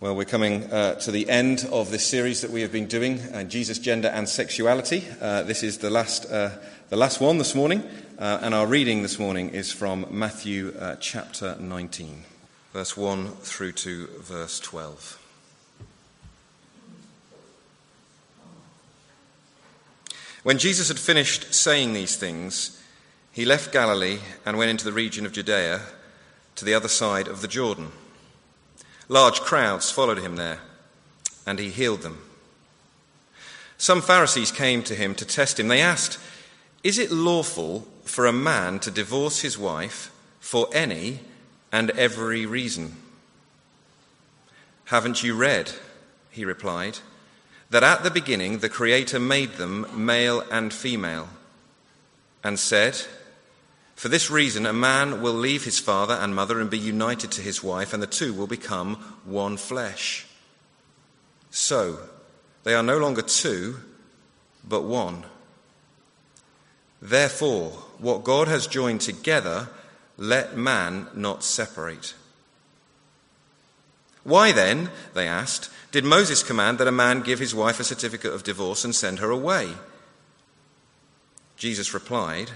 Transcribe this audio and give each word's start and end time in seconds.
Well, 0.00 0.16
we're 0.16 0.24
coming 0.24 0.64
uh, 0.72 0.94
to 1.00 1.10
the 1.10 1.28
end 1.28 1.68
of 1.70 1.90
this 1.90 2.06
series 2.06 2.40
that 2.40 2.50
we 2.50 2.62
have 2.62 2.72
been 2.72 2.86
doing, 2.86 3.20
uh, 3.34 3.44
Jesus, 3.44 3.78
Gender 3.78 4.08
and 4.08 4.26
Sexuality. 4.26 5.04
Uh, 5.20 5.42
this 5.42 5.62
is 5.62 5.76
the 5.76 5.90
last, 5.90 6.24
uh, 6.24 6.52
the 6.88 6.96
last 6.96 7.20
one 7.20 7.36
this 7.36 7.54
morning, 7.54 7.82
uh, 8.18 8.38
and 8.40 8.54
our 8.54 8.66
reading 8.66 9.02
this 9.02 9.18
morning 9.18 9.50
is 9.50 9.70
from 9.70 10.06
Matthew 10.10 10.74
uh, 10.78 10.96
chapter 10.96 11.54
19, 11.60 12.24
verse 12.72 12.96
1 12.96 13.28
through 13.42 13.72
to 13.72 14.06
verse 14.20 14.58
12. 14.60 15.18
When 20.42 20.56
Jesus 20.56 20.88
had 20.88 20.98
finished 20.98 21.52
saying 21.52 21.92
these 21.92 22.16
things, 22.16 22.82
he 23.32 23.44
left 23.44 23.70
Galilee 23.70 24.20
and 24.46 24.56
went 24.56 24.70
into 24.70 24.86
the 24.86 24.92
region 24.92 25.26
of 25.26 25.32
Judea 25.32 25.82
to 26.56 26.64
the 26.64 26.72
other 26.72 26.88
side 26.88 27.28
of 27.28 27.42
the 27.42 27.48
Jordan. 27.48 27.92
Large 29.10 29.40
crowds 29.40 29.90
followed 29.90 30.18
him 30.18 30.36
there, 30.36 30.60
and 31.44 31.58
he 31.58 31.68
healed 31.68 32.02
them. 32.02 32.18
Some 33.76 34.02
Pharisees 34.02 34.52
came 34.52 34.84
to 34.84 34.94
him 34.94 35.16
to 35.16 35.24
test 35.24 35.58
him. 35.58 35.66
They 35.66 35.80
asked, 35.80 36.20
Is 36.84 36.96
it 36.96 37.10
lawful 37.10 37.88
for 38.04 38.26
a 38.26 38.32
man 38.32 38.78
to 38.78 38.90
divorce 38.92 39.40
his 39.40 39.58
wife 39.58 40.12
for 40.38 40.68
any 40.72 41.18
and 41.72 41.90
every 41.90 42.46
reason? 42.46 42.98
Haven't 44.84 45.24
you 45.24 45.34
read, 45.34 45.72
he 46.30 46.44
replied, 46.44 47.00
that 47.70 47.82
at 47.82 48.04
the 48.04 48.12
beginning 48.12 48.58
the 48.58 48.68
Creator 48.68 49.18
made 49.18 49.54
them 49.54 49.88
male 49.92 50.44
and 50.52 50.72
female, 50.72 51.30
and 52.44 52.60
said, 52.60 53.06
for 54.00 54.08
this 54.08 54.30
reason, 54.30 54.64
a 54.64 54.72
man 54.72 55.20
will 55.20 55.34
leave 55.34 55.64
his 55.64 55.78
father 55.78 56.14
and 56.14 56.34
mother 56.34 56.58
and 56.58 56.70
be 56.70 56.78
united 56.78 57.30
to 57.32 57.42
his 57.42 57.62
wife, 57.62 57.92
and 57.92 58.02
the 58.02 58.06
two 58.06 58.32
will 58.32 58.46
become 58.46 58.94
one 59.26 59.58
flesh. 59.58 60.24
So, 61.50 61.98
they 62.64 62.72
are 62.72 62.82
no 62.82 62.96
longer 62.96 63.20
two, 63.20 63.76
but 64.66 64.84
one. 64.84 65.24
Therefore, 67.02 67.72
what 67.98 68.24
God 68.24 68.48
has 68.48 68.66
joined 68.66 69.02
together, 69.02 69.68
let 70.16 70.56
man 70.56 71.08
not 71.14 71.44
separate. 71.44 72.14
Why 74.24 74.50
then, 74.50 74.88
they 75.12 75.28
asked, 75.28 75.68
did 75.92 76.06
Moses 76.06 76.42
command 76.42 76.78
that 76.78 76.88
a 76.88 76.90
man 76.90 77.20
give 77.20 77.38
his 77.38 77.54
wife 77.54 77.78
a 77.78 77.84
certificate 77.84 78.32
of 78.32 78.44
divorce 78.44 78.82
and 78.82 78.94
send 78.94 79.18
her 79.18 79.30
away? 79.30 79.74
Jesus 81.58 81.92
replied, 81.92 82.52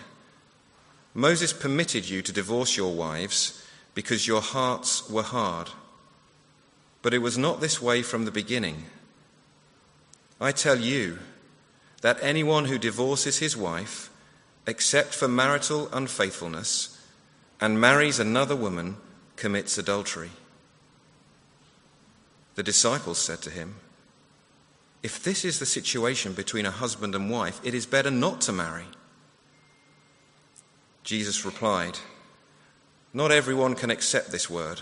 Moses 1.14 1.52
permitted 1.52 2.08
you 2.08 2.22
to 2.22 2.32
divorce 2.32 2.76
your 2.76 2.92
wives 2.92 3.64
because 3.94 4.26
your 4.26 4.40
hearts 4.40 5.08
were 5.08 5.22
hard. 5.22 5.70
But 7.02 7.14
it 7.14 7.18
was 7.18 7.38
not 7.38 7.60
this 7.60 7.80
way 7.80 8.02
from 8.02 8.24
the 8.24 8.32
beginning. 8.32 8.86
I 10.40 10.50
tell 10.50 10.80
you 10.80 11.20
that 12.02 12.18
anyone 12.20 12.64
who 12.64 12.78
divorces 12.78 13.38
his 13.38 13.56
wife, 13.56 14.10
except 14.66 15.14
for 15.14 15.28
marital 15.28 15.88
unfaithfulness, 15.92 17.00
and 17.60 17.80
marries 17.80 18.18
another 18.18 18.56
woman, 18.56 18.96
commits 19.36 19.78
adultery. 19.78 20.30
The 22.56 22.62
disciples 22.62 23.18
said 23.18 23.40
to 23.42 23.50
him, 23.50 23.76
If 25.02 25.22
this 25.22 25.44
is 25.44 25.60
the 25.60 25.66
situation 25.66 26.32
between 26.32 26.66
a 26.66 26.70
husband 26.72 27.14
and 27.14 27.30
wife, 27.30 27.60
it 27.62 27.74
is 27.74 27.86
better 27.86 28.10
not 28.10 28.40
to 28.42 28.52
marry. 28.52 28.86
Jesus 31.04 31.44
replied, 31.44 31.98
Not 33.12 33.30
everyone 33.30 33.74
can 33.74 33.90
accept 33.90 34.32
this 34.32 34.48
word, 34.48 34.80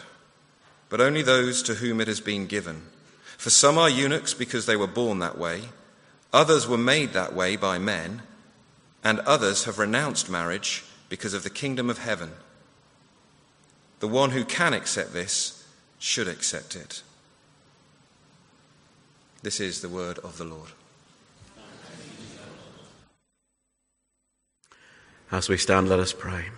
but 0.89 1.01
only 1.01 1.21
those 1.21 1.63
to 1.65 1.75
whom 1.75 2.01
it 2.01 2.07
has 2.07 2.21
been 2.21 2.47
given. 2.47 2.83
For 3.37 3.51
some 3.51 3.77
are 3.77 3.91
eunuchs 3.91 4.33
because 4.33 4.67
they 4.67 4.77
were 4.77 4.87
born 4.87 5.19
that 5.19 5.37
way, 5.37 5.63
others 6.33 6.69
were 6.69 6.79
made 6.79 7.13
that 7.13 7.35
way 7.35 7.57
by 7.57 7.79
men, 7.79 8.23
and 9.03 9.19
others 9.21 9.65
have 9.65 9.81
renounced 9.81 10.31
marriage 10.31 10.85
because 11.09 11.35
of 11.35 11.43
the 11.43 11.51
kingdom 11.51 11.91
of 11.91 11.99
heaven. 11.99 12.31
The 13.99 14.09
one 14.09 14.31
who 14.31 14.45
can 14.45 14.75
accept 14.75 15.13
this 15.13 15.67
should 15.99 16.29
accept 16.29 16.77
it. 16.77 17.03
This 19.43 19.59
is 19.59 19.81
the 19.81 19.89
word 19.89 20.19
of 20.21 20.39
the 20.39 20.45
Lord. 20.45 20.71
As 25.33 25.49
we 25.49 25.57
stand, 25.57 25.89
let 25.89 25.99
us 25.99 26.13
pray. 26.13 26.51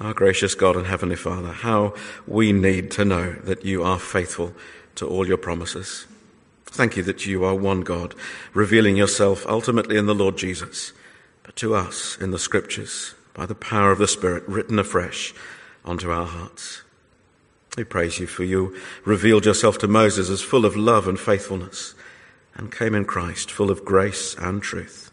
Our 0.00 0.12
gracious 0.12 0.56
God 0.56 0.74
and 0.74 0.88
Heavenly 0.88 1.14
Father, 1.14 1.52
how 1.52 1.94
we 2.26 2.52
need 2.52 2.90
to 2.92 3.04
know 3.04 3.34
that 3.44 3.64
you 3.64 3.84
are 3.84 4.00
faithful 4.00 4.52
to 4.96 5.06
all 5.06 5.26
your 5.26 5.36
promises. 5.36 6.06
Thank 6.66 6.96
you 6.96 7.04
that 7.04 7.26
you 7.26 7.44
are 7.44 7.54
one 7.54 7.82
God, 7.82 8.16
revealing 8.52 8.96
yourself 8.96 9.46
ultimately 9.46 9.96
in 9.96 10.06
the 10.06 10.14
Lord 10.16 10.36
Jesus, 10.36 10.92
but 11.44 11.54
to 11.56 11.76
us 11.76 12.18
in 12.20 12.32
the 12.32 12.38
Scriptures 12.40 13.14
by 13.34 13.46
the 13.46 13.54
power 13.54 13.92
of 13.92 13.98
the 13.98 14.08
Spirit 14.08 14.42
written 14.48 14.80
afresh 14.80 15.32
onto 15.84 16.10
our 16.10 16.26
hearts. 16.26 16.82
We 17.76 17.84
praise 17.84 18.18
you 18.18 18.26
for 18.26 18.42
you 18.42 18.76
revealed 19.04 19.46
yourself 19.46 19.78
to 19.78 19.88
Moses 19.88 20.28
as 20.28 20.42
full 20.42 20.64
of 20.64 20.76
love 20.76 21.06
and 21.06 21.20
faithfulness 21.20 21.94
and 22.54 22.72
came 22.72 22.94
in 22.94 23.04
Christ 23.04 23.50
full 23.50 23.70
of 23.70 23.84
grace 23.84 24.34
and 24.36 24.60
truth. 24.60 25.03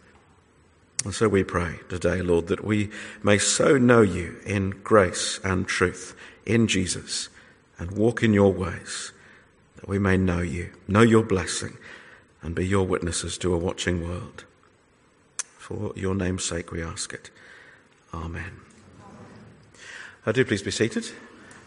And 1.04 1.16
so 1.16 1.28
we 1.28 1.44
pray 1.44 1.80
today, 1.90 2.22
Lord, 2.22 2.48
that 2.48 2.64
we 2.64 2.92
may 3.24 3.40
so 3.40 3.78
know 3.78 4.02
you 4.02 4.38
in 4.46 4.70
grace 4.84 5.40
and 5.44 5.68
truth 5.68 6.16
in 6.46 6.68
Jesus 6.68 7.30
and 7.80 7.92
walk 7.92 8.22
in 8.22 8.34
your 8.34 8.54
ways, 8.54 9.12
that 9.78 9.88
we 9.88 9.98
may 9.98 10.16
know 10.16 10.42
you, 10.42 10.70
know 10.88 11.02
your 11.02 11.24
blessing, 11.24 11.78
and 12.44 12.54
be 12.54 12.68
your 12.68 12.86
witnesses 12.86 13.40
to 13.40 13.54
a 13.54 13.58
watching 13.58 14.08
world. 14.08 14.46
For 15.58 15.92
your 15.96 16.14
name's 16.14 16.44
sake 16.44 16.72
we 16.72 16.84
ask 16.84 17.14
it. 17.14 17.32
Amen. 18.14 18.60
Uh, 20.24 20.32
do 20.32 20.46
please 20.46 20.62
be 20.62 20.70
seated 20.70 21.06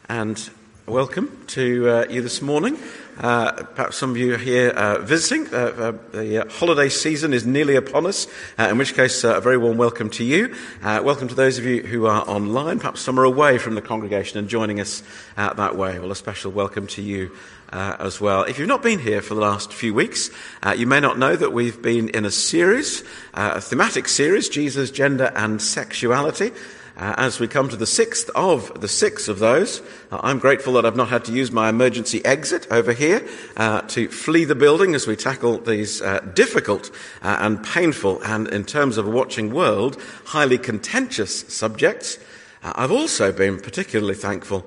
and 0.08 0.50
welcome 0.86 1.44
to 1.48 1.88
uh, 1.88 2.06
you 2.08 2.22
this 2.22 2.40
morning. 2.40 2.78
Uh, 3.18 3.52
perhaps 3.52 3.96
some 3.96 4.10
of 4.10 4.16
you 4.16 4.34
are 4.34 4.38
here 4.38 4.70
uh, 4.70 4.98
visiting. 4.98 5.46
Uh, 5.54 5.58
uh 5.58 5.92
the 6.10 6.38
uh, 6.38 6.50
holiday 6.50 6.88
season 6.88 7.32
is 7.32 7.46
nearly 7.46 7.76
upon 7.76 8.06
us, 8.06 8.26
uh, 8.58 8.64
in 8.64 8.76
which 8.76 8.94
case, 8.94 9.22
a 9.22 9.40
very 9.40 9.56
warm 9.56 9.76
welcome 9.76 10.10
to 10.10 10.24
you. 10.24 10.52
welcome 10.82 11.28
to 11.28 11.34
those 11.34 11.56
of 11.56 11.64
you 11.64 11.82
who 11.82 12.06
are 12.06 12.28
online. 12.28 12.80
Perhaps 12.80 13.00
some 13.00 13.18
are 13.20 13.24
away 13.24 13.56
from 13.58 13.76
the 13.76 13.82
congregation 13.82 14.38
and 14.38 14.48
joining 14.48 14.80
us 14.80 15.02
that 15.36 15.76
way. 15.76 15.98
Well, 15.98 16.10
a 16.10 16.16
special 16.16 16.50
welcome 16.50 16.88
to 16.88 17.02
you 17.02 17.30
as 17.70 18.20
well. 18.20 18.42
If 18.42 18.58
you've 18.58 18.68
not 18.68 18.82
been 18.82 18.98
here 18.98 19.22
for 19.22 19.34
the 19.34 19.40
last 19.40 19.72
few 19.72 19.94
weeks, 19.94 20.30
you 20.76 20.86
may 20.86 20.98
not 20.98 21.16
know 21.16 21.36
that 21.36 21.52
we've 21.52 21.80
been 21.80 22.08
in 22.08 22.24
a 22.24 22.30
series, 22.32 23.04
a 23.34 23.60
thematic 23.60 24.08
series, 24.08 24.48
Jesus, 24.48 24.90
Gender 24.90 25.30
and 25.36 25.62
Sexuality. 25.62 26.50
Uh, 26.96 27.12
as 27.16 27.40
we 27.40 27.48
come 27.48 27.68
to 27.68 27.76
the 27.76 27.86
sixth 27.86 28.30
of 28.36 28.80
the 28.80 28.86
six 28.86 29.26
of 29.26 29.40
those, 29.40 29.80
uh, 30.12 30.20
I'm 30.22 30.38
grateful 30.38 30.74
that 30.74 30.86
I've 30.86 30.94
not 30.94 31.08
had 31.08 31.24
to 31.24 31.32
use 31.32 31.50
my 31.50 31.68
emergency 31.68 32.24
exit 32.24 32.68
over 32.70 32.92
here 32.92 33.26
uh, 33.56 33.80
to 33.82 34.06
flee 34.08 34.44
the 34.44 34.54
building 34.54 34.94
as 34.94 35.04
we 35.04 35.16
tackle 35.16 35.58
these 35.58 36.00
uh, 36.00 36.20
difficult 36.34 36.92
uh, 37.20 37.38
and 37.40 37.64
painful 37.64 38.22
and, 38.22 38.46
in 38.46 38.62
terms 38.62 38.96
of 38.96 39.08
a 39.08 39.10
watching 39.10 39.52
world, 39.52 40.00
highly 40.26 40.56
contentious 40.56 41.40
subjects. 41.52 42.16
Uh, 42.62 42.72
I've 42.76 42.92
also 42.92 43.32
been 43.32 43.58
particularly 43.58 44.14
thankful 44.14 44.64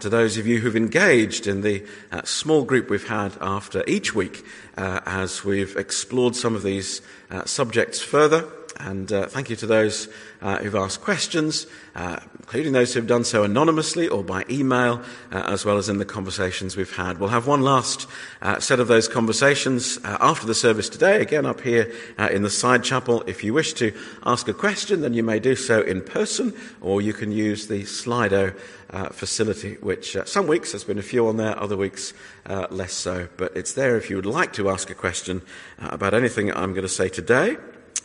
to 0.00 0.08
those 0.08 0.38
of 0.38 0.46
you 0.46 0.58
who've 0.60 0.76
engaged 0.76 1.46
in 1.46 1.60
the 1.60 1.84
small 2.24 2.64
group 2.64 2.88
we've 2.88 3.06
had 3.06 3.36
after 3.42 3.84
each 3.86 4.14
week 4.14 4.42
as 4.78 5.44
we've 5.44 5.76
explored 5.76 6.34
some 6.34 6.56
of 6.56 6.62
these 6.62 7.02
subjects 7.44 8.00
further. 8.00 8.50
And 8.80 9.12
uh, 9.12 9.26
thank 9.26 9.50
you 9.50 9.56
to 9.56 9.66
those 9.66 10.08
uh, 10.42 10.58
who've 10.58 10.74
asked 10.74 11.00
questions, 11.00 11.66
uh, 11.94 12.18
including 12.38 12.72
those 12.72 12.92
who've 12.92 13.06
done 13.06 13.24
so 13.24 13.42
anonymously 13.42 14.08
or 14.08 14.22
by 14.22 14.44
email, 14.50 15.00
uh, 15.32 15.42
as 15.46 15.64
well 15.64 15.78
as 15.78 15.88
in 15.88 15.98
the 15.98 16.04
conversations 16.04 16.76
we've 16.76 16.94
had. 16.94 17.18
We'll 17.18 17.30
have 17.30 17.46
one 17.46 17.62
last 17.62 18.06
uh, 18.42 18.60
set 18.60 18.80
of 18.80 18.88
those 18.88 19.08
conversations 19.08 19.98
uh, 20.04 20.18
after 20.20 20.46
the 20.46 20.54
service 20.54 20.88
today, 20.88 21.20
again 21.20 21.46
up 21.46 21.60
here 21.60 21.92
in 22.18 22.42
the 22.42 22.50
side 22.50 22.84
chapel. 22.84 23.22
If 23.26 23.42
you 23.42 23.54
wish 23.54 23.72
to 23.74 23.92
ask 24.24 24.48
a 24.48 24.54
question, 24.54 25.00
then 25.00 25.14
you 25.14 25.22
may 25.22 25.38
do 25.38 25.56
so 25.56 25.80
in 25.80 26.02
person, 26.02 26.54
or 26.80 27.00
you 27.00 27.12
can 27.12 27.32
use 27.32 27.68
the 27.68 27.82
Slido 27.82 28.54
facility, 29.12 29.74
which 29.80 30.16
some 30.26 30.46
weeks 30.46 30.72
there's 30.72 30.84
been 30.84 30.98
a 30.98 31.02
few 31.02 31.26
on 31.28 31.36
there, 31.36 31.58
other 31.60 31.76
weeks 31.76 32.12
less 32.70 32.92
so. 32.92 33.28
But 33.36 33.56
it's 33.56 33.72
there 33.72 33.96
if 33.96 34.10
you 34.10 34.16
would 34.16 34.26
like 34.26 34.52
to 34.54 34.70
ask 34.70 34.90
a 34.90 34.94
question 34.94 35.42
about 35.78 36.14
anything 36.14 36.52
I'm 36.52 36.72
going 36.72 36.82
to 36.82 36.88
say 36.88 37.08
today 37.08 37.56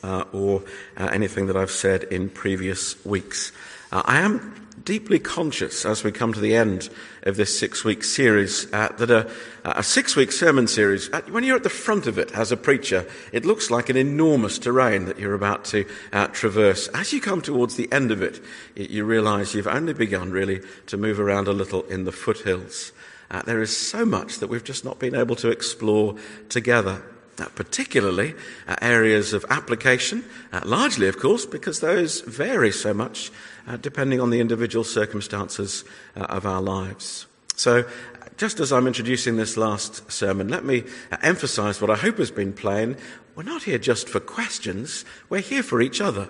uh, 0.03 0.25
or 0.31 0.63
uh, 0.97 1.09
anything 1.11 1.47
that 1.47 1.57
I've 1.57 1.71
said 1.71 2.03
in 2.05 2.29
previous 2.29 3.03
weeks. 3.05 3.51
Uh, 3.91 4.01
I 4.05 4.21
am 4.21 4.55
deeply 4.83 5.19
conscious 5.19 5.85
as 5.85 6.03
we 6.03 6.11
come 6.11 6.33
to 6.33 6.39
the 6.39 6.55
end 6.55 6.89
of 7.23 7.35
this 7.35 7.57
six 7.57 7.83
week 7.83 8.03
series 8.03 8.71
uh, 8.73 8.89
that 8.97 9.11
a, 9.11 9.29
a 9.63 9.83
six 9.83 10.15
week 10.15 10.31
sermon 10.31 10.67
series, 10.67 11.11
uh, 11.13 11.21
when 11.29 11.43
you're 11.43 11.57
at 11.57 11.63
the 11.63 11.69
front 11.69 12.07
of 12.07 12.17
it 12.17 12.31
as 12.31 12.51
a 12.51 12.57
preacher, 12.57 13.05
it 13.31 13.45
looks 13.45 13.69
like 13.69 13.89
an 13.89 13.97
enormous 13.97 14.57
terrain 14.57 15.05
that 15.05 15.19
you're 15.19 15.35
about 15.35 15.65
to 15.65 15.85
uh, 16.13 16.27
traverse. 16.27 16.87
As 16.89 17.13
you 17.13 17.21
come 17.21 17.41
towards 17.41 17.75
the 17.75 17.91
end 17.91 18.11
of 18.11 18.21
it, 18.21 18.41
you 18.75 19.05
realize 19.05 19.53
you've 19.53 19.67
only 19.67 19.93
begun 19.93 20.31
really 20.31 20.61
to 20.87 20.97
move 20.97 21.19
around 21.19 21.47
a 21.47 21.53
little 21.53 21.83
in 21.83 22.05
the 22.05 22.11
foothills. 22.11 22.91
uh, 23.31 23.41
there 23.43 23.61
is 23.61 23.75
so 23.75 24.05
much 24.05 24.39
that 24.39 24.47
we've 24.47 24.63
just 24.63 24.83
not 24.83 24.99
been 24.99 25.15
able 25.15 25.35
to 25.37 25.49
explore 25.49 26.15
together. 26.49 27.01
Uh, 27.41 27.47
particularly 27.55 28.35
uh, 28.67 28.75
areas 28.83 29.33
of 29.33 29.43
application, 29.49 30.23
uh, 30.53 30.61
largely, 30.63 31.07
of 31.07 31.17
course, 31.17 31.43
because 31.43 31.79
those 31.79 32.21
vary 32.21 32.71
so 32.71 32.93
much 32.93 33.31
uh, 33.67 33.77
depending 33.77 34.21
on 34.21 34.29
the 34.29 34.39
individual 34.39 34.83
circumstances 34.83 35.83
uh, 36.15 36.19
of 36.25 36.45
our 36.45 36.61
lives. 36.61 37.25
So, 37.55 37.85
just 38.37 38.59
as 38.59 38.71
I'm 38.71 38.85
introducing 38.85 39.37
this 39.37 39.57
last 39.57 40.11
sermon, 40.11 40.49
let 40.49 40.63
me 40.63 40.83
emphasize 41.23 41.81
what 41.81 41.89
I 41.89 41.95
hope 41.95 42.17
has 42.17 42.29
been 42.29 42.53
plain. 42.53 42.95
We're 43.35 43.43
not 43.43 43.63
here 43.63 43.79
just 43.79 44.07
for 44.07 44.19
questions, 44.19 45.03
we're 45.27 45.41
here 45.41 45.63
for 45.63 45.81
each 45.81 45.99
other. 45.99 46.29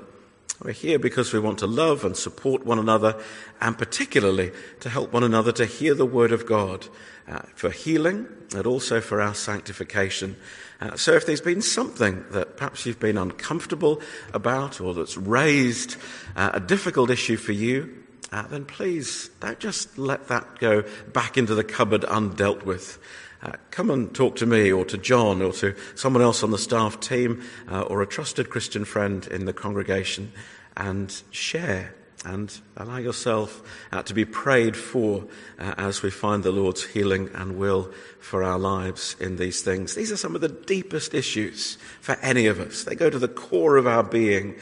We're 0.64 0.74
here 0.74 1.00
because 1.00 1.34
we 1.34 1.40
want 1.40 1.58
to 1.60 1.68
love 1.68 2.06
and 2.06 2.16
support 2.16 2.68
one 2.68 2.78
another, 2.78 3.20
and 3.60 3.76
particularly 3.76 4.52
to 4.82 4.90
help 4.90 5.12
one 5.12 5.24
another 5.24 5.52
to 5.54 5.66
hear 5.66 5.96
the 5.96 6.06
Word 6.06 6.32
of 6.32 6.46
God 6.46 6.88
uh, 7.28 7.40
for 7.56 7.72
healing 7.72 8.28
and 8.54 8.68
also 8.68 9.02
for 9.02 9.20
our 9.20 9.34
sanctification. 9.34 10.36
Uh, 10.80 10.96
so, 10.96 11.14
if 11.14 11.26
there's 11.26 11.42
been 11.42 11.64
something 11.64 12.24
that 12.30 12.58
perhaps 12.58 12.86
you've 12.86 13.00
been 13.00 13.18
uncomfortable 13.18 14.04
about 14.34 14.80
or 14.80 14.94
that's 14.94 15.18
raised 15.18 15.96
uh, 16.36 16.52
a 16.54 16.60
difficult 16.60 17.10
issue 17.10 17.38
for 17.38 17.54
you, 17.54 17.98
uh, 18.32 18.44
then 18.44 18.64
please 18.64 19.30
don't 19.40 19.60
just 19.60 19.98
let 19.98 20.28
that 20.28 20.60
go 20.60 20.84
back 21.12 21.40
into 21.40 21.56
the 21.56 21.64
cupboard 21.64 22.04
undealt 22.04 22.66
with. 22.66 23.00
Uh, 23.44 23.54
come 23.72 23.90
and 23.90 24.14
talk 24.14 24.36
to 24.36 24.46
me 24.46 24.72
or 24.72 24.86
to 24.86 24.98
John 24.98 25.42
or 25.42 25.52
to 25.54 25.76
someone 25.96 26.22
else 26.22 26.44
on 26.44 26.52
the 26.52 26.60
staff 26.60 27.00
team 27.00 27.42
uh, 27.70 27.82
or 27.82 28.02
a 28.02 28.08
trusted 28.08 28.50
Christian 28.52 28.86
friend 28.86 29.26
in 29.28 29.46
the 29.46 29.54
congregation 29.54 30.32
and 30.78 31.22
share 31.32 31.96
and 32.24 32.56
allow 32.78 32.98
yourself 32.98 33.64
uh, 33.92 34.04
to 34.04 34.14
be 34.14 34.26
prayed 34.26 34.78
for 34.78 35.26
uh, 35.58 35.74
as 35.78 36.04
we 36.04 36.12
find 36.12 36.44
the 36.44 36.52
Lord's 36.52 36.86
healing 36.86 37.32
and 37.34 37.58
will 37.58 37.92
for 38.20 38.44
our 38.44 38.60
lives 38.60 39.16
in 39.20 39.38
these 39.38 39.64
things. 39.64 39.96
These 39.96 40.12
are 40.12 40.18
some 40.18 40.36
of 40.36 40.42
the 40.42 40.48
deepest 40.48 41.16
issues 41.16 41.80
for 42.00 42.16
any 42.22 42.46
of 42.46 42.60
us. 42.60 42.84
They 42.84 42.94
go 42.94 43.10
to 43.10 43.18
the 43.18 43.28
core 43.28 43.78
of 43.78 43.88
our 43.88 44.04
being. 44.04 44.56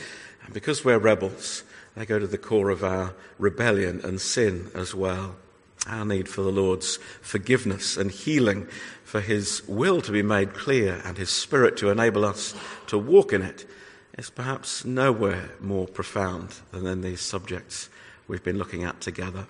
And 0.46 0.54
because 0.54 0.86
we're 0.86 1.00
rebels, 1.00 1.64
they 1.98 2.06
go 2.06 2.18
to 2.18 2.28
the 2.28 2.38
core 2.38 2.70
of 2.70 2.82
our 2.82 3.14
rebellion 3.38 4.00
and 4.06 4.22
sin 4.22 4.72
as 4.74 4.96
well 4.96 5.36
our 5.88 6.06
need 6.06 6.28
for 6.28 6.42
the 6.42 6.52
Lord's 6.52 6.98
forgiveness 7.22 7.98
and 7.98 8.12
healing, 8.12 8.68
for 9.04 9.22
His 9.22 9.62
will 9.68 10.02
to 10.02 10.12
be 10.12 10.24
made 10.24 10.54
clear 10.54 11.02
and 11.06 11.18
His 11.18 11.30
Spirit 11.30 11.78
to 11.78 11.90
enable 11.90 12.26
us 12.26 12.54
to 12.88 12.98
walk 12.98 13.34
in 13.34 13.42
it, 13.42 13.66
is 14.18 14.30
perhaps 14.30 14.84
nowhere 14.84 15.50
more 15.60 15.88
profound 15.88 16.56
than 16.72 16.86
in 16.86 17.02
these 17.02 17.22
subjects 17.22 17.90
we've 18.28 18.44
been 18.44 18.58
looking 18.58 18.84
at 18.84 19.00
together. 19.02 19.46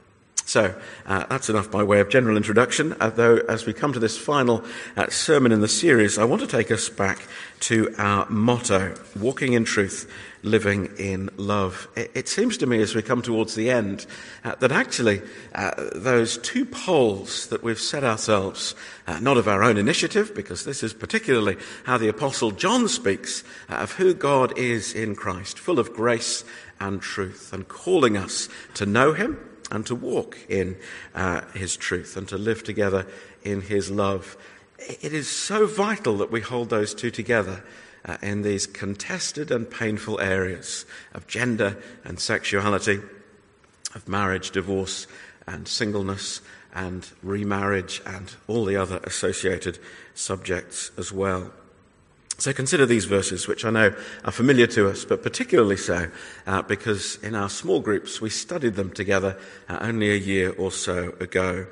So 0.49 0.73
uh, 1.05 1.25
that's 1.29 1.47
enough 1.49 1.69
by 1.69 1.83
way 1.83 1.99
of 1.99 2.09
general 2.09 2.35
introduction. 2.35 2.95
Although, 2.99 3.37
as 3.37 3.67
we 3.67 3.73
come 3.73 3.93
to 3.93 3.99
this 3.99 4.17
final 4.17 4.63
uh, 4.97 5.07
sermon 5.09 5.51
in 5.51 5.61
the 5.61 5.67
series, 5.67 6.17
I 6.17 6.23
want 6.23 6.41
to 6.41 6.47
take 6.47 6.71
us 6.71 6.89
back 6.89 7.27
to 7.61 7.93
our 7.99 8.27
motto 8.31 8.95
walking 9.15 9.53
in 9.53 9.63
truth, 9.63 10.11
living 10.43 10.89
in 10.97 11.29
love. 11.37 11.87
It, 11.95 12.11
it 12.13 12.27
seems 12.27 12.57
to 12.57 12.65
me 12.65 12.81
as 12.81 12.95
we 12.95 13.01
come 13.01 13.21
towards 13.21 13.55
the 13.55 13.69
end 13.69 14.05
uh, 14.43 14.55
that 14.55 14.71
actually 14.71 15.21
uh, 15.55 15.71
those 15.95 16.37
two 16.37 16.65
poles 16.65 17.47
that 17.47 17.63
we've 17.63 17.79
set 17.79 18.03
ourselves, 18.03 18.75
uh, 19.07 19.19
not 19.19 19.37
of 19.37 19.47
our 19.47 19.63
own 19.63 19.77
initiative, 19.77 20.33
because 20.35 20.65
this 20.65 20.83
is 20.83 20.93
particularly 20.93 21.57
how 21.85 21.97
the 21.97 22.07
Apostle 22.07 22.51
John 22.51 22.87
speaks 22.87 23.43
uh, 23.69 23.75
of 23.75 23.93
who 23.93 24.13
God 24.13 24.57
is 24.57 24.93
in 24.93 25.15
Christ, 25.15 25.59
full 25.59 25.79
of 25.79 25.93
grace 25.93 26.43
and 26.79 27.01
truth, 27.01 27.51
and 27.53 27.67
calling 27.67 28.15
us 28.15 28.49
to 28.75 28.85
know 28.85 29.13
Him 29.13 29.37
and 29.71 29.85
to 29.85 29.95
walk 29.95 30.37
in 30.49 30.77
uh, 31.15 31.41
his 31.53 31.77
truth 31.77 32.17
and 32.17 32.27
to 32.27 32.37
live 32.37 32.63
together 32.63 33.05
in 33.43 33.61
his 33.61 33.91
love. 33.91 34.37
It 34.77 35.13
is 35.13 35.27
so 35.29 35.67
vital 35.67 36.17
that 36.17 36.31
we 36.31 36.41
hold 36.41 36.69
those 36.69 36.93
two 36.93 37.11
together 37.11 37.63
uh, 38.09 38.17
in 38.23 38.41
these 38.41 38.65
contested 38.65 39.51
and 39.51 39.69
painful 39.69 40.19
areas 40.19 40.83
of 41.13 41.27
gender 41.27 41.77
and 42.03 42.19
sexuality, 42.19 42.99
of 43.93 44.07
marriage, 44.07 44.49
divorce, 44.49 45.05
and 45.45 45.67
singleness, 45.67 46.41
and 46.73 47.07
remarriage, 47.21 48.01
and 48.07 48.35
all 48.47 48.65
the 48.65 48.75
other 48.75 48.99
associated 49.03 49.77
subjects 50.15 50.89
as 50.97 51.11
well. 51.11 51.51
So 52.39 52.51
consider 52.51 52.87
these 52.87 53.05
verses, 53.05 53.47
which 53.47 53.63
I 53.63 53.69
know 53.69 53.93
are 54.25 54.31
familiar 54.31 54.67
to 54.67 54.89
us, 54.89 55.05
but 55.05 55.21
particularly 55.21 55.77
so 55.77 56.09
uh, 56.47 56.63
because 56.63 57.17
in 57.17 57.35
our 57.35 57.49
small 57.49 57.79
groups 57.79 58.21
we 58.21 58.31
studied 58.31 58.73
them 58.73 58.91
together 58.91 59.37
uh, 59.67 59.77
only 59.81 60.09
a 60.09 60.15
year 60.15 60.55
or 60.57 60.71
so 60.71 61.13
ago. 61.19 61.67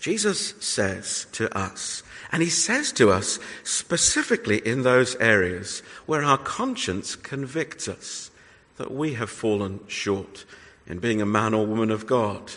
Jesus 0.00 0.54
says 0.58 1.26
to 1.32 1.54
us, 1.56 2.02
and 2.32 2.42
he 2.42 2.48
says 2.48 2.92
to 2.92 3.10
us 3.10 3.38
specifically 3.64 4.58
in 4.58 4.82
those 4.82 5.16
areas 5.16 5.82
where 6.06 6.22
our 6.22 6.38
conscience 6.38 7.16
convicts 7.16 7.88
us 7.88 8.30
that 8.76 8.92
we 8.92 9.14
have 9.14 9.30
fallen 9.30 9.80
short 9.88 10.44
in 10.86 10.98
being 10.98 11.20
a 11.20 11.26
man 11.26 11.54
or 11.54 11.66
woman 11.66 11.90
of 11.90 12.06
God, 12.06 12.52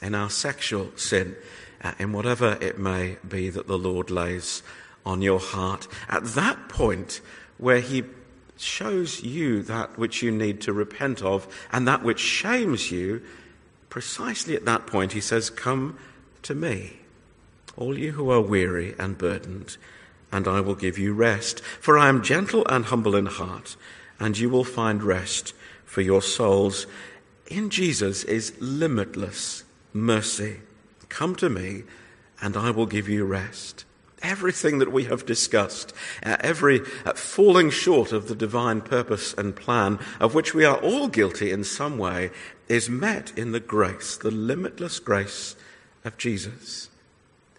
in 0.00 0.14
our 0.14 0.30
sexual 0.30 0.90
sin, 0.96 1.36
uh, 1.82 1.92
in 1.98 2.12
whatever 2.12 2.58
it 2.60 2.78
may 2.78 3.16
be 3.28 3.50
that 3.50 3.66
the 3.66 3.78
Lord 3.78 4.10
lays 4.10 4.62
on 5.04 5.22
your 5.22 5.38
heart. 5.38 5.86
At 6.08 6.24
that 6.34 6.68
point, 6.68 7.20
where 7.58 7.80
he 7.80 8.04
shows 8.56 9.22
you 9.22 9.62
that 9.62 9.98
which 9.98 10.22
you 10.22 10.30
need 10.30 10.60
to 10.62 10.72
repent 10.72 11.22
of 11.22 11.46
and 11.72 11.86
that 11.86 12.02
which 12.02 12.20
shames 12.20 12.90
you, 12.90 13.22
precisely 13.88 14.56
at 14.56 14.64
that 14.64 14.86
point, 14.86 15.12
he 15.12 15.20
says, 15.20 15.50
Come 15.50 15.98
to 16.42 16.54
me, 16.54 16.98
all 17.76 17.98
you 17.98 18.12
who 18.12 18.30
are 18.30 18.40
weary 18.40 18.94
and 18.98 19.18
burdened, 19.18 19.76
and 20.32 20.48
I 20.48 20.60
will 20.60 20.74
give 20.74 20.98
you 20.98 21.12
rest. 21.12 21.60
For 21.60 21.98
I 21.98 22.08
am 22.08 22.22
gentle 22.22 22.66
and 22.68 22.86
humble 22.86 23.14
in 23.14 23.26
heart, 23.26 23.76
and 24.18 24.36
you 24.38 24.48
will 24.48 24.64
find 24.64 25.02
rest 25.02 25.54
for 25.84 26.00
your 26.00 26.22
souls. 26.22 26.86
In 27.46 27.70
Jesus 27.70 28.24
is 28.24 28.54
limitless 28.60 29.64
mercy. 29.92 30.58
Come 31.08 31.36
to 31.36 31.48
me, 31.48 31.84
and 32.40 32.56
I 32.56 32.70
will 32.70 32.86
give 32.86 33.08
you 33.08 33.24
rest. 33.24 33.84
Everything 34.22 34.78
that 34.78 34.90
we 34.90 35.04
have 35.04 35.26
discussed, 35.26 35.92
uh, 36.24 36.36
every 36.40 36.80
uh, 37.04 37.12
falling 37.12 37.70
short 37.70 38.12
of 38.12 38.28
the 38.28 38.34
divine 38.34 38.80
purpose 38.80 39.34
and 39.34 39.54
plan, 39.54 39.98
of 40.18 40.34
which 40.34 40.54
we 40.54 40.64
are 40.64 40.78
all 40.78 41.08
guilty 41.08 41.50
in 41.50 41.64
some 41.64 41.98
way, 41.98 42.30
is 42.66 42.90
met 42.90 43.32
in 43.36 43.52
the 43.52 43.60
grace, 43.60 44.16
the 44.16 44.30
limitless 44.30 44.98
grace 44.98 45.54
of 46.04 46.16
Jesus, 46.16 46.88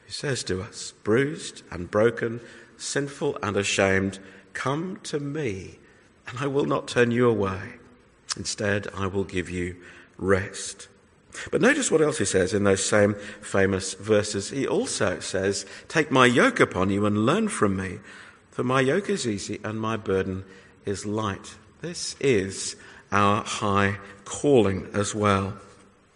who 0.08 0.14
says 0.14 0.42
to 0.46 0.62
us, 0.62 0.94
bruised 1.04 1.64
and 1.70 1.92
broken, 1.92 2.40
sinful 2.78 3.38
and 3.44 3.58
ashamed, 3.58 4.20
Come 4.54 5.00
to 5.04 5.20
me, 5.20 5.80
and 6.26 6.40
I 6.40 6.48
will 6.48 6.66
not 6.66 6.88
turn 6.88 7.12
you 7.12 7.30
away. 7.30 7.74
Instead, 8.38 8.88
I 8.96 9.08
will 9.08 9.26
give 9.26 9.50
you 9.50 9.76
rest. 10.18 10.88
But 11.52 11.62
notice 11.62 11.92
what 11.92 12.02
else 12.02 12.20
he 12.20 12.26
says 12.26 12.54
in 12.54 12.64
those 12.64 12.84
same 12.84 13.16
famous 13.42 13.96
verses. 13.96 14.50
He 14.50 14.66
also 14.66 15.20
says, 15.20 15.66
Take 15.90 16.10
my 16.10 16.26
yoke 16.26 16.62
upon 16.62 16.90
you 16.90 17.06
and 17.06 17.26
learn 17.26 17.50
from 17.50 17.76
me, 17.76 18.00
for 18.50 18.64
my 18.64 18.80
yoke 18.80 19.10
is 19.10 19.28
easy 19.28 19.60
and 19.62 19.80
my 19.80 19.98
burden 19.98 20.46
is 20.86 21.06
light. 21.06 21.56
This 21.82 22.16
is 22.22 22.78
our 23.12 23.44
high 23.44 23.98
calling 24.24 24.90
as 24.94 25.14
well. 25.14 25.54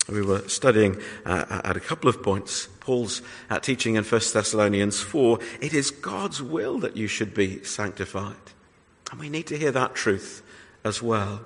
We 0.09 0.21
were 0.21 0.47
studying 0.47 0.99
uh, 1.25 1.61
at 1.65 1.75
a 1.75 1.81
couple 1.81 2.09
of 2.09 2.23
points 2.23 2.69
Paul's 2.81 3.21
uh, 3.49 3.59
teaching 3.59 3.95
in 3.95 4.03
1 4.03 4.21
Thessalonians 4.33 4.99
4. 4.99 5.39
It 5.61 5.73
is 5.73 5.89
God's 5.89 6.41
will 6.41 6.77
that 6.79 6.97
you 6.97 7.07
should 7.07 7.33
be 7.33 7.63
sanctified. 7.63 8.35
And 9.11 9.19
we 9.19 9.29
need 9.29 9.47
to 9.47 9.57
hear 9.57 9.71
that 9.71 9.95
truth 9.95 10.41
as 10.83 11.01
well. 11.01 11.41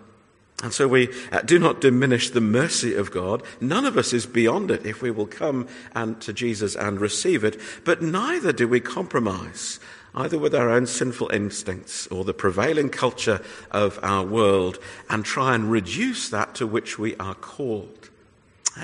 And 0.63 0.73
so 0.73 0.87
we 0.87 1.09
uh, 1.31 1.41
do 1.41 1.59
not 1.59 1.81
diminish 1.81 2.29
the 2.29 2.41
mercy 2.41 2.95
of 2.95 3.11
God. 3.11 3.43
None 3.59 3.85
of 3.85 3.97
us 3.97 4.13
is 4.13 4.25
beyond 4.25 4.71
it 4.71 4.85
if 4.85 5.01
we 5.01 5.11
will 5.11 5.27
come 5.27 5.67
and 5.93 6.19
to 6.21 6.31
Jesus 6.31 6.75
and 6.75 6.99
receive 6.99 7.43
it. 7.43 7.59
But 7.83 8.01
neither 8.01 8.53
do 8.53 8.67
we 8.67 8.79
compromise 8.79 9.79
either 10.15 10.39
with 10.39 10.55
our 10.55 10.69
own 10.69 10.87
sinful 10.87 11.29
instincts 11.31 12.07
or 12.07 12.23
the 12.23 12.33
prevailing 12.33 12.89
culture 12.89 13.41
of 13.71 13.99
our 14.01 14.25
world 14.25 14.79
and 15.09 15.25
try 15.25 15.53
and 15.53 15.69
reduce 15.69 16.29
that 16.29 16.55
to 16.55 16.65
which 16.65 16.97
we 16.97 17.15
are 17.17 17.35
called. 17.35 18.09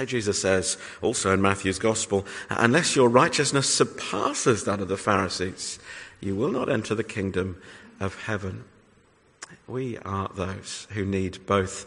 Jesus 0.05 0.41
says 0.41 0.77
also 1.01 1.33
in 1.33 1.41
Matthew's 1.41 1.79
gospel, 1.79 2.25
unless 2.49 2.95
your 2.95 3.09
righteousness 3.09 3.73
surpasses 3.73 4.63
that 4.63 4.79
of 4.79 4.87
the 4.87 4.97
Pharisees, 4.97 5.79
you 6.21 6.35
will 6.35 6.51
not 6.51 6.69
enter 6.69 6.95
the 6.95 7.03
kingdom 7.03 7.61
of 7.99 8.15
heaven. 8.23 8.63
We 9.67 9.97
are 9.99 10.29
those 10.33 10.87
who 10.91 11.05
need 11.05 11.45
both 11.45 11.85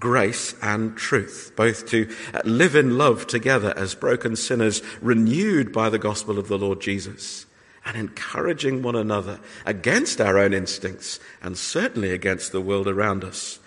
grace 0.00 0.54
and 0.62 0.96
truth, 0.96 1.52
both 1.56 1.86
to 1.88 2.08
live 2.44 2.74
in 2.74 2.96
love 2.96 3.26
together 3.26 3.74
as 3.76 3.94
broken 3.94 4.36
sinners, 4.36 4.82
renewed 5.00 5.72
by 5.72 5.90
the 5.90 5.98
gospel 5.98 6.38
of 6.38 6.48
the 6.48 6.58
Lord 6.58 6.80
Jesus, 6.80 7.46
and 7.84 7.96
encouraging 7.96 8.82
one 8.82 8.96
another 8.96 9.38
against 9.66 10.20
our 10.20 10.38
own 10.38 10.54
instincts 10.54 11.20
and 11.42 11.58
certainly 11.58 12.10
against 12.10 12.52
the 12.52 12.60
world 12.60 12.88
around 12.88 13.22
us 13.22 13.58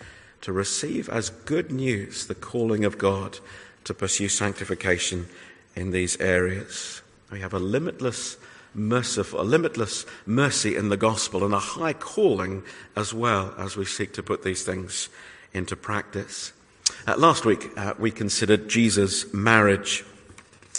to 0.41 0.51
receive 0.51 1.10
as 1.10 1.29
good 1.29 1.72
news 1.72 2.27
the 2.27 2.36
calling 2.36 2.86
of 2.86 2.98
God 2.98 3.39
to 3.88 3.94
pursue 3.94 4.29
sanctification 4.29 5.27
in 5.75 5.91
these 5.91 6.20
areas. 6.20 7.01
We 7.32 7.39
have 7.39 7.53
a 7.53 7.60
limitless 7.60 8.38
merciful, 8.74 9.41
a 9.41 9.44
limitless 9.44 10.06
mercy 10.25 10.75
in 10.75 10.89
the 10.89 10.98
gospel 10.98 11.44
and 11.44 11.53
a 11.53 11.60
high 11.60 11.94
calling 11.94 12.63
as 12.96 13.13
well 13.13 13.53
as 13.58 13.75
we 13.75 13.86
seek 13.86 14.13
to 14.13 14.24
put 14.24 14.44
these 14.44 14.63
things 14.63 15.10
into 15.53 15.75
practice. 15.75 16.53
Uh, 17.08 17.15
last 17.17 17.46
week, 17.46 17.70
uh, 17.77 17.94
we 17.98 18.12
considered 18.12 18.70
Jesus' 18.70 19.34
marriage. 19.34 20.06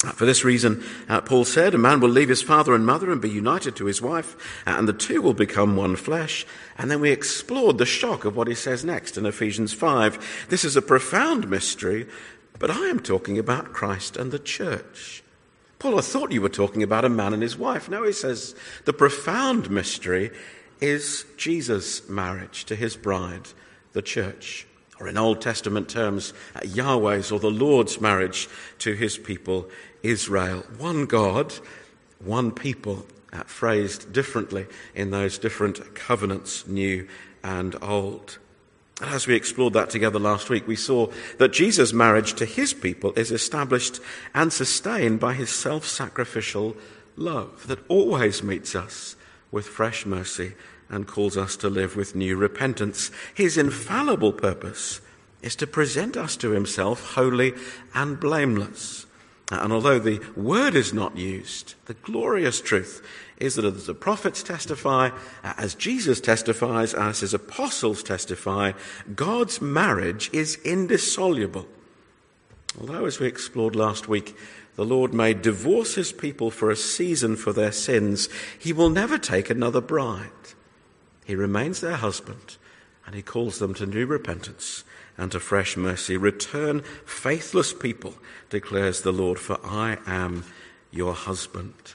Uh, 0.05 0.13
for 0.13 0.27
this 0.27 0.45
reason, 0.45 0.85
uh, 1.09 1.21
Paul 1.21 1.45
said, 1.45 1.75
a 1.75 1.79
man 1.79 2.01
will 2.01 2.09
leave 2.09 2.29
his 2.29 2.43
father 2.43 2.75
and 2.75 2.87
mother 2.87 3.11
and 3.11 3.21
be 3.21 3.31
united 3.31 3.75
to 3.77 3.87
his 3.87 4.01
wife, 4.01 4.37
uh, 4.67 4.77
and 4.79 4.87
the 4.87 4.93
two 4.93 5.21
will 5.21 5.35
become 5.35 5.77
one 5.77 5.97
flesh. 5.97 6.47
And 6.77 6.91
then 6.91 7.01
we 7.01 7.11
explored 7.11 7.79
the 7.79 7.87
shock 7.87 8.25
of 8.25 8.37
what 8.37 8.47
he 8.47 8.55
says 8.55 8.85
next 8.85 9.19
in 9.19 9.27
Ephesians 9.27 9.73
5. 9.73 10.47
This 10.51 10.65
is 10.65 10.77
a 10.77 10.83
profound 10.83 11.51
mystery, 11.51 12.07
but 12.59 12.71
I 12.71 12.87
am 12.89 13.01
talking 13.01 13.39
about 13.39 13.73
Christ 13.73 14.17
and 14.17 14.33
the 14.33 14.39
church. 14.39 15.23
Paul, 15.79 15.99
I 15.99 16.03
thought 16.03 16.33
you 16.33 16.43
were 16.43 16.49
talking 16.49 16.83
about 16.83 17.05
a 17.05 17.09
man 17.09 17.33
and 17.33 17.43
his 17.43 17.57
wife. 17.57 17.89
No, 17.89 18.03
he 18.03 18.13
says 18.13 18.55
the 18.85 18.93
profound 18.93 19.71
mystery 19.71 20.31
is 20.81 21.25
Jesus' 21.37 22.09
marriage 22.09 22.65
to 22.65 22.75
his 22.75 22.97
bride, 22.97 23.49
the 23.93 24.03
church. 24.03 24.67
Or 25.01 25.07
in 25.07 25.17
Old 25.17 25.41
Testament 25.41 25.89
terms, 25.89 26.35
Yahweh's 26.65 27.31
or 27.31 27.39
the 27.39 27.51
Lord's 27.51 28.01
marriage 28.01 28.49
to 28.81 28.95
his 28.95 29.17
people, 29.17 29.69
Israel. 30.03 30.65
One 30.79 31.07
God, 31.07 31.55
one 32.19 32.51
people, 32.51 33.07
uh, 33.33 33.45
phrased 33.45 34.13
differently 34.13 34.67
in 34.97 35.11
those 35.11 35.39
different 35.39 35.95
covenants, 35.95 36.67
new 36.67 37.07
and 37.45 37.77
old. 37.81 38.39
As 39.01 39.29
we 39.29 39.37
explored 39.37 39.75
that 39.75 39.91
together 39.91 40.19
last 40.19 40.51
week, 40.51 40.67
we 40.67 40.75
saw 40.75 41.09
that 41.39 41.53
Jesus' 41.53 41.93
marriage 41.93 42.35
to 42.35 42.45
his 42.45 42.75
people 42.75 43.13
is 43.13 43.31
established 43.31 44.01
and 44.35 44.53
sustained 44.53 45.21
by 45.21 45.35
his 45.35 45.51
self 45.51 45.87
sacrificial 45.87 46.77
love 47.17 47.67
that 47.69 47.79
always 47.89 48.43
meets 48.43 48.75
us 48.75 49.15
with 49.53 49.67
fresh 49.67 50.05
mercy 50.05 50.55
and 50.89 51.07
calls 51.07 51.37
us 51.37 51.57
to 51.57 51.69
live 51.69 51.95
with 51.95 52.17
new 52.17 52.37
repentance. 52.37 53.11
His 53.35 53.57
infallible 53.57 54.33
purpose 54.33 55.01
is 55.43 55.55
to 55.57 55.67
present 55.67 56.17
us 56.17 56.37
to 56.39 56.51
himself 56.51 57.15
holy 57.15 57.55
and 57.95 58.19
blameless. 58.19 59.07
And 59.51 59.73
although 59.73 59.99
the 59.99 60.21
word 60.37 60.75
is 60.75 60.93
not 60.93 61.17
used, 61.17 61.75
the 61.87 61.95
glorious 61.95 62.61
truth 62.61 63.03
is 63.39 63.55
that 63.55 63.65
as 63.65 63.87
the 63.87 63.95
prophets 63.95 64.43
testify, 64.43 65.11
as 65.43 65.75
Jesus 65.75 66.21
testifies, 66.21 66.93
as 66.93 67.21
his 67.21 67.33
apostles 67.33 68.03
testify, 68.03 68.73
God's 69.15 69.63
marriage 69.63 70.29
is 70.33 70.57
indissoluble. 70.65 71.67
Although, 72.81 73.07
as 73.07 73.21
we 73.21 73.27
explored 73.27 73.77
last 73.77 74.09
week, 74.09 74.37
the 74.75 74.85
Lord 74.85 75.15
may 75.15 75.35
divorce 75.35 75.95
his 75.95 76.13
people 76.13 76.51
for 76.51 76.71
a 76.71 76.77
season 76.77 77.37
for 77.37 77.53
their 77.53 77.73
sins, 77.73 78.29
he 78.59 78.73
will 78.73 78.91
never 78.91 79.19
take 79.19 79.51
another 79.51 79.81
bride. 79.81 80.31
He 81.25 81.35
remains 81.35 81.81
their 81.81 81.97
husband, 81.97 82.57
and 83.07 83.15
he 83.15 83.23
calls 83.23 83.59
them 83.59 83.75
to 83.75 83.87
new 83.87 84.07
repentance 84.07 84.85
and 85.17 85.33
to 85.33 85.41
fresh 85.41 85.77
mercy. 85.77 86.17
Return, 86.17 86.83
faithless 87.05 87.73
people, 87.73 88.15
declares 88.51 89.03
the 89.03 89.13
Lord, 89.13 89.39
for 89.39 89.59
I 89.65 89.99
am 90.07 90.45
your 90.91 91.15
husband. 91.15 91.95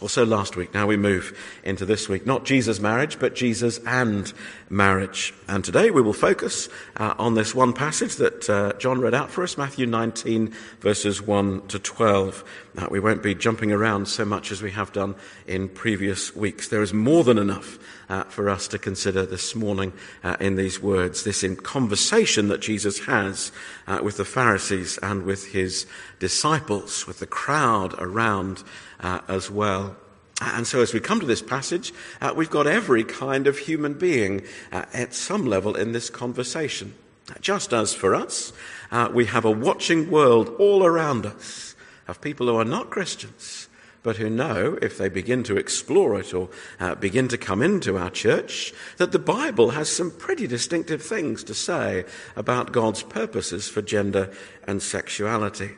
Also, 0.00 0.24
last 0.24 0.54
week, 0.54 0.72
now 0.74 0.86
we 0.86 0.96
move 0.96 1.36
into 1.64 1.84
this 1.84 2.08
week. 2.08 2.24
Not 2.24 2.44
Jesus' 2.44 2.78
marriage, 2.78 3.18
but 3.18 3.34
Jesus 3.34 3.80
and 3.84 4.32
marriage. 4.70 5.34
And 5.48 5.64
today 5.64 5.90
we 5.90 6.02
will 6.02 6.12
focus 6.12 6.68
uh, 6.96 7.14
on 7.18 7.34
this 7.34 7.54
one 7.54 7.72
passage 7.72 8.16
that 8.16 8.48
uh, 8.50 8.72
John 8.78 9.00
read 9.00 9.14
out 9.14 9.30
for 9.30 9.42
us, 9.42 9.56
Matthew 9.56 9.86
19, 9.86 10.52
verses 10.80 11.22
1 11.22 11.68
to 11.68 11.78
12. 11.78 12.44
Now, 12.74 12.88
we 12.90 13.00
won't 13.00 13.22
be 13.22 13.34
jumping 13.34 13.72
around 13.72 14.08
so 14.08 14.24
much 14.24 14.52
as 14.52 14.62
we 14.62 14.70
have 14.72 14.92
done 14.92 15.14
in 15.46 15.68
previous 15.68 16.34
weeks. 16.36 16.68
There 16.68 16.82
is 16.82 16.92
more 16.92 17.24
than 17.24 17.38
enough 17.38 17.78
uh, 18.08 18.24
for 18.24 18.48
us 18.48 18.68
to 18.68 18.78
consider 18.78 19.26
this 19.26 19.54
morning 19.54 19.92
uh, 20.22 20.36
in 20.40 20.56
these 20.56 20.80
words, 20.80 21.24
this 21.24 21.42
in 21.42 21.56
conversation 21.56 22.48
that 22.48 22.60
Jesus 22.60 23.00
has 23.06 23.52
uh, 23.86 24.00
with 24.02 24.16
the 24.16 24.24
Pharisees 24.24 24.98
and 25.02 25.24
with 25.24 25.52
his 25.52 25.86
disciples, 26.18 27.06
with 27.06 27.18
the 27.18 27.26
crowd 27.26 27.94
around 27.98 28.62
uh, 29.00 29.20
as 29.28 29.50
well. 29.50 29.96
And 30.40 30.66
so, 30.66 30.80
as 30.80 30.94
we 30.94 31.00
come 31.00 31.18
to 31.20 31.26
this 31.26 31.42
passage, 31.42 31.92
uh, 32.20 32.32
we've 32.36 32.50
got 32.50 32.66
every 32.66 33.02
kind 33.02 33.46
of 33.46 33.58
human 33.58 33.94
being 33.94 34.42
uh, 34.70 34.84
at 34.92 35.12
some 35.12 35.46
level 35.46 35.74
in 35.74 35.92
this 35.92 36.10
conversation. 36.10 36.94
Just 37.40 37.72
as 37.72 37.92
for 37.92 38.14
us, 38.14 38.52
uh, 38.90 39.10
we 39.12 39.26
have 39.26 39.44
a 39.44 39.50
watching 39.50 40.10
world 40.10 40.48
all 40.58 40.84
around 40.84 41.26
us 41.26 41.74
of 42.06 42.20
people 42.20 42.46
who 42.46 42.56
are 42.56 42.64
not 42.64 42.88
Christians, 42.88 43.68
but 44.02 44.16
who 44.16 44.30
know, 44.30 44.78
if 44.80 44.96
they 44.96 45.08
begin 45.08 45.42
to 45.42 45.56
explore 45.56 46.18
it 46.18 46.32
or 46.32 46.48
uh, 46.80 46.94
begin 46.94 47.28
to 47.28 47.36
come 47.36 47.60
into 47.60 47.98
our 47.98 48.10
church, 48.10 48.72
that 48.96 49.12
the 49.12 49.18
Bible 49.18 49.70
has 49.70 49.90
some 49.90 50.10
pretty 50.10 50.46
distinctive 50.46 51.02
things 51.02 51.44
to 51.44 51.54
say 51.54 52.04
about 52.36 52.72
God's 52.72 53.02
purposes 53.02 53.68
for 53.68 53.82
gender 53.82 54.32
and 54.66 54.80
sexuality. 54.82 55.72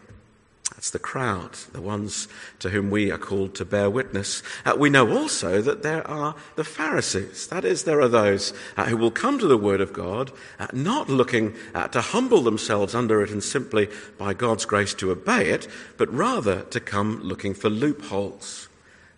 That's 0.81 0.93
the 0.93 0.99
crowd, 0.99 1.53
the 1.75 1.83
ones 1.83 2.27
to 2.61 2.71
whom 2.71 2.89
we 2.89 3.11
are 3.11 3.19
called 3.19 3.55
to 3.57 3.67
bear 3.67 3.91
witness. 3.91 4.43
Uh, 4.65 4.77
we 4.79 4.89
know 4.89 5.15
also 5.15 5.61
that 5.61 5.83
there 5.83 6.09
are 6.09 6.35
the 6.57 6.65
Pharisees. 6.65 7.49
That 7.49 7.67
is, 7.67 7.85
there 7.85 8.01
are 8.01 8.09
those 8.09 8.55
uh, 8.79 8.87
who 8.87 8.97
will 8.97 9.11
come 9.11 9.39
to 9.39 9.47
the 9.47 9.59
Word 9.59 9.83
of 9.83 9.93
God, 9.93 10.33
uh, 10.59 10.69
not 10.73 11.11
looking 11.11 11.55
uh, 11.75 11.89
to 11.89 12.01
humble 12.01 12.41
themselves 12.41 12.95
under 12.95 13.21
it 13.21 13.29
and 13.29 13.45
simply 13.45 13.91
by 14.17 14.33
God's 14.33 14.65
grace 14.65 14.95
to 14.95 15.11
obey 15.11 15.51
it, 15.51 15.69
but 15.99 16.11
rather 16.15 16.63
to 16.63 16.81
come 16.81 17.21
looking 17.23 17.53
for 17.53 17.69
loopholes, 17.69 18.71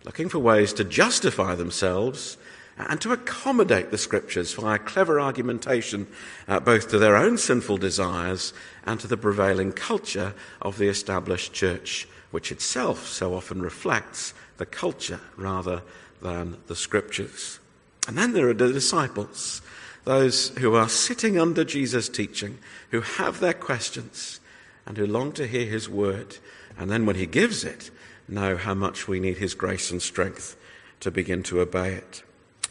looking 0.03 0.27
for 0.27 0.39
ways 0.39 0.73
to 0.73 0.83
justify 0.83 1.55
themselves 1.55 2.35
and 2.77 2.99
to 3.01 3.11
accommodate 3.11 3.91
the 3.91 3.97
scriptures 3.97 4.53
via 4.53 4.79
clever 4.79 5.19
argumentation, 5.19 6.07
uh, 6.47 6.59
both 6.59 6.89
to 6.89 6.97
their 6.97 7.15
own 7.15 7.37
sinful 7.37 7.77
desires 7.77 8.53
and 8.85 8.99
to 8.99 9.07
the 9.07 9.17
prevailing 9.17 9.71
culture 9.71 10.33
of 10.61 10.77
the 10.77 10.87
established 10.87 11.53
church, 11.53 12.07
which 12.31 12.51
itself 12.51 13.07
so 13.07 13.35
often 13.35 13.61
reflects 13.61 14.33
the 14.57 14.65
culture 14.65 15.19
rather 15.37 15.81
than 16.21 16.57
the 16.67 16.75
scriptures. 16.75 17.59
And 18.07 18.17
then 18.17 18.33
there 18.33 18.49
are 18.49 18.53
the 18.53 18.73
disciples, 18.73 19.61
those 20.03 20.49
who 20.57 20.75
are 20.75 20.89
sitting 20.89 21.39
under 21.39 21.63
Jesus' 21.63 22.09
teaching, 22.09 22.57
who 22.91 23.01
have 23.01 23.39
their 23.39 23.53
questions 23.53 24.39
and 24.85 24.97
who 24.97 25.05
long 25.05 25.31
to 25.33 25.47
hear 25.47 25.65
his 25.65 25.87
word, 25.87 26.37
and 26.77 26.89
then 26.89 27.05
when 27.05 27.15
he 27.15 27.25
gives 27.25 27.63
it, 27.63 27.91
know 28.27 28.57
how 28.57 28.73
much 28.73 29.07
we 29.07 29.19
need 29.19 29.37
his 29.37 29.53
grace 29.53 29.91
and 29.91 30.01
strength 30.01 30.57
to 30.99 31.11
begin 31.11 31.43
to 31.43 31.61
obey 31.61 31.93
it. 31.93 32.23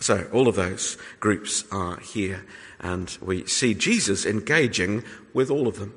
So, 0.03 0.27
all 0.33 0.49
of 0.49 0.57
those 0.57 0.99
groups 1.21 1.65
are 1.71 1.97
here, 2.01 2.45
and 2.81 3.17
we 3.23 3.47
see 3.47 3.73
Jesus 3.73 4.27
engaging 4.27 5.05
with 5.33 5.49
all 5.49 5.69
of 5.69 5.79
them. 5.79 5.95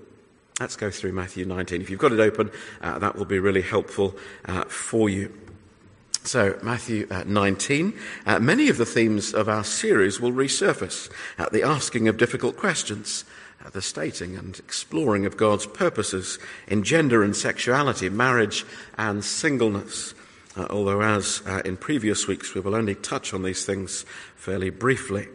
Let's 0.60 0.76
go 0.76 0.92
through 0.92 1.14
Matthew 1.14 1.44
19. 1.44 1.82
If 1.82 1.90
you've 1.90 2.00
got 2.00 2.12
it 2.12 2.20
open, 2.20 2.52
uh, 2.82 3.00
that 3.00 3.16
will 3.16 3.26
be 3.26 3.40
really 3.40 3.64
helpful 3.64 4.16
uh, 4.46 4.66
for 4.66 5.10
you. 5.10 5.36
So, 6.24 6.56
Matthew 6.62 7.08
uh, 7.10 7.24
19, 7.26 8.00
uh, 8.28 8.38
many 8.38 8.70
of 8.70 8.78
the 8.78 8.86
themes 8.86 9.34
of 9.34 9.50
our 9.50 9.64
series 9.64 10.22
will 10.22 10.32
resurface 10.32 11.10
at 11.40 11.52
the 11.52 11.64
asking 11.64 12.08
of 12.08 12.18
difficult 12.18 12.58
questions, 12.58 13.26
at 13.66 13.74
the 13.74 13.82
stating 13.82 14.36
and 14.36 14.60
exploring 14.60 15.26
of 15.26 15.36
God's 15.36 15.66
purposes 15.66 16.38
in 16.68 16.84
gender 16.84 17.24
and 17.24 17.36
sexuality, 17.36 18.10
marriage 18.10 18.68
and 19.00 19.26
singleness. 19.26 20.14
Uh, 20.56 20.68
although, 20.70 21.02
as 21.02 21.42
uh, 21.46 21.62
in 21.66 21.78
previous 21.78 22.28
weeks, 22.28 22.54
we 22.54 22.62
will 22.62 22.76
only 22.76 22.96
touch 22.96 23.34
on 23.34 23.44
these 23.44 23.66
things 23.66 24.06
fairly 24.36 24.70
briefly. 24.70 25.28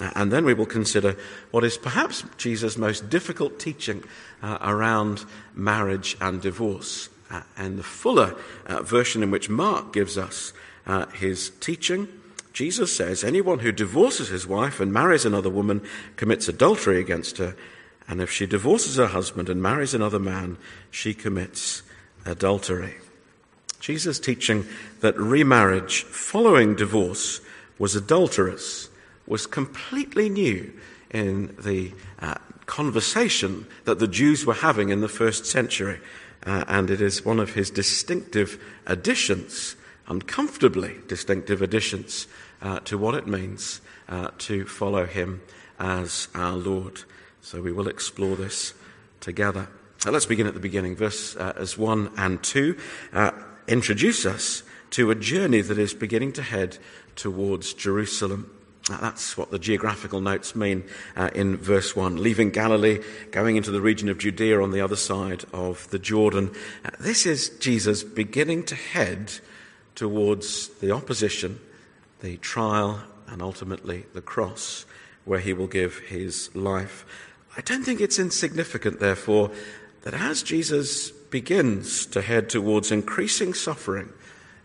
Uh, 0.00 0.10
and 0.16 0.32
then 0.32 0.44
we 0.44 0.54
will 0.54 0.66
consider 0.66 1.16
what 1.52 1.62
is 1.62 1.78
perhaps 1.78 2.24
Jesus' 2.36 2.76
most 2.76 3.08
difficult 3.08 3.58
teaching 3.58 4.02
uh, 4.42 4.58
around 4.60 5.24
marriage 5.54 6.16
and 6.20 6.40
divorce. 6.40 7.08
Uh, 7.30 7.42
and 7.56 7.78
the 7.78 7.84
fuller 7.84 8.34
uh, 8.66 8.82
version 8.82 9.22
in 9.22 9.30
which 9.30 9.48
Mark 9.48 9.92
gives 9.92 10.18
us 10.18 10.52
his 11.14 11.50
teaching, 11.60 12.08
Jesus 12.52 12.94
says, 12.94 13.24
Anyone 13.24 13.60
who 13.60 13.72
divorces 13.72 14.28
his 14.28 14.46
wife 14.46 14.80
and 14.80 14.92
marries 14.92 15.24
another 15.24 15.50
woman 15.50 15.82
commits 16.16 16.48
adultery 16.48 17.00
against 17.00 17.38
her. 17.38 17.56
And 18.06 18.20
if 18.20 18.30
she 18.30 18.46
divorces 18.46 18.96
her 18.96 19.06
husband 19.06 19.48
and 19.48 19.62
marries 19.62 19.94
another 19.94 20.18
man, 20.18 20.58
she 20.90 21.14
commits 21.14 21.82
adultery. 22.26 22.96
Jesus' 23.84 24.18
teaching 24.18 24.64
that 25.00 25.14
remarriage 25.18 26.04
following 26.04 26.74
divorce 26.74 27.42
was 27.78 27.94
adulterous 27.94 28.88
was 29.26 29.46
completely 29.46 30.30
new 30.30 30.72
in 31.10 31.54
the 31.58 31.92
uh, 32.18 32.36
conversation 32.64 33.66
that 33.84 33.98
the 33.98 34.08
Jews 34.08 34.46
were 34.46 34.54
having 34.54 34.88
in 34.88 35.02
the 35.02 35.08
first 35.08 35.44
century. 35.44 36.00
Uh, 36.46 36.64
and 36.66 36.88
it 36.88 37.02
is 37.02 37.26
one 37.26 37.38
of 37.38 37.52
his 37.52 37.68
distinctive 37.68 38.58
additions, 38.86 39.76
uncomfortably 40.08 40.96
distinctive 41.06 41.60
additions, 41.60 42.26
uh, 42.62 42.80
to 42.80 42.96
what 42.96 43.14
it 43.14 43.26
means 43.26 43.82
uh, 44.08 44.30
to 44.38 44.64
follow 44.64 45.04
him 45.04 45.42
as 45.78 46.28
our 46.34 46.56
Lord. 46.56 47.02
So 47.42 47.60
we 47.60 47.70
will 47.70 47.88
explore 47.88 48.34
this 48.34 48.72
together. 49.20 49.68
let's 50.06 50.24
begin 50.24 50.46
at 50.46 50.54
the 50.54 50.60
beginning, 50.60 50.96
verse 50.96 51.36
uh, 51.36 51.52
as 51.58 51.76
1 51.76 52.12
and 52.16 52.42
2. 52.42 52.78
Introduce 53.66 54.26
us 54.26 54.62
to 54.90 55.10
a 55.10 55.14
journey 55.14 55.62
that 55.62 55.78
is 55.78 55.94
beginning 55.94 56.32
to 56.32 56.42
head 56.42 56.76
towards 57.16 57.72
Jerusalem. 57.72 58.50
That's 58.90 59.38
what 59.38 59.50
the 59.50 59.58
geographical 59.58 60.20
notes 60.20 60.54
mean 60.54 60.84
uh, 61.16 61.30
in 61.34 61.56
verse 61.56 61.96
1. 61.96 62.22
Leaving 62.22 62.50
Galilee, 62.50 63.00
going 63.30 63.56
into 63.56 63.70
the 63.70 63.80
region 63.80 64.10
of 64.10 64.18
Judea 64.18 64.60
on 64.60 64.70
the 64.70 64.82
other 64.82 64.96
side 64.96 65.44
of 65.54 65.88
the 65.88 65.98
Jordan. 65.98 66.54
Uh, 66.84 66.90
this 67.00 67.24
is 67.24 67.48
Jesus 67.58 68.04
beginning 68.04 68.64
to 68.64 68.74
head 68.74 69.32
towards 69.94 70.68
the 70.80 70.90
opposition, 70.90 71.58
the 72.20 72.36
trial, 72.36 73.02
and 73.28 73.40
ultimately 73.40 74.04
the 74.12 74.20
cross, 74.20 74.84
where 75.24 75.40
he 75.40 75.54
will 75.54 75.68
give 75.68 76.00
his 76.00 76.54
life. 76.54 77.06
I 77.56 77.62
don't 77.62 77.82
think 77.82 78.02
it's 78.02 78.18
insignificant, 78.18 79.00
therefore, 79.00 79.50
that 80.02 80.12
as 80.12 80.42
Jesus 80.42 81.10
begins 81.34 82.06
to 82.06 82.22
head 82.22 82.48
towards 82.48 82.92
increasing 82.92 83.52
suffering, 83.52 84.08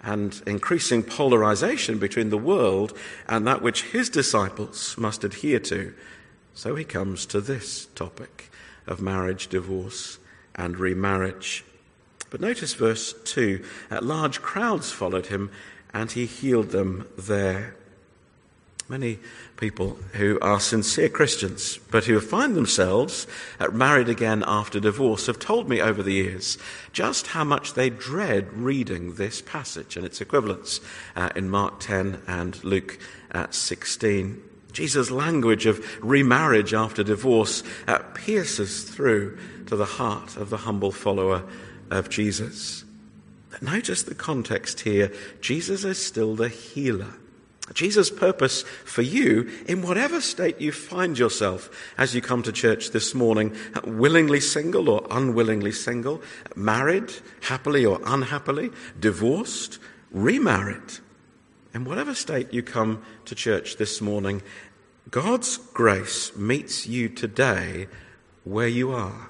and 0.04 0.40
increasing 0.46 1.02
polarization 1.02 1.98
between 1.98 2.30
the 2.30 2.38
world 2.38 2.96
and 3.28 3.48
that 3.48 3.64
which 3.64 3.86
his 3.86 4.08
disciples 4.08 4.96
must 4.96 5.24
adhere 5.24 5.60
to. 5.60 5.92
So 6.54 6.76
he 6.76 6.84
comes 6.84 7.26
to 7.26 7.42
this 7.42 7.88
topic 7.96 8.52
of 8.86 9.02
marriage, 9.02 9.48
divorce, 9.48 10.20
and 10.54 10.78
remarriage. 10.78 11.66
But 12.30 12.40
notice 12.40 12.76
verse 12.76 13.16
2 13.26 13.66
large 14.02 14.44
crowds 14.44 14.92
followed 14.92 15.26
him, 15.26 15.50
and 15.92 16.12
he 16.12 16.28
healed 16.28 16.70
them 16.70 17.08
there. 17.18 17.74
Many 18.88 19.18
people 19.60 19.98
who 20.14 20.40
are 20.42 20.60
sincere 20.60 21.10
Christians, 21.10 21.80
but 21.92 22.06
who 22.06 22.20
find 22.20 22.56
themselves 22.56 23.28
married 23.72 24.08
again 24.08 24.44
after 24.48 24.80
divorce, 24.80 25.28
have 25.28 25.38
told 25.38 25.68
me 25.68 25.82
over 25.82 26.02
the 26.02 26.14
years 26.14 26.58
just 26.94 27.28
how 27.28 27.44
much 27.44 27.74
they 27.74 27.90
dread 27.90 28.52
reading 28.54 29.16
this 29.16 29.42
passage 29.42 29.98
and 29.98 30.06
its 30.06 30.22
equivalents 30.22 30.80
uh, 31.16 31.30
in 31.36 31.50
Mark 31.50 31.80
10 31.82 32.22
and 32.26 32.64
Luke 32.64 32.98
uh, 33.32 33.48
16. 33.50 34.42
Jesus' 34.72 35.12
language 35.12 35.66
of 35.66 35.84
remarriage 36.04 36.74
after 36.74 37.04
divorce 37.04 37.64
uh, 37.88 38.00
pierces 38.14 38.84
through 38.84 39.38
to 39.66 39.76
the 39.76 39.86
heart 39.86 40.38
of 40.38 40.50
the 40.50 40.58
humble 40.58 40.92
follower 40.92 41.44
of 41.90 42.10
Jesus. 42.10 42.86
Notice 43.62 44.04
the 44.04 44.16
context 44.16 44.82
here. 44.82 45.12
Jesus 45.42 45.84
is 45.84 46.04
still 46.04 46.36
the 46.36 46.50
healer. 46.50 47.16
Jesus' 47.74 48.10
purpose 48.10 48.64
for 48.64 49.02
you, 49.02 49.50
in 49.68 49.82
whatever 49.82 50.22
state 50.22 50.60
you 50.60 50.72
find 50.72 51.18
yourself 51.18 51.70
as 51.98 52.16
you 52.16 52.22
come 52.22 52.44
to 52.44 52.52
church 52.52 52.92
this 52.92 53.14
morning, 53.14 53.56
willingly 53.84 54.40
single 54.40 54.90
or 54.90 55.06
unwillingly 55.12 55.72
single, 55.72 56.22
married, 56.56 57.14
happily 57.42 57.86
or 57.86 58.00
unhappily, 58.06 58.72
divorced, 59.00 59.80
remarried, 60.12 61.00
in 61.74 61.86
whatever 61.86 62.16
state 62.16 62.52
you 62.54 62.64
come 62.64 63.04
to 63.26 63.36
church 63.36 63.78
this 63.78 64.02
morning, 64.02 64.42
God's 65.12 65.58
grace 65.58 66.36
meets 66.36 66.88
you 66.88 67.10
today 67.10 67.88
where 68.44 68.68
you 68.68 68.92
are. 68.92 69.30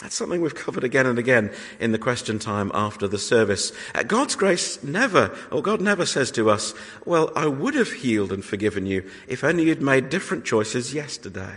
That's 0.00 0.14
something 0.14 0.40
we've 0.40 0.54
covered 0.54 0.82
again 0.82 1.04
and 1.04 1.18
again 1.18 1.52
in 1.78 1.92
the 1.92 1.98
question 1.98 2.38
time 2.38 2.70
after 2.72 3.06
the 3.06 3.18
service. 3.18 3.70
Uh, 3.94 4.02
God's 4.02 4.34
grace 4.34 4.82
never, 4.82 5.36
or 5.52 5.60
God 5.60 5.82
never 5.82 6.06
says 6.06 6.30
to 6.32 6.48
us, 6.48 6.72
Well, 7.04 7.30
I 7.36 7.46
would 7.46 7.74
have 7.74 7.92
healed 7.92 8.32
and 8.32 8.42
forgiven 8.42 8.86
you 8.86 9.08
if 9.28 9.44
only 9.44 9.64
you'd 9.64 9.82
made 9.82 10.08
different 10.08 10.46
choices 10.46 10.94
yesterday. 10.94 11.54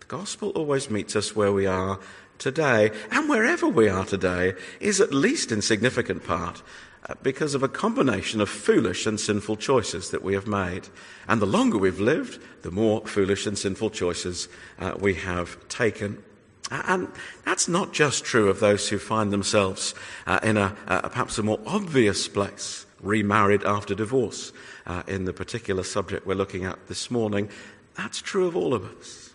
The 0.00 0.06
gospel 0.06 0.50
always 0.50 0.90
meets 0.90 1.14
us 1.14 1.36
where 1.36 1.52
we 1.52 1.66
are 1.66 2.00
today, 2.38 2.90
and 3.12 3.28
wherever 3.28 3.68
we 3.68 3.88
are 3.88 4.04
today 4.04 4.54
is 4.80 5.00
at 5.00 5.14
least 5.14 5.52
in 5.52 5.62
significant 5.62 6.24
part 6.24 6.62
uh, 7.08 7.14
because 7.22 7.54
of 7.54 7.62
a 7.62 7.68
combination 7.68 8.40
of 8.40 8.48
foolish 8.48 9.06
and 9.06 9.20
sinful 9.20 9.56
choices 9.56 10.10
that 10.10 10.24
we 10.24 10.34
have 10.34 10.48
made. 10.48 10.88
And 11.28 11.40
the 11.40 11.46
longer 11.46 11.78
we've 11.78 12.00
lived, 12.00 12.42
the 12.62 12.72
more 12.72 13.06
foolish 13.06 13.46
and 13.46 13.56
sinful 13.56 13.90
choices 13.90 14.48
uh, 14.80 14.94
we 14.98 15.14
have 15.14 15.56
taken. 15.68 16.22
And 16.70 17.08
that's 17.44 17.68
not 17.68 17.92
just 17.92 18.24
true 18.24 18.48
of 18.48 18.60
those 18.60 18.88
who 18.88 18.98
find 18.98 19.32
themselves 19.32 19.94
uh, 20.26 20.40
in 20.42 20.56
a, 20.56 20.76
a, 20.86 21.08
perhaps 21.08 21.38
a 21.38 21.42
more 21.42 21.60
obvious 21.66 22.26
place, 22.26 22.86
remarried 23.00 23.62
after 23.64 23.94
divorce, 23.94 24.52
uh, 24.86 25.02
in 25.06 25.24
the 25.24 25.32
particular 25.32 25.84
subject 25.84 26.26
we're 26.26 26.34
looking 26.34 26.64
at 26.64 26.88
this 26.88 27.10
morning. 27.10 27.48
That's 27.96 28.20
true 28.20 28.46
of 28.46 28.56
all 28.56 28.74
of 28.74 28.84
us. 28.98 29.30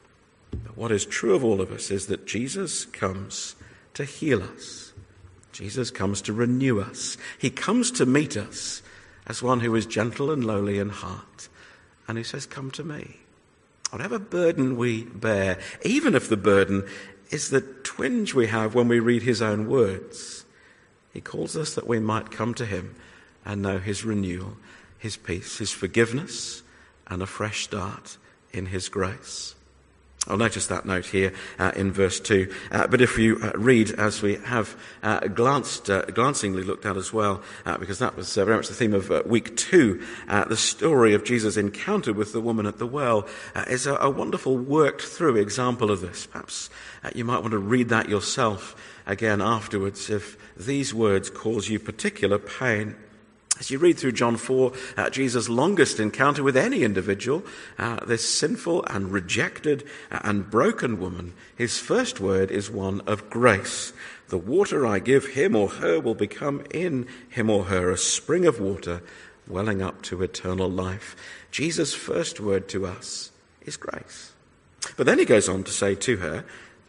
But 0.51 0.77
what 0.77 0.91
is 0.91 1.05
true 1.05 1.33
of 1.33 1.43
all 1.43 1.61
of 1.61 1.71
us 1.71 1.89
is 1.89 2.07
that 2.07 2.27
Jesus 2.27 2.85
comes 2.85 3.55
to 3.93 4.03
heal 4.03 4.43
us. 4.43 4.93
Jesus 5.51 5.91
comes 5.91 6.21
to 6.23 6.33
renew 6.33 6.79
us. 6.81 7.17
He 7.37 7.49
comes 7.49 7.91
to 7.91 8.05
meet 8.05 8.37
us 8.37 8.81
as 9.27 9.41
one 9.41 9.59
who 9.61 9.75
is 9.75 9.85
gentle 9.85 10.31
and 10.31 10.43
lowly 10.43 10.79
in 10.79 10.89
heart, 10.89 11.47
and 12.07 12.17
who 12.17 12.23
says, 12.23 12.45
Come 12.45 12.71
to 12.71 12.83
me. 12.83 13.17
Whatever 13.91 14.19
burden 14.19 14.77
we 14.77 15.03
bear, 15.03 15.59
even 15.83 16.15
if 16.15 16.29
the 16.29 16.37
burden 16.37 16.87
is 17.31 17.49
the 17.49 17.61
twinge 17.61 18.33
we 18.33 18.47
have 18.47 18.75
when 18.75 18.87
we 18.87 18.99
read 18.99 19.23
his 19.23 19.41
own 19.41 19.67
words. 19.67 20.45
He 21.13 21.21
calls 21.21 21.55
us 21.57 21.73
that 21.75 21.87
we 21.87 21.99
might 21.99 22.31
come 22.31 22.53
to 22.55 22.65
him 22.65 22.95
and 23.45 23.61
know 23.61 23.79
his 23.79 24.05
renewal, 24.05 24.57
his 24.97 25.17
peace, 25.17 25.57
his 25.57 25.71
forgiveness, 25.71 26.61
and 27.07 27.21
a 27.21 27.25
fresh 27.25 27.63
start 27.63 28.17
in 28.53 28.67
his 28.67 28.89
grace. 28.89 29.55
I'll 30.27 30.37
notice 30.37 30.67
that 30.67 30.85
note 30.85 31.07
here 31.07 31.33
uh, 31.57 31.71
in 31.75 31.91
verse 31.91 32.19
2. 32.19 32.53
Uh, 32.71 32.85
but 32.85 33.01
if 33.01 33.17
you 33.17 33.39
uh, 33.41 33.53
read, 33.55 33.89
as 33.91 34.21
we 34.21 34.35
have 34.35 34.77
uh, 35.01 35.21
glanced, 35.21 35.89
uh, 35.89 36.03
glancingly 36.05 36.63
looked 36.63 36.85
at 36.85 36.95
as 36.95 37.11
well, 37.11 37.41
uh, 37.65 37.77
because 37.79 37.97
that 37.99 38.15
was 38.15 38.35
very 38.35 38.55
much 38.55 38.67
the 38.67 38.75
theme 38.75 38.93
of 38.93 39.09
week 39.25 39.57
two, 39.57 40.05
the 40.27 40.55
story 40.55 41.15
of 41.15 41.23
Jesus' 41.23 41.57
encounter 41.57 42.13
with 42.13 42.33
the 42.33 42.41
woman 42.41 42.67
at 42.67 42.77
the 42.77 42.85
well 42.85 43.27
is 43.67 43.87
a, 43.87 43.95
a, 43.95 44.11
wonderful 44.11 44.59
worked 44.59 45.01
through 45.01 45.37
example 45.37 45.89
of 45.89 46.01
this. 46.01 46.27
Perhaps 46.27 46.69
you 47.15 47.25
might 47.25 47.39
want 47.39 47.51
to 47.51 47.57
read 47.57 47.89
that 47.89 48.07
yourself 48.07 48.75
again 49.07 49.41
afterwards 49.41 50.11
if 50.11 50.37
these 50.55 50.93
words 50.93 51.31
cause 51.31 51.67
you 51.67 51.79
particular 51.79 52.37
pain. 52.37 52.95
As 53.61 53.69
you 53.69 53.77
read 53.77 53.99
through 53.99 54.13
John 54.13 54.37
4, 54.37 54.71
uh, 54.97 55.09
Jesus' 55.11 55.47
longest 55.47 55.99
encounter 55.99 56.41
with 56.41 56.57
any 56.57 56.81
individual, 56.81 57.43
uh, 57.77 58.03
this 58.03 58.27
sinful 58.27 58.83
and 58.85 59.11
rejected 59.11 59.87
and 60.09 60.49
broken 60.49 60.99
woman, 60.99 61.33
his 61.55 61.77
first 61.77 62.19
word 62.19 62.49
is 62.49 62.71
one 62.71 63.01
of 63.01 63.29
grace. 63.29 63.93
The 64.29 64.39
water 64.39 64.87
I 64.87 64.97
give 64.97 65.27
him 65.27 65.55
or 65.55 65.69
her 65.69 65.99
will 65.99 66.15
become 66.15 66.63
in 66.71 67.07
him 67.29 67.51
or 67.51 67.65
her 67.65 67.91
a 67.91 67.99
spring 67.99 68.47
of 68.47 68.59
water 68.59 69.03
welling 69.47 69.79
up 69.79 70.01
to 70.03 70.23
eternal 70.23 70.67
life. 70.67 71.15
Jesus' 71.51 71.93
first 71.93 72.39
word 72.39 72.67
to 72.69 72.87
us 72.87 73.29
is 73.63 73.77
grace. 73.77 74.31
But 74.97 75.05
then 75.05 75.19
he 75.19 75.25
goes 75.25 75.47
on 75.47 75.63
to 75.65 75.71
say 75.71 75.93
to 75.93 76.17
her, 76.17 76.45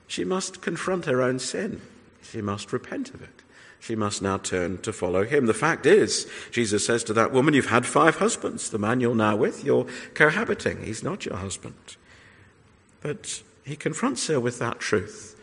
she 0.06 0.24
must 0.24 0.62
confront 0.62 1.04
her 1.04 1.20
own 1.20 1.38
sin. 1.38 1.82
She 2.22 2.40
must 2.40 2.72
repent 2.72 3.12
of 3.12 3.20
it 3.20 3.41
she 3.82 3.96
must 3.96 4.22
now 4.22 4.38
turn 4.38 4.78
to 4.78 4.92
follow 4.92 5.24
him. 5.24 5.46
The 5.46 5.54
fact 5.54 5.86
is, 5.86 6.30
Jesus 6.52 6.86
says 6.86 7.02
to 7.04 7.12
that 7.14 7.32
woman, 7.32 7.52
You've 7.52 7.66
had 7.66 7.84
five 7.84 8.16
husbands. 8.16 8.70
The 8.70 8.78
man 8.78 9.00
you're 9.00 9.12
now 9.12 9.34
with, 9.34 9.64
you're 9.64 9.88
cohabiting. 10.14 10.84
He's 10.84 11.02
not 11.02 11.26
your 11.26 11.36
husband. 11.36 11.96
But 13.00 13.42
he 13.64 13.74
confronts 13.74 14.28
her 14.28 14.38
with 14.38 14.60
that 14.60 14.78
truth. 14.78 15.36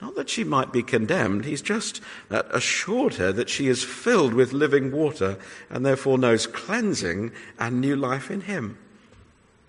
Not 0.00 0.14
that 0.14 0.30
she 0.30 0.42
might 0.42 0.72
be 0.72 0.82
condemned, 0.82 1.44
he's 1.44 1.60
just 1.60 2.00
uh, 2.30 2.44
assured 2.50 3.16
her 3.16 3.30
that 3.30 3.50
she 3.50 3.68
is 3.68 3.84
filled 3.84 4.32
with 4.32 4.54
living 4.54 4.90
water 4.90 5.36
and 5.68 5.84
therefore 5.84 6.16
knows 6.16 6.46
cleansing 6.46 7.30
and 7.58 7.78
new 7.78 7.94
life 7.94 8.30
in 8.30 8.40
him. 8.40 8.78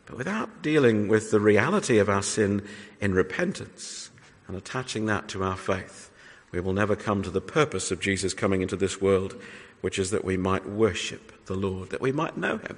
But 0.05 0.17
without 0.17 0.61
dealing 0.61 1.09
with 1.09 1.29
the 1.29 1.41
reality 1.41 1.97
of 1.97 2.07
our 2.07 2.23
sin 2.23 2.65
in 3.01 3.13
repentance 3.13 4.11
and 4.47 4.55
attaching 4.55 5.07
that 5.07 5.27
to 5.29 5.43
our 5.43 5.57
faith, 5.57 6.09
we 6.53 6.59
will 6.59 6.73
never 6.73 6.95
come 6.95 7.23
to 7.23 7.31
the 7.31 7.41
purpose 7.41 7.89
of 7.91 7.99
Jesus 7.99 8.33
coming 8.33 8.61
into 8.61 8.75
this 8.75 9.01
world, 9.01 9.35
which 9.81 9.97
is 9.97 10.11
that 10.11 10.23
we 10.23 10.37
might 10.37 10.69
worship 10.69 11.45
the 11.47 11.55
Lord, 11.55 11.89
that 11.89 11.99
we 11.99 12.11
might 12.11 12.37
know 12.37 12.57
him. 12.59 12.77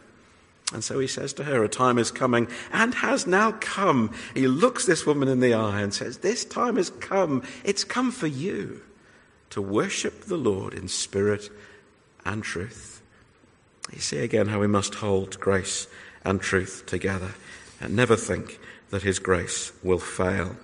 And 0.73 0.83
so 0.83 0.97
he 0.97 1.07
says 1.07 1.33
to 1.33 1.43
her, 1.43 1.63
A 1.63 1.69
time 1.69 1.99
is 1.99 2.09
coming 2.09 2.47
and 2.71 2.95
has 2.95 3.27
now 3.27 3.51
come. 3.51 4.11
He 4.33 4.47
looks 4.47 4.85
this 4.85 5.05
woman 5.05 5.27
in 5.27 5.41
the 5.41 5.53
eye 5.53 5.81
and 5.81 5.93
says, 5.93 6.19
This 6.19 6.45
time 6.45 6.77
has 6.77 6.89
come. 6.89 7.43
It's 7.63 7.83
come 7.83 8.11
for 8.11 8.27
you 8.27 8.81
to 9.51 9.61
worship 9.61 10.21
the 10.21 10.37
Lord 10.37 10.73
in 10.73 10.87
spirit 10.87 11.51
and 12.25 12.43
truth. 12.43 13.01
You 13.93 13.99
see 13.99 14.19
again 14.19 14.47
how 14.47 14.59
we 14.59 14.67
must 14.67 14.95
hold 14.95 15.39
grace 15.39 15.87
and 16.23 16.41
truth 16.41 16.85
together 16.87 17.35
and 17.79 17.95
never 17.95 18.15
think 18.15 18.59
that 18.89 19.03
his 19.03 19.19
grace 19.19 19.73
will 19.83 19.99
fail. 19.99 20.55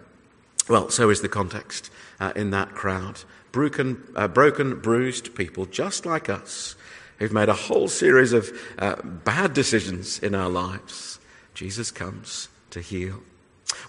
Well, 0.68 0.90
so 0.90 1.10
is 1.10 1.22
the 1.22 1.30
context 1.30 1.92
uh, 2.22 2.32
in 2.36 2.52
that 2.52 2.74
crowd. 2.74 3.20
Broken, 3.52 4.02
uh, 4.16 4.30
broken, 4.30 4.80
bruised 4.80 5.36
people 5.36 5.66
just 5.66 6.06
like 6.06 6.30
us 6.30 6.76
who've 7.20 7.34
made 7.34 7.50
a 7.50 7.54
whole 7.54 7.90
series 7.90 8.32
of 8.32 8.50
uh, 8.80 8.96
bad 9.02 9.54
decisions 9.54 10.20
in 10.20 10.34
our 10.34 10.50
lives. 10.50 11.20
Jesus 11.54 11.92
comes 11.92 12.48
to 12.70 12.80
heal. 12.80 13.22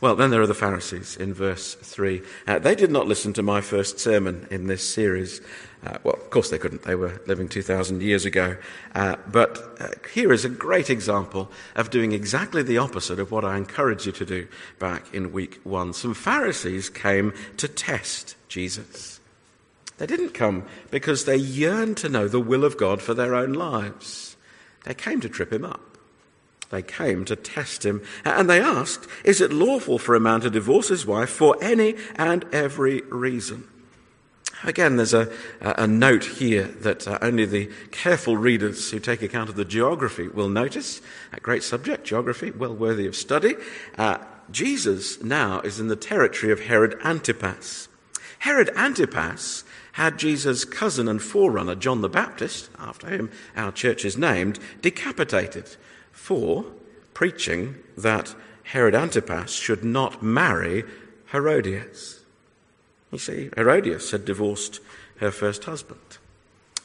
Well, 0.00 0.16
then 0.16 0.30
there 0.30 0.42
are 0.42 0.46
the 0.46 0.54
Pharisees 0.54 1.16
in 1.16 1.32
verse 1.32 1.74
3. 1.74 2.22
Uh, 2.46 2.58
they 2.58 2.74
did 2.74 2.90
not 2.90 3.06
listen 3.06 3.32
to 3.34 3.42
my 3.42 3.60
first 3.60 4.00
sermon 4.00 4.46
in 4.50 4.66
this 4.66 4.82
series. 4.82 5.40
Uh, 5.84 5.98
well, 6.04 6.14
of 6.14 6.30
course 6.30 6.50
they 6.50 6.58
couldn't. 6.58 6.82
They 6.82 6.94
were 6.94 7.20
living 7.26 7.48
2,000 7.48 8.02
years 8.02 8.24
ago. 8.24 8.56
Uh, 8.94 9.16
but 9.28 9.76
uh, 9.80 9.88
here 10.12 10.32
is 10.32 10.44
a 10.44 10.48
great 10.48 10.90
example 10.90 11.50
of 11.74 11.90
doing 11.90 12.12
exactly 12.12 12.62
the 12.62 12.78
opposite 12.78 13.18
of 13.18 13.30
what 13.30 13.44
I 13.44 13.56
encouraged 13.56 14.06
you 14.06 14.12
to 14.12 14.24
do 14.24 14.48
back 14.78 15.12
in 15.14 15.32
week 15.32 15.60
one. 15.64 15.92
Some 15.92 16.14
Pharisees 16.14 16.88
came 16.88 17.32
to 17.56 17.68
test 17.68 18.36
Jesus. 18.48 19.20
They 19.98 20.06
didn't 20.06 20.30
come 20.30 20.66
because 20.90 21.24
they 21.24 21.36
yearned 21.36 21.96
to 21.98 22.08
know 22.08 22.28
the 22.28 22.40
will 22.40 22.64
of 22.64 22.76
God 22.76 23.00
for 23.02 23.14
their 23.14 23.34
own 23.34 23.52
lives. 23.52 24.36
They 24.84 24.94
came 24.94 25.20
to 25.20 25.28
trip 25.28 25.52
him 25.52 25.64
up. 25.64 25.91
They 26.72 26.82
came 26.82 27.26
to 27.26 27.36
test 27.36 27.84
him. 27.84 28.02
And 28.24 28.48
they 28.48 28.58
asked, 28.58 29.06
Is 29.24 29.42
it 29.42 29.52
lawful 29.52 29.98
for 29.98 30.14
a 30.14 30.20
man 30.20 30.40
to 30.40 30.48
divorce 30.50 30.88
his 30.88 31.04
wife 31.04 31.28
for 31.28 31.54
any 31.62 31.96
and 32.16 32.46
every 32.50 33.02
reason? 33.02 33.68
Again, 34.64 34.96
there's 34.96 35.12
a, 35.12 35.30
a 35.60 35.86
note 35.86 36.24
here 36.24 36.64
that 36.80 37.06
uh, 37.06 37.18
only 37.20 37.44
the 37.44 37.70
careful 37.90 38.38
readers 38.38 38.90
who 38.90 39.00
take 39.00 39.20
account 39.20 39.50
of 39.50 39.56
the 39.56 39.66
geography 39.66 40.28
will 40.28 40.48
notice. 40.48 41.02
A 41.34 41.40
great 41.40 41.62
subject, 41.62 42.06
geography, 42.06 42.50
well 42.50 42.74
worthy 42.74 43.06
of 43.06 43.16
study. 43.16 43.54
Uh, 43.98 44.18
Jesus 44.50 45.22
now 45.22 45.60
is 45.60 45.78
in 45.78 45.88
the 45.88 45.96
territory 45.96 46.52
of 46.52 46.60
Herod 46.60 46.98
Antipas. 47.04 47.88
Herod 48.38 48.70
Antipas 48.76 49.64
had 49.92 50.18
Jesus' 50.18 50.64
cousin 50.64 51.06
and 51.06 51.20
forerunner, 51.20 51.74
John 51.74 52.00
the 52.00 52.08
Baptist, 52.08 52.70
after 52.78 53.08
whom 53.08 53.30
our 53.54 53.72
church 53.72 54.06
is 54.06 54.16
named, 54.16 54.58
decapitated 54.80 55.76
for 56.12 56.64
preaching 57.14 57.76
that 57.96 58.34
Herod 58.64 58.94
Antipas 58.94 59.52
should 59.52 59.84
not 59.84 60.22
marry 60.22 60.84
Herodias. 61.32 62.20
You 63.10 63.18
see, 63.18 63.50
Herodias 63.56 64.10
had 64.10 64.24
divorced 64.24 64.80
her 65.16 65.30
first 65.30 65.64
husband. 65.64 66.00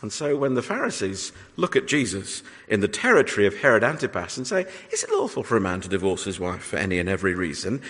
And 0.01 0.13
so 0.13 0.35
when 0.35 0.53
the 0.53 0.61
Pharisees 0.61 1.31
look 1.55 1.75
at 1.75 1.87
Jesus 1.87 2.43
in 2.67 2.81
the 2.81 2.87
territory 2.87 3.47
of 3.47 3.57
Herod 3.57 3.83
Antipas 3.83 4.37
and 4.37 4.45
say, 4.45 4.65
Is 4.91 5.03
it 5.03 5.09
lawful 5.11 5.43
for 5.43 5.57
a 5.57 5.61
man 5.61 5.81
to 5.81 5.89
divorce 5.89 6.23
his 6.23 6.39
wife 6.39 6.61
for 6.61 6.77
any 6.77 6.99
and 6.99 7.09
every 7.09 7.33
reason? 7.33 7.81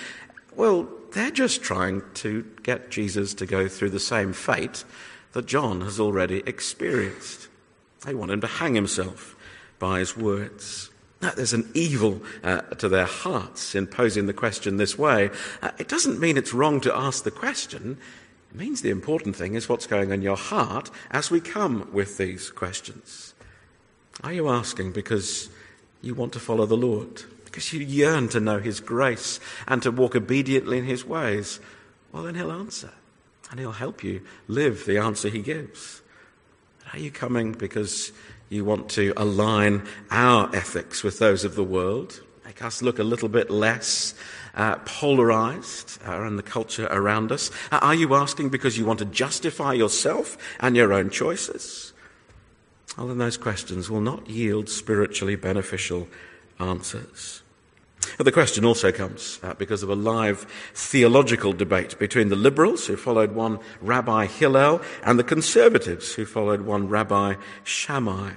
Well, 0.55 0.87
they're 1.11 1.31
just 1.31 1.61
trying 1.61 2.01
to 2.15 2.45
get 2.63 2.91
Jesus 2.91 3.33
to 3.35 3.45
go 3.45 3.67
through 3.67 3.89
the 3.89 3.99
same 3.99 4.31
fate 4.31 4.85
that 5.33 5.45
John 5.45 5.81
has 5.81 5.99
already 5.99 6.43
experienced. 6.45 7.49
They 8.05 8.13
want 8.13 8.31
him 8.31 8.41
to 8.41 8.47
hang 8.47 8.75
himself 8.75 9.35
by 9.79 9.99
his 9.99 10.15
words. 10.15 10.89
There's 11.19 11.53
an 11.53 11.69
evil 11.73 12.21
uh, 12.43 12.61
to 12.61 12.87
their 12.87 13.05
hearts 13.05 13.73
in 13.73 13.87
posing 13.87 14.27
the 14.27 14.33
question 14.33 14.77
this 14.77 14.97
way. 14.97 15.31
Uh, 15.61 15.71
it 15.79 15.87
doesn't 15.87 16.19
mean 16.19 16.37
it's 16.37 16.53
wrong 16.53 16.79
to 16.81 16.95
ask 16.95 17.23
the 17.23 17.31
question. 17.31 17.97
It 18.51 18.57
means 18.57 18.81
the 18.81 18.91
important 18.91 19.35
thing 19.35 19.55
is 19.55 19.67
what's 19.67 19.87
going 19.87 20.09
on 20.09 20.15
in 20.15 20.21
your 20.21 20.37
heart 20.37 20.91
as 21.09 21.31
we 21.31 21.41
come 21.41 21.89
with 21.91 22.17
these 22.17 22.51
questions. 22.51 23.33
Are 24.23 24.33
you 24.33 24.49
asking 24.49 24.91
because 24.91 25.49
you 26.01 26.13
want 26.13 26.33
to 26.33 26.39
follow 26.39 26.65
the 26.65 26.77
Lord? 26.77 27.23
Because 27.45 27.73
you 27.73 27.79
yearn 27.79 28.29
to 28.29 28.39
know 28.39 28.59
His 28.59 28.79
grace 28.79 29.39
and 29.67 29.81
to 29.83 29.91
walk 29.91 30.15
obediently 30.15 30.77
in 30.77 30.85
His 30.85 31.03
ways? 31.03 31.59
Well, 32.11 32.23
then 32.23 32.35
He'll 32.35 32.51
answer 32.51 32.91
and 33.49 33.59
He'll 33.59 33.71
help 33.71 34.03
you 34.03 34.21
live 34.47 34.85
the 34.85 34.99
answer 34.99 35.29
He 35.29 35.41
gives. 35.41 36.01
Are 36.93 36.99
you 36.99 37.11
coming 37.11 37.51
because 37.51 38.11
you 38.49 38.63
want 38.63 38.89
to 38.91 39.13
align 39.17 39.87
our 40.09 40.53
ethics 40.55 41.03
with 41.03 41.19
those 41.19 41.43
of 41.43 41.55
the 41.55 41.63
world? 41.63 42.21
Make 42.45 42.63
us 42.63 42.81
look 42.81 42.97
a 42.97 43.03
little 43.03 43.27
bit 43.27 43.49
less 43.49 44.13
uh, 44.55 44.77
polarized 44.85 45.99
uh, 46.07 46.23
in 46.23 46.37
the 46.37 46.43
culture 46.43 46.87
around 46.89 47.31
us? 47.31 47.51
Uh, 47.71 47.79
are 47.81 47.95
you 47.95 48.15
asking 48.15 48.49
because 48.49 48.77
you 48.77 48.85
want 48.85 48.99
to 48.99 49.05
justify 49.05 49.73
yourself 49.73 50.37
and 50.59 50.75
your 50.75 50.93
own 50.93 51.09
choices? 51.09 51.93
Well, 52.97 53.07
then 53.07 53.17
those 53.17 53.37
questions 53.37 53.89
will 53.89 54.01
not 54.01 54.29
yield 54.29 54.69
spiritually 54.69 55.35
beneficial 55.35 56.07
answers. 56.59 57.43
But 58.15 58.25
the 58.25 58.31
question 58.31 58.63
also 58.63 58.91
comes 58.91 59.39
uh, 59.43 59.53
because 59.55 59.83
of 59.83 59.89
a 59.89 59.95
live 59.95 60.45
theological 60.73 61.53
debate 61.53 61.99
between 61.99 62.29
the 62.29 62.35
liberals, 62.35 62.87
who 62.87 62.95
followed 62.95 63.33
one 63.33 63.59
Rabbi 63.81 64.27
Hillel, 64.27 64.81
and 65.03 65.19
the 65.19 65.23
conservatives, 65.23 66.13
who 66.13 66.25
followed 66.25 66.61
one 66.61 66.87
Rabbi 66.87 67.35
Shammai. 67.63 68.33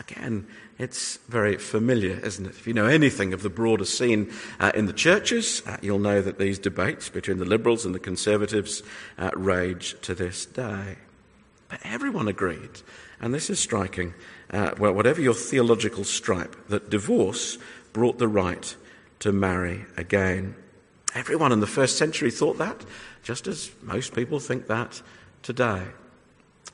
Again, 0.00 0.46
it's 0.78 1.18
very 1.28 1.56
familiar, 1.56 2.18
isn't 2.24 2.46
it? 2.46 2.50
If 2.50 2.66
you 2.66 2.72
know 2.72 2.86
anything 2.86 3.32
of 3.32 3.42
the 3.42 3.50
broader 3.50 3.84
scene 3.84 4.32
uh, 4.58 4.72
in 4.74 4.86
the 4.86 4.92
churches, 4.92 5.62
uh, 5.66 5.76
you'll 5.80 5.98
know 5.98 6.20
that 6.22 6.38
these 6.38 6.58
debates 6.58 7.08
between 7.08 7.38
the 7.38 7.44
liberals 7.44 7.84
and 7.84 7.94
the 7.94 8.00
conservatives 8.00 8.82
uh, 9.18 9.30
rage 9.36 9.94
to 10.02 10.14
this 10.14 10.46
day. 10.46 10.96
But 11.68 11.80
everyone 11.84 12.26
agreed, 12.26 12.82
and 13.20 13.32
this 13.32 13.48
is 13.48 13.60
striking, 13.60 14.14
uh, 14.50 14.72
well, 14.78 14.92
whatever 14.92 15.20
your 15.20 15.34
theological 15.34 16.04
stripe, 16.04 16.56
that 16.68 16.90
divorce 16.90 17.58
brought 17.92 18.18
the 18.18 18.28
right 18.28 18.74
to 19.22 19.30
marry 19.30 19.86
again. 19.96 20.56
Everyone 21.14 21.52
in 21.52 21.60
the 21.60 21.66
first 21.68 21.96
century 21.96 22.32
thought 22.32 22.58
that, 22.58 22.84
just 23.22 23.46
as 23.46 23.70
most 23.80 24.16
people 24.16 24.40
think 24.40 24.66
that 24.66 25.00
today. 25.42 25.82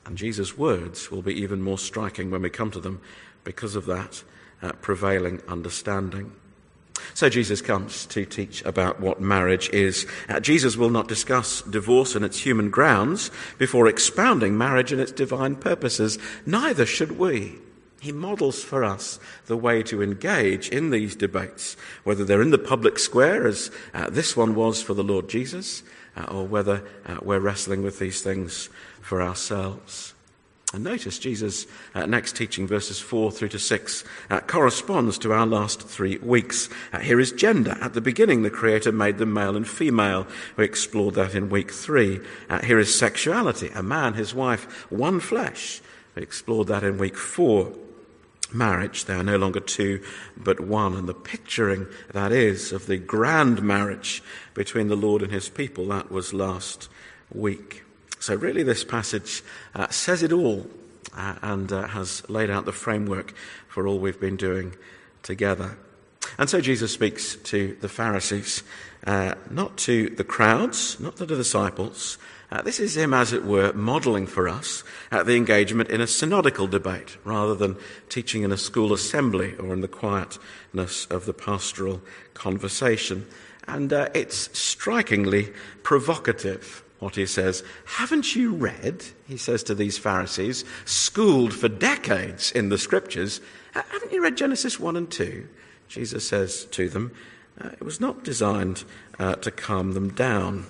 And 0.07 0.17
Jesus' 0.17 0.57
words 0.57 1.11
will 1.11 1.21
be 1.21 1.39
even 1.39 1.61
more 1.61 1.77
striking 1.77 2.31
when 2.31 2.41
we 2.41 2.49
come 2.49 2.71
to 2.71 2.79
them 2.79 3.01
because 3.43 3.75
of 3.75 3.85
that 3.85 4.23
uh, 4.63 4.71
prevailing 4.81 5.43
understanding. 5.47 6.31
So 7.13 7.29
Jesus 7.29 7.61
comes 7.61 8.07
to 8.07 8.25
teach 8.25 8.65
about 8.65 8.99
what 8.99 9.21
marriage 9.21 9.69
is. 9.69 10.07
Uh, 10.27 10.39
Jesus 10.39 10.75
will 10.75 10.89
not 10.89 11.07
discuss 11.07 11.61
divorce 11.61 12.15
and 12.15 12.25
its 12.25 12.39
human 12.39 12.71
grounds 12.71 13.29
before 13.59 13.87
expounding 13.87 14.57
marriage 14.57 14.91
and 14.91 14.99
its 14.99 15.11
divine 15.11 15.55
purposes. 15.55 16.17
Neither 16.47 16.87
should 16.87 17.19
we. 17.19 17.59
He 17.99 18.13
models 18.13 18.63
for 18.63 18.83
us 18.83 19.19
the 19.47 19.57
way 19.57 19.83
to 19.83 20.01
engage 20.01 20.69
in 20.69 20.89
these 20.89 21.15
debates, 21.15 21.75
whether 22.03 22.23
they're 22.23 22.41
in 22.41 22.51
the 22.51 22.57
public 22.57 22.97
square, 22.97 23.45
as 23.45 23.71
uh, 23.93 24.09
this 24.09 24.37
one 24.37 24.55
was 24.55 24.81
for 24.81 24.93
the 24.93 25.03
Lord 25.03 25.27
Jesus, 25.27 25.83
uh, 26.15 26.23
or 26.23 26.47
whether 26.47 26.83
uh, 27.05 27.17
we're 27.21 27.39
wrestling 27.39 27.83
with 27.83 27.99
these 27.99 28.21
things 28.21 28.69
for 29.01 29.21
ourselves. 29.21 30.13
And 30.73 30.83
notice 30.83 31.17
Jesus' 31.17 31.65
uh, 31.95 32.05
next 32.05 32.35
teaching, 32.35 32.67
verses 32.67 32.99
4 32.99 33.31
through 33.31 33.49
to 33.49 33.59
6, 33.59 34.03
uh, 34.29 34.39
corresponds 34.41 35.17
to 35.19 35.33
our 35.33 35.47
last 35.47 35.81
three 35.81 36.19
weeks. 36.19 36.69
Uh, 36.93 36.99
here 36.99 37.19
is 37.19 37.31
gender. 37.31 37.75
At 37.81 37.95
the 37.95 38.01
beginning, 38.01 38.43
the 38.43 38.51
Creator 38.51 38.91
made 38.91 39.17
them 39.17 39.33
male 39.33 39.57
and 39.57 39.67
female. 39.67 40.27
We 40.55 40.65
explored 40.65 41.15
that 41.15 41.33
in 41.33 41.49
week 41.49 41.71
3. 41.71 42.19
Uh, 42.49 42.59
here 42.61 42.79
is 42.79 42.97
sexuality. 42.97 43.71
A 43.73 43.81
man, 43.81 44.13
his 44.13 44.33
wife, 44.33 44.89
one 44.91 45.19
flesh. 45.19 45.81
We 46.15 46.21
explored 46.21 46.67
that 46.67 46.83
in 46.83 46.97
week 46.99 47.17
4 47.17 47.73
marriage. 48.53 49.05
They 49.05 49.13
are 49.13 49.23
no 49.23 49.37
longer 49.37 49.59
two, 49.59 50.03
but 50.37 50.59
one. 50.59 50.95
And 50.95 51.07
the 51.07 51.13
picturing 51.13 51.87
that 52.11 52.31
is 52.31 52.71
of 52.71 52.85
the 52.85 52.97
grand 52.97 53.61
marriage 53.61 54.23
between 54.53 54.87
the 54.87 54.95
Lord 54.95 55.21
and 55.21 55.31
his 55.31 55.49
people, 55.49 55.85
that 55.87 56.11
was 56.11 56.33
last 56.33 56.89
week. 57.33 57.83
So, 58.19 58.35
really, 58.35 58.63
this 58.63 58.83
passage 58.83 59.43
uh, 59.75 59.87
says 59.89 60.23
it 60.23 60.33
all 60.33 60.67
uh, 61.15 61.35
and 61.41 61.71
uh, 61.71 61.87
has 61.87 62.27
laid 62.29 62.49
out 62.49 62.65
the 62.65 62.71
framework 62.71 63.33
for 63.67 63.87
all 63.87 63.99
we've 63.99 64.19
been 64.19 64.37
doing 64.37 64.75
together. 65.23 65.77
And 66.37 66.49
so 66.49 66.61
Jesus 66.61 66.93
speaks 66.93 67.35
to 67.35 67.77
the 67.81 67.89
Pharisees, 67.89 68.63
uh, 69.05 69.35
not 69.49 69.77
to 69.77 70.09
the 70.09 70.23
crowds, 70.23 70.99
not 70.99 71.17
to 71.17 71.25
the 71.25 71.35
disciples, 71.35 72.17
uh, 72.51 72.61
this 72.63 72.79
is 72.79 72.97
him, 72.97 73.13
as 73.13 73.31
it 73.31 73.45
were, 73.45 73.71
modelling 73.73 74.25
for 74.25 74.49
us 74.49 74.83
uh, 75.11 75.21
the 75.23 75.35
engagement 75.35 75.89
in 75.89 76.01
a 76.01 76.07
synodical 76.07 76.67
debate 76.67 77.17
rather 77.23 77.53
than 77.53 77.77
teaching 78.09 78.43
in 78.43 78.51
a 78.51 78.57
school 78.57 78.91
assembly 78.91 79.55
or 79.57 79.71
in 79.71 79.81
the 79.81 79.87
quietness 79.87 81.05
of 81.07 81.25
the 81.25 81.33
pastoral 81.33 82.01
conversation. 82.33 83.27
And 83.67 83.93
uh, 83.93 84.09
it's 84.15 84.57
strikingly 84.57 85.53
provocative 85.83 86.83
what 86.99 87.15
he 87.15 87.25
says. 87.25 87.63
Haven't 87.85 88.35
you 88.35 88.53
read, 88.53 89.05
he 89.27 89.37
says 89.37 89.63
to 89.63 89.75
these 89.75 89.97
Pharisees, 89.97 90.65
schooled 90.85 91.53
for 91.53 91.69
decades 91.69 92.51
in 92.51 92.69
the 92.69 92.77
scriptures, 92.77 93.41
haven't 93.73 94.11
you 94.11 94.23
read 94.23 94.37
Genesis 94.37 94.79
1 94.79 94.95
and 94.95 95.09
2? 95.09 95.47
Jesus 95.87 96.27
says 96.27 96.65
to 96.65 96.89
them, 96.89 97.11
uh, 97.61 97.69
it 97.73 97.83
was 97.83 97.99
not 97.99 98.23
designed 98.23 98.83
uh, 99.17 99.35
to 99.35 99.51
calm 99.51 99.93
them 99.93 100.09
down. 100.09 100.65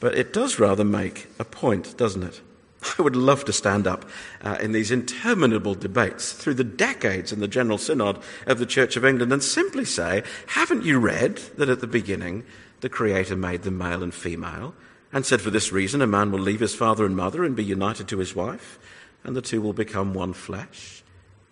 But 0.00 0.16
it 0.16 0.32
does 0.32 0.58
rather 0.58 0.84
make 0.84 1.28
a 1.38 1.44
point, 1.44 1.96
doesn't 1.96 2.22
it? 2.22 2.40
I 2.98 3.02
would 3.02 3.16
love 3.16 3.44
to 3.46 3.52
stand 3.52 3.86
up 3.86 4.04
uh, 4.42 4.58
in 4.60 4.72
these 4.72 4.90
interminable 4.90 5.74
debates 5.74 6.32
through 6.32 6.54
the 6.54 6.64
decades 6.64 7.32
in 7.32 7.40
the 7.40 7.48
General 7.48 7.78
Synod 7.78 8.18
of 8.46 8.58
the 8.58 8.66
Church 8.66 8.96
of 8.96 9.04
England 9.04 9.32
and 9.32 9.42
simply 9.42 9.84
say, 9.84 10.22
haven't 10.48 10.84
you 10.84 10.98
read 10.98 11.36
that 11.56 11.68
at 11.68 11.80
the 11.80 11.86
beginning 11.86 12.44
the 12.80 12.88
Creator 12.88 13.36
made 13.36 13.62
them 13.62 13.78
male 13.78 14.02
and 14.02 14.14
female 14.14 14.74
and 15.12 15.24
said, 15.24 15.40
for 15.40 15.50
this 15.50 15.72
reason 15.72 16.02
a 16.02 16.06
man 16.06 16.30
will 16.30 16.40
leave 16.40 16.60
his 16.60 16.74
father 16.74 17.06
and 17.06 17.16
mother 17.16 17.44
and 17.44 17.56
be 17.56 17.64
united 17.64 18.08
to 18.08 18.18
his 18.18 18.34
wife, 18.34 18.78
and 19.24 19.34
the 19.34 19.42
two 19.42 19.62
will 19.62 19.72
become 19.72 20.12
one 20.12 20.32
flesh? 20.32 21.02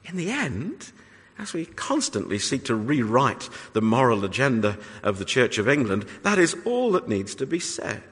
In 0.05 0.17
the 0.17 0.31
end, 0.31 0.93
as 1.39 1.53
we 1.53 1.65
constantly 1.65 2.39
seek 2.39 2.65
to 2.65 2.75
rewrite 2.75 3.49
the 3.73 3.81
moral 3.81 4.25
agenda 4.25 4.79
of 5.03 5.19
the 5.19 5.25
Church 5.25 5.57
of 5.57 5.69
England, 5.69 6.05
that 6.23 6.39
is 6.39 6.57
all 6.65 6.93
that 6.93 7.09
needs 7.09 7.35
to 7.37 7.47
be 7.47 7.59
said. 7.59 8.03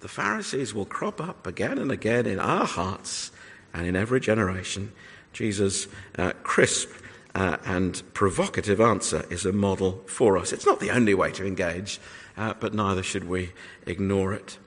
The 0.00 0.08
Pharisees 0.08 0.72
will 0.74 0.86
crop 0.86 1.20
up 1.20 1.46
again 1.46 1.78
and 1.78 1.92
again 1.92 2.26
in 2.26 2.38
our 2.38 2.64
hearts 2.64 3.30
and 3.74 3.86
in 3.86 3.96
every 3.96 4.20
generation. 4.20 4.92
Jesus' 5.32 5.88
uh, 6.18 6.32
crisp 6.42 6.90
uh, 7.34 7.58
and 7.64 8.02
provocative 8.14 8.80
answer 8.80 9.24
is 9.30 9.44
a 9.44 9.52
model 9.52 10.02
for 10.06 10.38
us. 10.38 10.52
It's 10.52 10.66
not 10.66 10.80
the 10.80 10.90
only 10.90 11.14
way 11.14 11.30
to 11.32 11.46
engage, 11.46 12.00
uh, 12.36 12.54
but 12.58 12.74
neither 12.74 13.02
should 13.02 13.28
we 13.28 13.52
ignore 13.86 14.32
it. 14.32 14.58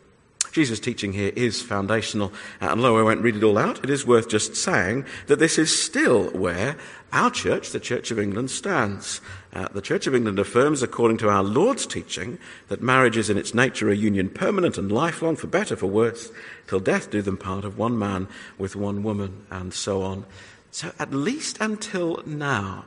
Jesus' 0.52 0.80
teaching 0.80 1.13
here 1.13 1.32
is 1.36 1.63
foundational, 1.63 2.32
uh, 2.62 2.67
and 2.69 2.80
although 2.80 3.00
I 3.00 3.02
won't 3.02 3.24
read 3.24 3.36
it 3.36 3.43
all 3.43 3.58
out, 3.58 3.84
it 3.84 3.89
is 3.89 4.06
worth 4.06 4.30
just 4.30 4.56
saying 4.56 5.06
that 5.26 5.39
this 5.39 5.58
is 5.58 5.84
still 5.84 6.30
where 6.30 6.78
our 7.13 7.30
church, 7.30 7.69
the 7.69 7.80
Church 7.80 8.10
of 8.10 8.17
England, 8.17 8.49
stands. 8.49 9.21
Uh, 9.54 9.67
the 9.71 9.82
Church 9.82 10.08
of 10.08 10.15
England 10.15 10.39
affirms, 10.39 10.82
according 10.82 11.17
to 11.19 11.30
our 11.30 11.43
Lord's 11.43 11.86
teaching, 11.86 12.39
that 12.69 12.82
marriage 12.82 13.17
is 13.17 13.30
in 13.30 13.38
its 13.38 13.54
nature 13.54 13.89
a 13.89 13.95
union 13.95 14.30
permanent 14.30 14.80
and 14.80 14.91
lifelong, 14.91 15.36
for 15.36 15.45
better, 15.45 15.76
for 15.76 15.86
worse, 15.86 16.32
till 16.67 16.80
death 16.80 17.12
do 17.12 17.21
them 17.21 17.38
part 17.38 17.65
of 17.65 17.78
one 17.78 17.99
man 17.99 18.28
with 18.58 18.76
one 18.76 19.04
woman, 19.04 19.45
and 19.52 19.76
so 19.76 20.02
on. 20.02 20.26
So, 20.71 20.91
at 20.97 21.13
least 21.13 21.60
until 21.62 22.23
now, 22.26 22.86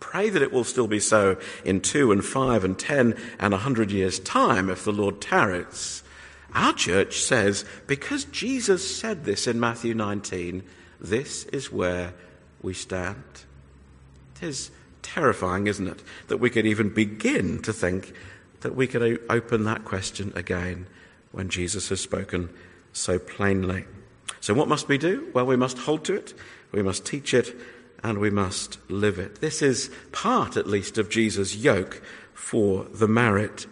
pray 0.00 0.28
that 0.28 0.42
it 0.42 0.52
will 0.52 0.64
still 0.64 0.86
be 0.86 1.00
so 1.00 1.38
in 1.64 1.80
two 1.80 2.12
and 2.12 2.22
five 2.22 2.64
and 2.64 2.78
ten 2.78 3.16
and 3.38 3.54
a 3.54 3.58
hundred 3.58 3.90
years' 3.90 4.18
time 4.18 4.68
if 4.68 4.84
the 4.84 4.92
Lord 4.92 5.22
tarries. 5.22 6.02
Our 6.54 6.74
church 6.74 7.20
says, 7.20 7.64
because 7.86 8.24
Jesus 8.24 8.96
said 8.96 9.24
this 9.24 9.46
in 9.46 9.58
Matthew 9.58 9.94
19, 9.94 10.62
this 11.00 11.44
is 11.44 11.72
where 11.72 12.12
we 12.60 12.74
stand. 12.74 13.24
It 14.42 14.48
is 14.48 14.72
terrifying, 15.02 15.68
isn't 15.68 15.86
it, 15.86 16.02
that 16.26 16.38
we 16.38 16.50
could 16.50 16.66
even 16.66 16.88
begin 16.88 17.62
to 17.62 17.72
think 17.72 18.12
that 18.62 18.74
we 18.74 18.88
could 18.88 19.20
open 19.30 19.62
that 19.64 19.84
question 19.84 20.32
again 20.34 20.88
when 21.30 21.48
Jesus 21.48 21.90
has 21.90 22.00
spoken 22.00 22.50
so 22.92 23.20
plainly. 23.20 23.84
So, 24.40 24.52
what 24.52 24.66
must 24.66 24.88
we 24.88 24.98
do? 24.98 25.30
Well, 25.32 25.46
we 25.46 25.54
must 25.54 25.78
hold 25.78 26.04
to 26.06 26.14
it, 26.14 26.34
we 26.72 26.82
must 26.82 27.06
teach 27.06 27.32
it, 27.34 27.56
and 28.02 28.18
we 28.18 28.30
must 28.30 28.78
live 28.90 29.20
it. 29.20 29.40
This 29.40 29.62
is 29.62 29.92
part, 30.10 30.56
at 30.56 30.66
least, 30.66 30.98
of 30.98 31.08
Jesus' 31.08 31.54
yoke 31.54 32.02
for 32.34 32.86
the 32.92 33.06
married. 33.06 33.66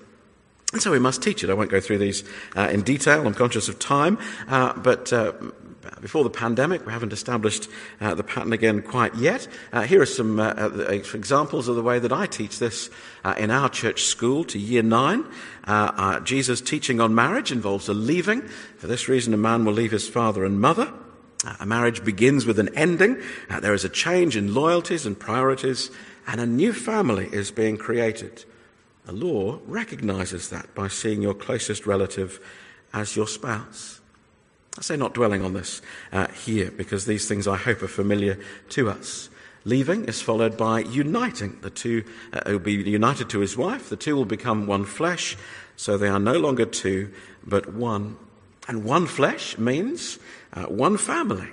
And 0.72 0.80
so 0.80 0.92
we 0.92 1.00
must 1.00 1.20
teach 1.20 1.42
it. 1.42 1.50
I 1.50 1.54
won't 1.54 1.70
go 1.70 1.80
through 1.80 1.98
these 1.98 2.22
uh, 2.56 2.68
in 2.70 2.82
detail. 2.82 3.26
I'm 3.26 3.34
conscious 3.34 3.68
of 3.68 3.80
time. 3.80 4.18
Uh, 4.46 4.72
but 4.74 5.12
uh, 5.12 5.32
Uh, 5.90 6.00
before 6.00 6.24
the 6.24 6.30
pandemic, 6.30 6.86
we 6.86 6.92
haven't 6.92 7.12
established 7.12 7.68
uh, 8.00 8.14
the 8.14 8.22
pattern 8.22 8.52
again 8.52 8.82
quite 8.82 9.14
yet. 9.16 9.48
Uh, 9.72 9.82
here 9.82 10.00
are 10.00 10.06
some 10.06 10.38
uh, 10.38 10.52
uh 10.54 10.86
examples 10.88 11.68
of 11.68 11.76
the 11.76 11.82
way 11.82 11.98
that 11.98 12.12
I 12.12 12.26
teach 12.26 12.58
this 12.58 12.90
uh, 13.24 13.34
in 13.36 13.50
our 13.50 13.68
church 13.68 14.02
school 14.02 14.44
to 14.44 14.58
year 14.58 14.82
nine. 14.82 15.24
Jesus' 16.24 16.60
teaching 16.60 17.00
on 17.00 17.14
marriage 17.14 17.52
involves 17.52 17.88
a 17.88 17.94
leaving. 17.94 18.42
For 18.78 18.86
this 18.86 19.08
reason, 19.08 19.34
a 19.34 19.38
man 19.38 19.64
will 19.64 19.72
leave 19.72 19.90
his 19.90 20.08
father 20.08 20.44
and 20.44 20.60
mother. 20.60 20.92
A 21.58 21.66
marriage 21.66 22.04
begins 22.04 22.44
with 22.44 22.58
an 22.58 22.68
ending. 22.76 23.20
there 23.60 23.74
is 23.74 23.84
a 23.84 23.88
change 23.88 24.36
in 24.36 24.54
loyalties 24.54 25.06
and 25.06 25.18
priorities, 25.18 25.90
and 26.26 26.40
a 26.40 26.46
new 26.46 26.72
family 26.72 27.28
is 27.32 27.50
being 27.50 27.76
created. 27.76 28.44
The 29.06 29.12
law 29.12 29.58
recognizes 29.66 30.50
that 30.50 30.74
by 30.74 30.88
seeing 30.88 31.22
your 31.22 31.34
closest 31.34 31.86
relative 31.86 32.40
as 32.92 33.16
your 33.16 33.26
spouse. 33.26 33.99
I 34.78 34.82
say 34.82 34.96
not 34.96 35.14
dwelling 35.14 35.44
on 35.44 35.52
this 35.52 35.82
uh, 36.12 36.28
here 36.28 36.70
because 36.70 37.04
these 37.04 37.26
things 37.26 37.48
I 37.48 37.56
hope 37.56 37.82
are 37.82 37.88
familiar 37.88 38.38
to 38.70 38.88
us. 38.88 39.28
Leaving 39.64 40.06
is 40.06 40.22
followed 40.22 40.56
by 40.56 40.80
uniting. 40.80 41.58
The 41.60 41.70
two 41.70 42.04
uh, 42.32 42.40
will 42.46 42.60
be 42.60 42.72
united 42.72 43.28
to 43.30 43.40
his 43.40 43.56
wife. 43.56 43.90
The 43.90 43.96
two 43.96 44.16
will 44.16 44.24
become 44.24 44.66
one 44.66 44.84
flesh. 44.84 45.36
So 45.76 45.98
they 45.98 46.08
are 46.08 46.20
no 46.20 46.38
longer 46.38 46.64
two, 46.64 47.12
but 47.44 47.74
one. 47.74 48.16
And 48.68 48.84
one 48.84 49.06
flesh 49.06 49.58
means 49.58 50.18
uh, 50.52 50.64
one 50.64 50.96
family. 50.96 51.48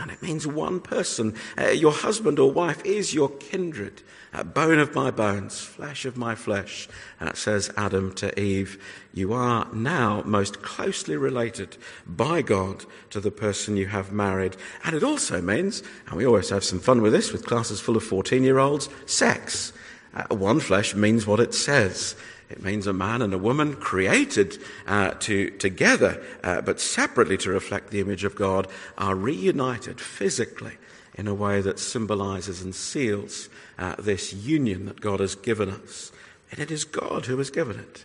And 0.00 0.10
it 0.10 0.22
means 0.22 0.46
one 0.46 0.80
person. 0.80 1.34
Uh, 1.58 1.68
your 1.68 1.92
husband 1.92 2.38
or 2.38 2.50
wife 2.50 2.82
is 2.86 3.12
your 3.12 3.28
kindred, 3.28 4.00
uh, 4.32 4.42
bone 4.42 4.78
of 4.78 4.94
my 4.94 5.10
bones, 5.10 5.60
flesh 5.60 6.06
of 6.06 6.16
my 6.16 6.34
flesh. 6.34 6.88
Uh, 7.20 7.34
says 7.34 7.70
Adam 7.76 8.14
to 8.14 8.40
Eve. 8.40 8.82
You 9.12 9.34
are 9.34 9.68
now 9.74 10.22
most 10.24 10.62
closely 10.62 11.18
related 11.18 11.76
by 12.06 12.40
God 12.40 12.86
to 13.10 13.20
the 13.20 13.30
person 13.30 13.76
you 13.76 13.88
have 13.88 14.10
married. 14.10 14.56
And 14.84 14.96
it 14.96 15.04
also 15.04 15.42
means, 15.42 15.82
and 16.06 16.16
we 16.16 16.24
always 16.24 16.48
have 16.48 16.64
some 16.64 16.80
fun 16.80 17.02
with 17.02 17.12
this 17.12 17.30
with 17.30 17.44
classes 17.44 17.78
full 17.78 17.98
of 17.98 18.02
14 18.02 18.42
year 18.42 18.58
olds, 18.58 18.88
sex. 19.04 19.74
Uh, 20.14 20.34
one 20.34 20.60
flesh 20.60 20.94
means 20.94 21.26
what 21.26 21.40
it 21.40 21.52
says. 21.52 22.16
It 22.50 22.62
means 22.62 22.86
a 22.86 22.92
man 22.92 23.22
and 23.22 23.32
a 23.32 23.38
woman 23.38 23.76
created 23.76 24.58
uh, 24.86 25.12
to, 25.20 25.50
together, 25.50 26.20
uh, 26.42 26.60
but 26.62 26.80
separately 26.80 27.36
to 27.38 27.50
reflect 27.50 27.90
the 27.90 28.00
image 28.00 28.24
of 28.24 28.34
God, 28.34 28.66
are 28.98 29.14
reunited 29.14 30.00
physically 30.00 30.76
in 31.14 31.28
a 31.28 31.34
way 31.34 31.60
that 31.60 31.78
symbolizes 31.78 32.62
and 32.62 32.74
seals 32.74 33.48
uh, 33.78 33.94
this 33.98 34.32
union 34.32 34.86
that 34.86 35.00
God 35.00 35.20
has 35.20 35.34
given 35.36 35.70
us. 35.70 36.10
And 36.50 36.60
it 36.60 36.70
is 36.70 36.84
God 36.84 37.26
who 37.26 37.38
has 37.38 37.50
given 37.50 37.78
it. 37.78 38.04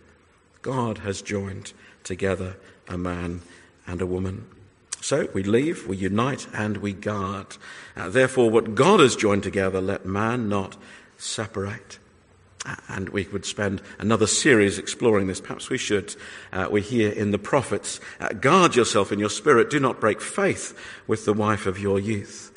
God 0.62 1.00
has 1.00 1.22
joined 1.22 1.74
together 2.04 2.58
a 2.88 2.98
man 2.98 3.42
and 3.88 4.02
a 4.02 4.06
woman. 4.06 4.46
So 5.02 5.28
we 5.34 5.44
leave, 5.44 5.88
we 5.88 5.98
unite, 5.98 6.48
and 6.54 6.78
we 6.78 6.94
guard. 6.94 7.58
Uh, 7.96 8.10
therefore, 8.10 8.50
what 8.50 8.76
God 8.76 9.00
has 9.00 9.16
joined 9.16 9.44
together, 9.44 9.82
let 9.82 10.06
man 10.06 10.50
not 10.50 10.78
separate. 11.18 12.00
And 12.90 13.10
we 13.10 13.28
would 13.32 13.46
spend 13.46 13.82
another 14.00 14.28
series 14.28 14.80
exploring 14.80 15.28
this. 15.28 15.42
Perhaps 15.42 15.70
we 15.70 15.78
should. 15.78 16.16
Uh, 16.52 16.68
we 16.72 16.82
hear 16.82 17.12
in 17.12 17.32
the 17.32 17.38
prophets, 17.38 18.00
uh, 18.20 18.30
guard 18.30 18.76
yourself 18.76 19.12
in 19.12 19.20
your 19.20 19.30
spirit. 19.30 19.70
Do 19.70 19.80
not 19.80 20.00
break 20.00 20.22
faith 20.22 20.78
with 21.08 21.26
the 21.26 21.34
wife 21.34 21.66
of 21.66 21.80
your 21.80 22.00
youth. 22.00 22.52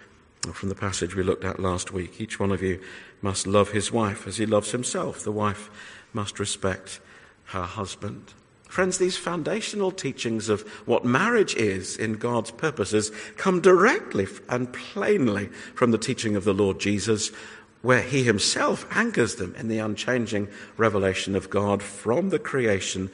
From 0.53 0.69
the 0.69 0.75
passage 0.75 1.15
we 1.15 1.23
looked 1.23 1.45
at 1.45 1.61
last 1.61 1.93
week, 1.93 2.21
each 2.21 2.41
one 2.41 2.53
of 2.53 2.63
you 2.63 2.81
must 3.21 3.47
love 3.47 3.73
his 3.73 3.93
wife 3.93 4.27
as 4.27 4.39
he 4.39 4.47
loves 4.47 4.71
himself. 4.71 5.23
The 5.23 5.33
wife 5.33 5.71
must 6.13 6.39
respect 6.39 7.01
her 7.47 7.65
husband. 7.65 8.33
Friends, 8.69 8.99
these 8.99 9.17
foundational 9.17 9.91
teachings 9.91 10.49
of 10.49 10.63
what 10.87 11.05
marriage 11.05 11.55
is 11.55 11.97
in 11.97 12.15
God's 12.15 12.51
purposes 12.51 13.11
come 13.37 13.61
directly 13.61 14.27
and 14.49 14.73
plainly 14.73 15.47
from 15.75 15.91
the 15.91 15.99
teaching 15.99 16.37
of 16.37 16.45
the 16.45 16.53
Lord 16.53 16.79
Jesus 16.79 17.33
where 17.83 18.03
he 18.03 18.25
himself 18.25 18.87
anchors 18.91 19.37
them 19.37 19.55
in 19.57 19.69
the 19.69 19.79
unchanging 19.79 20.49
revelation 20.77 21.35
of 21.37 21.51
God 21.51 21.83
from 21.83 22.31
the 22.31 22.39
creation, 22.39 23.11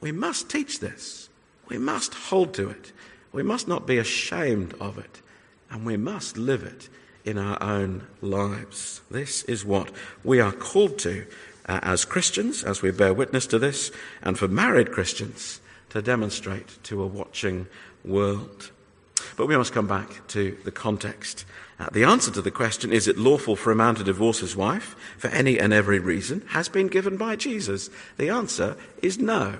we 0.00 0.12
must 0.12 0.50
teach 0.50 0.80
this. 0.80 1.28
We 1.68 1.78
must 1.78 2.14
hold 2.14 2.54
to 2.54 2.70
it. 2.70 2.92
We 3.32 3.42
must 3.42 3.68
not 3.68 3.86
be 3.86 3.98
ashamed 3.98 4.74
of 4.80 4.98
it. 4.98 5.22
And 5.70 5.84
we 5.84 5.96
must 5.96 6.36
live 6.36 6.62
it 6.62 6.88
in 7.24 7.38
our 7.38 7.62
own 7.62 8.06
lives. 8.20 9.02
This 9.10 9.42
is 9.44 9.64
what 9.64 9.90
we 10.24 10.40
are 10.40 10.52
called 10.52 10.98
to 11.00 11.26
uh, 11.66 11.80
as 11.82 12.04
Christians, 12.04 12.64
as 12.64 12.80
we 12.80 12.90
bear 12.90 13.12
witness 13.12 13.46
to 13.48 13.58
this, 13.58 13.90
and 14.22 14.38
for 14.38 14.48
married 14.48 14.92
Christians 14.92 15.60
to 15.90 16.00
demonstrate 16.00 16.82
to 16.84 17.02
a 17.02 17.06
watching 17.06 17.66
world. 18.04 18.70
But 19.36 19.46
we 19.46 19.56
must 19.56 19.74
come 19.74 19.86
back 19.86 20.26
to 20.28 20.56
the 20.64 20.70
context 20.70 21.44
uh, 21.78 21.88
the 21.92 22.04
answer 22.04 22.30
to 22.32 22.42
the 22.42 22.50
question, 22.50 22.92
is 22.92 23.06
it 23.06 23.18
lawful 23.18 23.54
for 23.54 23.70
a 23.70 23.76
man 23.76 23.94
to 23.96 24.04
divorce 24.04 24.40
his 24.40 24.56
wife 24.56 24.96
for 25.16 25.28
any 25.28 25.58
and 25.58 25.72
every 25.72 26.00
reason, 26.00 26.42
has 26.48 26.68
been 26.68 26.88
given 26.88 27.16
by 27.16 27.36
Jesus. 27.36 27.88
The 28.16 28.30
answer 28.30 28.76
is 29.00 29.18
no. 29.18 29.58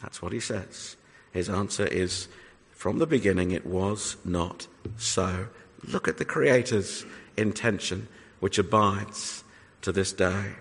That's 0.00 0.22
what 0.22 0.32
he 0.32 0.40
says. 0.40 0.96
His 1.32 1.50
answer 1.50 1.86
is 1.86 2.28
from 2.72 2.98
the 2.98 3.06
beginning, 3.06 3.50
it 3.50 3.66
was 3.66 4.16
not 4.24 4.66
so. 4.96 5.48
Look 5.84 6.08
at 6.08 6.16
the 6.16 6.24
Creator's 6.24 7.04
intention, 7.36 8.08
which 8.40 8.58
abides 8.58 9.44
to 9.82 9.92
this 9.92 10.12
day. 10.12 10.52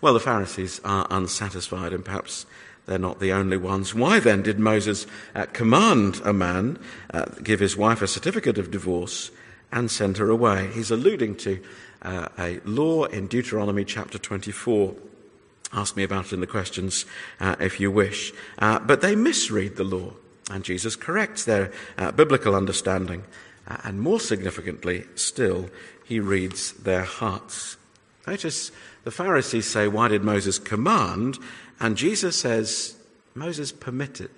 Well, 0.00 0.14
the 0.14 0.20
Pharisees 0.20 0.80
are 0.84 1.06
unsatisfied, 1.10 1.92
and 1.92 2.04
perhaps 2.04 2.44
they're 2.86 2.98
not 2.98 3.20
the 3.20 3.32
only 3.32 3.56
ones. 3.56 3.94
Why 3.94 4.20
then 4.20 4.42
did 4.42 4.58
Moses 4.58 5.06
uh, 5.34 5.46
command 5.52 6.20
a 6.24 6.32
man 6.32 6.78
uh, 7.12 7.26
give 7.42 7.60
his 7.60 7.76
wife 7.76 8.02
a 8.02 8.06
certificate 8.06 8.58
of 8.58 8.70
divorce 8.70 9.30
and 9.72 9.90
sent 9.90 10.18
her 10.18 10.28
away. 10.28 10.70
He's 10.72 10.90
alluding 10.90 11.36
to 11.36 11.62
uh, 12.02 12.28
a 12.38 12.60
law 12.64 13.04
in 13.04 13.26
Deuteronomy 13.26 13.84
chapter 13.84 14.18
24. 14.18 14.94
Ask 15.72 15.96
me 15.96 16.02
about 16.02 16.26
it 16.26 16.32
in 16.32 16.40
the 16.40 16.46
questions 16.46 17.06
uh, 17.38 17.56
if 17.60 17.78
you 17.78 17.90
wish. 17.90 18.32
Uh, 18.58 18.78
but 18.80 19.00
they 19.00 19.14
misread 19.14 19.76
the 19.76 19.84
law, 19.84 20.12
and 20.50 20.64
Jesus 20.64 20.96
corrects 20.96 21.44
their 21.44 21.72
uh, 21.96 22.10
biblical 22.10 22.54
understanding. 22.54 23.22
Uh, 23.68 23.76
and 23.84 24.00
more 24.00 24.18
significantly 24.18 25.04
still, 25.14 25.70
he 26.04 26.18
reads 26.18 26.72
their 26.72 27.04
hearts. 27.04 27.76
Notice 28.26 28.72
the 29.04 29.10
Pharisees 29.10 29.66
say, 29.66 29.86
Why 29.86 30.08
did 30.08 30.24
Moses 30.24 30.58
command? 30.58 31.38
And 31.78 31.96
Jesus 31.96 32.36
says, 32.36 32.96
Moses 33.34 33.70
permitted. 33.70 34.30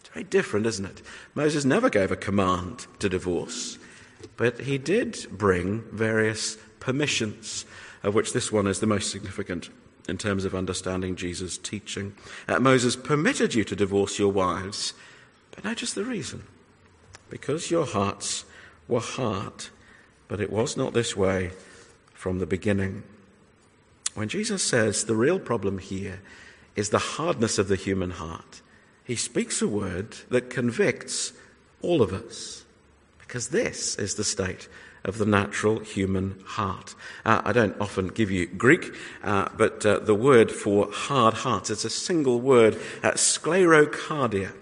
It's 0.00 0.08
very 0.12 0.24
different, 0.24 0.66
isn't 0.66 0.86
it? 0.86 1.02
Moses 1.34 1.64
never 1.64 1.90
gave 1.90 2.10
a 2.10 2.16
command 2.16 2.86
to 3.00 3.08
divorce. 3.08 3.78
But 4.36 4.60
he 4.60 4.78
did 4.78 5.26
bring 5.30 5.82
various 5.92 6.56
permissions, 6.80 7.64
of 8.02 8.14
which 8.14 8.32
this 8.32 8.52
one 8.52 8.66
is 8.66 8.80
the 8.80 8.86
most 8.86 9.10
significant 9.10 9.70
in 10.08 10.16
terms 10.16 10.44
of 10.44 10.54
understanding 10.54 11.16
Jesus' 11.16 11.58
teaching. 11.58 12.14
Uh, 12.48 12.58
Moses 12.58 12.96
permitted 12.96 13.54
you 13.54 13.64
to 13.64 13.76
divorce 13.76 14.18
your 14.18 14.32
wives, 14.32 14.94
but 15.50 15.64
notice 15.64 15.92
the 15.92 16.04
reason. 16.04 16.44
Because 17.28 17.70
your 17.70 17.84
hearts 17.84 18.44
were 18.86 19.00
hard, 19.00 19.66
but 20.28 20.40
it 20.40 20.50
was 20.50 20.76
not 20.76 20.94
this 20.94 21.14
way 21.14 21.50
from 22.14 22.38
the 22.38 22.46
beginning. 22.46 23.02
When 24.14 24.28
Jesus 24.28 24.62
says 24.62 25.04
the 25.04 25.14
real 25.14 25.38
problem 25.38 25.78
here 25.78 26.20
is 26.74 26.88
the 26.88 26.98
hardness 26.98 27.58
of 27.58 27.68
the 27.68 27.76
human 27.76 28.12
heart, 28.12 28.62
he 29.04 29.14
speaks 29.14 29.60
a 29.62 29.68
word 29.68 30.16
that 30.30 30.50
convicts 30.50 31.32
all 31.82 32.02
of 32.02 32.12
us, 32.12 32.64
because 33.28 33.48
this 33.48 33.94
is 33.96 34.14
the 34.14 34.24
state 34.24 34.68
of 35.04 35.18
the 35.18 35.26
natural 35.26 35.80
human 35.80 36.42
heart. 36.46 36.94
Uh, 37.26 37.42
I 37.44 37.52
don't 37.52 37.78
often 37.78 38.08
give 38.08 38.30
you 38.30 38.46
Greek, 38.46 38.94
uh, 39.22 39.50
but 39.54 39.84
uh, 39.84 39.98
the 39.98 40.14
word 40.14 40.50
for 40.50 40.90
hard 40.90 41.34
heart, 41.34 41.68
it's 41.68 41.84
a 41.84 41.90
single 41.90 42.40
word, 42.40 42.76
uh, 43.02 43.12
sclerocardia. 43.12 44.54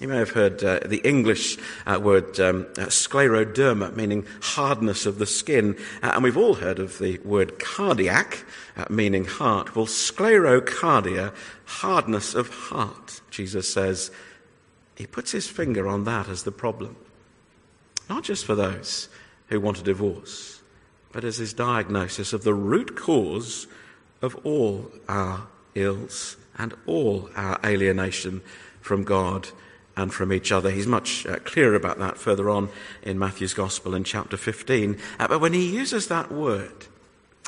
You 0.00 0.08
may 0.08 0.18
have 0.18 0.30
heard 0.30 0.62
uh, 0.62 0.80
the 0.84 1.00
English 1.02 1.56
uh, 1.86 1.98
word 1.98 2.38
um, 2.40 2.64
scleroderma, 2.74 3.96
meaning 3.96 4.26
hardness 4.42 5.06
of 5.06 5.18
the 5.18 5.26
skin, 5.26 5.78
and 6.02 6.22
we've 6.22 6.36
all 6.36 6.54
heard 6.54 6.78
of 6.78 6.98
the 6.98 7.18
word 7.18 7.58
cardiac, 7.58 8.44
meaning 8.90 9.24
heart. 9.24 9.74
Well, 9.74 9.86
sclerocardia, 9.86 11.34
hardness 11.64 12.34
of 12.34 12.48
heart, 12.48 13.22
Jesus 13.30 13.72
says, 13.72 14.10
he 14.94 15.06
puts 15.06 15.32
his 15.32 15.48
finger 15.48 15.88
on 15.88 16.04
that 16.04 16.28
as 16.28 16.42
the 16.42 16.52
problem. 16.52 16.96
Not 18.10 18.24
just 18.24 18.44
for 18.44 18.56
those 18.56 19.08
who 19.46 19.60
want 19.60 19.78
a 19.78 19.84
divorce, 19.84 20.62
but 21.12 21.22
as 21.22 21.36
his 21.36 21.54
diagnosis 21.54 22.32
of 22.32 22.42
the 22.42 22.52
root 22.52 22.96
cause 22.96 23.68
of 24.20 24.34
all 24.44 24.90
our 25.08 25.46
ills 25.76 26.36
and 26.58 26.74
all 26.86 27.30
our 27.36 27.60
alienation 27.64 28.42
from 28.80 29.04
God 29.04 29.50
and 29.96 30.12
from 30.12 30.32
each 30.32 30.50
other. 30.50 30.72
He's 30.72 30.88
much 30.88 31.24
uh, 31.24 31.38
clearer 31.38 31.76
about 31.76 32.00
that 32.00 32.18
further 32.18 32.50
on 32.50 32.68
in 33.02 33.16
Matthew's 33.16 33.54
Gospel 33.54 33.94
in 33.94 34.02
chapter 34.02 34.36
15. 34.36 34.98
Uh, 35.20 35.28
but 35.28 35.40
when 35.40 35.52
he 35.52 35.72
uses 35.72 36.08
that 36.08 36.32
word, 36.32 36.86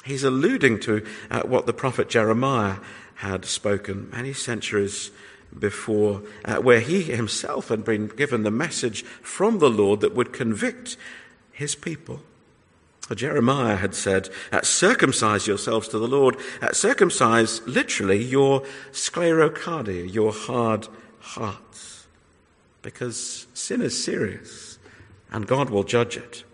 he's 0.04 0.22
alluding 0.22 0.78
to 0.80 1.04
uh, 1.28 1.42
what 1.42 1.66
the 1.66 1.72
prophet 1.72 2.08
Jeremiah 2.08 2.76
had 3.16 3.44
spoken 3.44 4.10
many 4.12 4.32
centuries 4.32 5.10
before, 5.58 6.22
uh, 6.44 6.56
where 6.56 6.80
he 6.80 7.02
himself 7.02 7.68
had 7.68 7.84
been 7.84 8.08
given 8.08 8.42
the 8.42 8.50
message 8.50 9.04
from 9.04 9.58
the 9.58 9.70
Lord 9.70 10.00
that 10.00 10.14
would 10.14 10.32
convict 10.32 10.96
his 11.52 11.74
people. 11.74 12.20
Jeremiah 13.14 13.76
had 13.76 13.94
said, 13.94 14.30
uh, 14.52 14.62
circumcise 14.62 15.46
yourselves 15.46 15.88
to 15.88 15.98
the 15.98 16.08
Lord. 16.08 16.36
Uh, 16.60 16.72
circumcise, 16.72 17.60
literally, 17.66 18.22
your 18.22 18.62
sclerocardia, 18.92 20.12
your 20.12 20.32
hard 20.32 20.88
hearts. 21.20 22.06
Because 22.80 23.46
sin 23.54 23.82
is 23.82 24.02
serious 24.02 24.78
and 25.30 25.46
God 25.46 25.70
will 25.70 25.84
judge 25.84 26.16
it. 26.16 26.44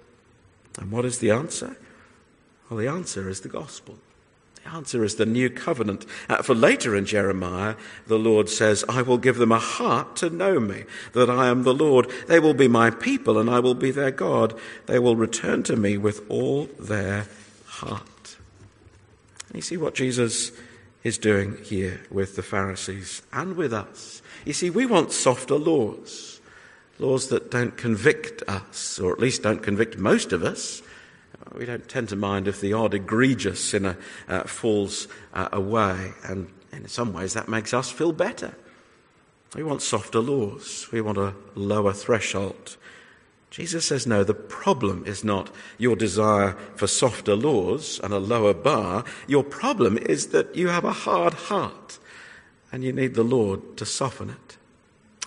And 0.78 0.90
what 0.90 1.04
is 1.04 1.18
the 1.18 1.30
answer? 1.30 1.76
Well, 2.68 2.78
the 2.78 2.88
answer 2.88 3.28
is 3.28 3.40
the 3.40 3.48
gospel. 3.48 3.98
Answer 4.72 5.02
is 5.02 5.14
the 5.14 5.26
new 5.26 5.48
covenant. 5.48 6.04
Uh, 6.28 6.42
for 6.42 6.54
later 6.54 6.94
in 6.94 7.06
Jeremiah, 7.06 7.76
the 8.06 8.18
Lord 8.18 8.48
says, 8.48 8.84
I 8.88 9.02
will 9.02 9.18
give 9.18 9.36
them 9.36 9.52
a 9.52 9.58
heart 9.58 10.16
to 10.16 10.30
know 10.30 10.60
me, 10.60 10.84
that 11.12 11.30
I 11.30 11.48
am 11.48 11.62
the 11.62 11.74
Lord. 11.74 12.10
They 12.26 12.38
will 12.38 12.54
be 12.54 12.68
my 12.68 12.90
people, 12.90 13.38
and 13.38 13.48
I 13.48 13.60
will 13.60 13.74
be 13.74 13.90
their 13.90 14.10
God. 14.10 14.58
They 14.86 14.98
will 14.98 15.16
return 15.16 15.62
to 15.64 15.76
me 15.76 15.96
with 15.96 16.28
all 16.30 16.66
their 16.78 17.26
heart. 17.66 18.36
And 19.48 19.56
you 19.56 19.62
see 19.62 19.76
what 19.76 19.94
Jesus 19.94 20.52
is 21.02 21.16
doing 21.16 21.56
here 21.64 22.02
with 22.10 22.36
the 22.36 22.42
Pharisees 22.42 23.22
and 23.32 23.56
with 23.56 23.72
us. 23.72 24.20
You 24.44 24.52
see, 24.52 24.68
we 24.68 24.84
want 24.84 25.12
softer 25.12 25.56
laws, 25.56 26.40
laws 26.98 27.28
that 27.28 27.50
don't 27.50 27.76
convict 27.76 28.42
us, 28.48 28.98
or 28.98 29.12
at 29.12 29.20
least 29.20 29.42
don't 29.42 29.62
convict 29.62 29.96
most 29.96 30.32
of 30.32 30.42
us 30.42 30.82
we 31.54 31.66
don't 31.66 31.88
tend 31.88 32.08
to 32.10 32.16
mind 32.16 32.48
if 32.48 32.60
the 32.60 32.72
odd 32.72 32.94
egregious 32.94 33.62
sinner 33.62 33.96
uh, 34.28 34.42
falls 34.44 35.08
uh, 35.34 35.48
away, 35.52 36.12
and 36.24 36.48
in 36.72 36.88
some 36.88 37.12
ways 37.12 37.34
that 37.34 37.48
makes 37.48 37.72
us 37.72 37.90
feel 37.90 38.12
better. 38.12 38.54
We 39.54 39.62
want 39.62 39.82
softer 39.82 40.20
laws, 40.20 40.88
we 40.92 41.00
want 41.00 41.18
a 41.18 41.34
lower 41.54 41.92
threshold. 41.92 42.76
Jesus 43.50 43.86
says, 43.86 44.06
no, 44.06 44.24
the 44.24 44.34
problem 44.34 45.04
is 45.06 45.24
not 45.24 45.50
your 45.78 45.96
desire 45.96 46.52
for 46.76 46.86
softer 46.86 47.34
laws 47.34 47.98
and 48.04 48.12
a 48.12 48.18
lower 48.18 48.52
bar. 48.52 49.04
Your 49.26 49.42
problem 49.42 49.96
is 49.96 50.28
that 50.28 50.54
you 50.54 50.68
have 50.68 50.84
a 50.84 50.92
hard 50.92 51.32
heart 51.32 51.98
and 52.70 52.84
you 52.84 52.92
need 52.92 53.14
the 53.14 53.22
Lord 53.22 53.78
to 53.78 53.86
soften 53.86 54.28
it. 54.28 54.58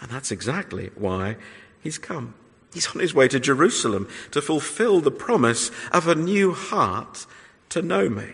And 0.01 0.11
that's 0.11 0.31
exactly 0.31 0.91
why 0.95 1.37
he's 1.81 1.97
come. 1.97 2.35
He's 2.73 2.87
on 2.87 3.01
his 3.01 3.13
way 3.13 3.27
to 3.27 3.39
Jerusalem 3.39 4.07
to 4.31 4.41
fulfill 4.41 5.01
the 5.01 5.11
promise 5.11 5.71
of 5.91 6.07
a 6.07 6.15
new 6.15 6.53
heart 6.53 7.25
to 7.69 7.81
know 7.81 8.09
me, 8.09 8.29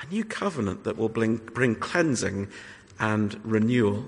a 0.00 0.06
new 0.06 0.24
covenant 0.24 0.84
that 0.84 0.96
will 0.96 1.08
bring, 1.08 1.36
bring 1.36 1.74
cleansing 1.74 2.48
and 2.98 3.40
renewal 3.44 4.06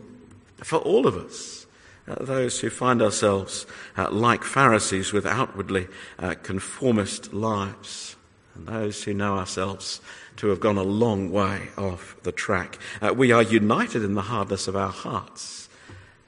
for 0.59 0.77
all 0.77 1.07
of 1.07 1.17
us. 1.17 1.67
Uh, 2.07 2.25
those 2.25 2.61
who 2.61 2.71
find 2.71 3.03
ourselves 3.03 3.67
uh, 3.97 4.11
like 4.11 4.43
Pharisees 4.43 5.13
with 5.13 5.27
outwardly 5.27 5.87
uh, 6.19 6.35
conformist 6.43 7.35
lives, 7.35 8.17
and 8.55 8.67
those 8.67 9.05
who 9.05 9.13
know 9.13 9.37
ourselves 9.37 10.01
to 10.37 10.49
have 10.49 10.61
gone 10.61 10.79
a 10.79 10.83
long 10.83 11.31
way 11.31 11.69
off 11.77 12.17
the 12.23 12.33
track. 12.33 12.79
Uh, 13.03 13.13
we 13.13 13.31
are 13.31 13.43
united 13.43 14.03
in 14.03 14.15
the 14.15 14.23
hardness 14.23 14.69
of 14.69 14.77
our 14.77 14.91
hearts, 14.91 15.69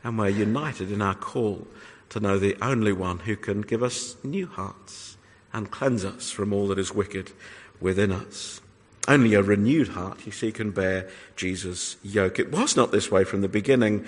and 0.05 0.19
we're 0.19 0.29
united 0.29 0.93
in 0.93 1.01
our 1.01 1.15
call 1.15 1.67
to 2.11 2.20
know 2.20 2.38
the 2.38 2.57
only 2.62 2.92
one 2.92 3.20
who 3.20 3.37
can 3.37 3.62
give 3.62 3.83
us 3.83 4.16
new 4.23 4.46
hearts 4.46 5.16
and 5.53 5.70
cleanse 5.70 6.05
us 6.05 6.31
from 6.31 6.53
all 6.53 6.68
that 6.68 6.79
is 6.79 6.94
wicked 6.94 7.33
within 7.81 8.12
us. 8.12 8.61
Only 9.09 9.35
a 9.35 9.42
renewed 9.42 9.88
heart, 9.88 10.27
you 10.27 10.33
see, 10.33 10.53
can 10.53 10.70
bear 10.70 11.09
Jesus' 11.35 11.96
yoke. 12.03 12.38
It 12.38 12.53
was 12.53 12.77
not 12.77 12.92
this 12.92 13.11
way 13.11 13.25
from 13.25 13.40
the 13.40 13.49
beginning. 13.49 14.05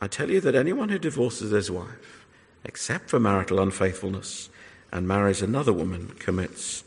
I 0.00 0.06
tell 0.06 0.30
you 0.30 0.40
that 0.42 0.54
anyone 0.54 0.90
who 0.90 0.98
divorces 0.98 1.50
his 1.50 1.70
wife, 1.70 2.26
except 2.64 3.10
for 3.10 3.18
marital 3.18 3.60
unfaithfulness, 3.60 4.48
and 4.92 5.08
marries 5.08 5.42
another 5.42 5.72
woman, 5.72 6.14
commits 6.18 6.84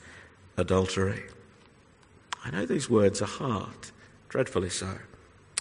adultery. 0.56 1.24
I 2.46 2.52
know 2.52 2.66
these 2.66 2.90
words 2.90 3.22
are 3.22 3.26
hard, 3.26 3.92
dreadfully 4.30 4.70
so. 4.70 4.98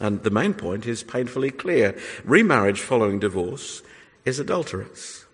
And 0.00 0.22
the 0.22 0.30
main 0.30 0.54
point 0.54 0.86
is 0.86 1.02
painfully 1.02 1.50
clear. 1.50 1.98
Remarriage 2.24 2.80
following 2.80 3.18
divorce 3.18 3.82
is 4.26 4.38
adulterous. 4.38 5.24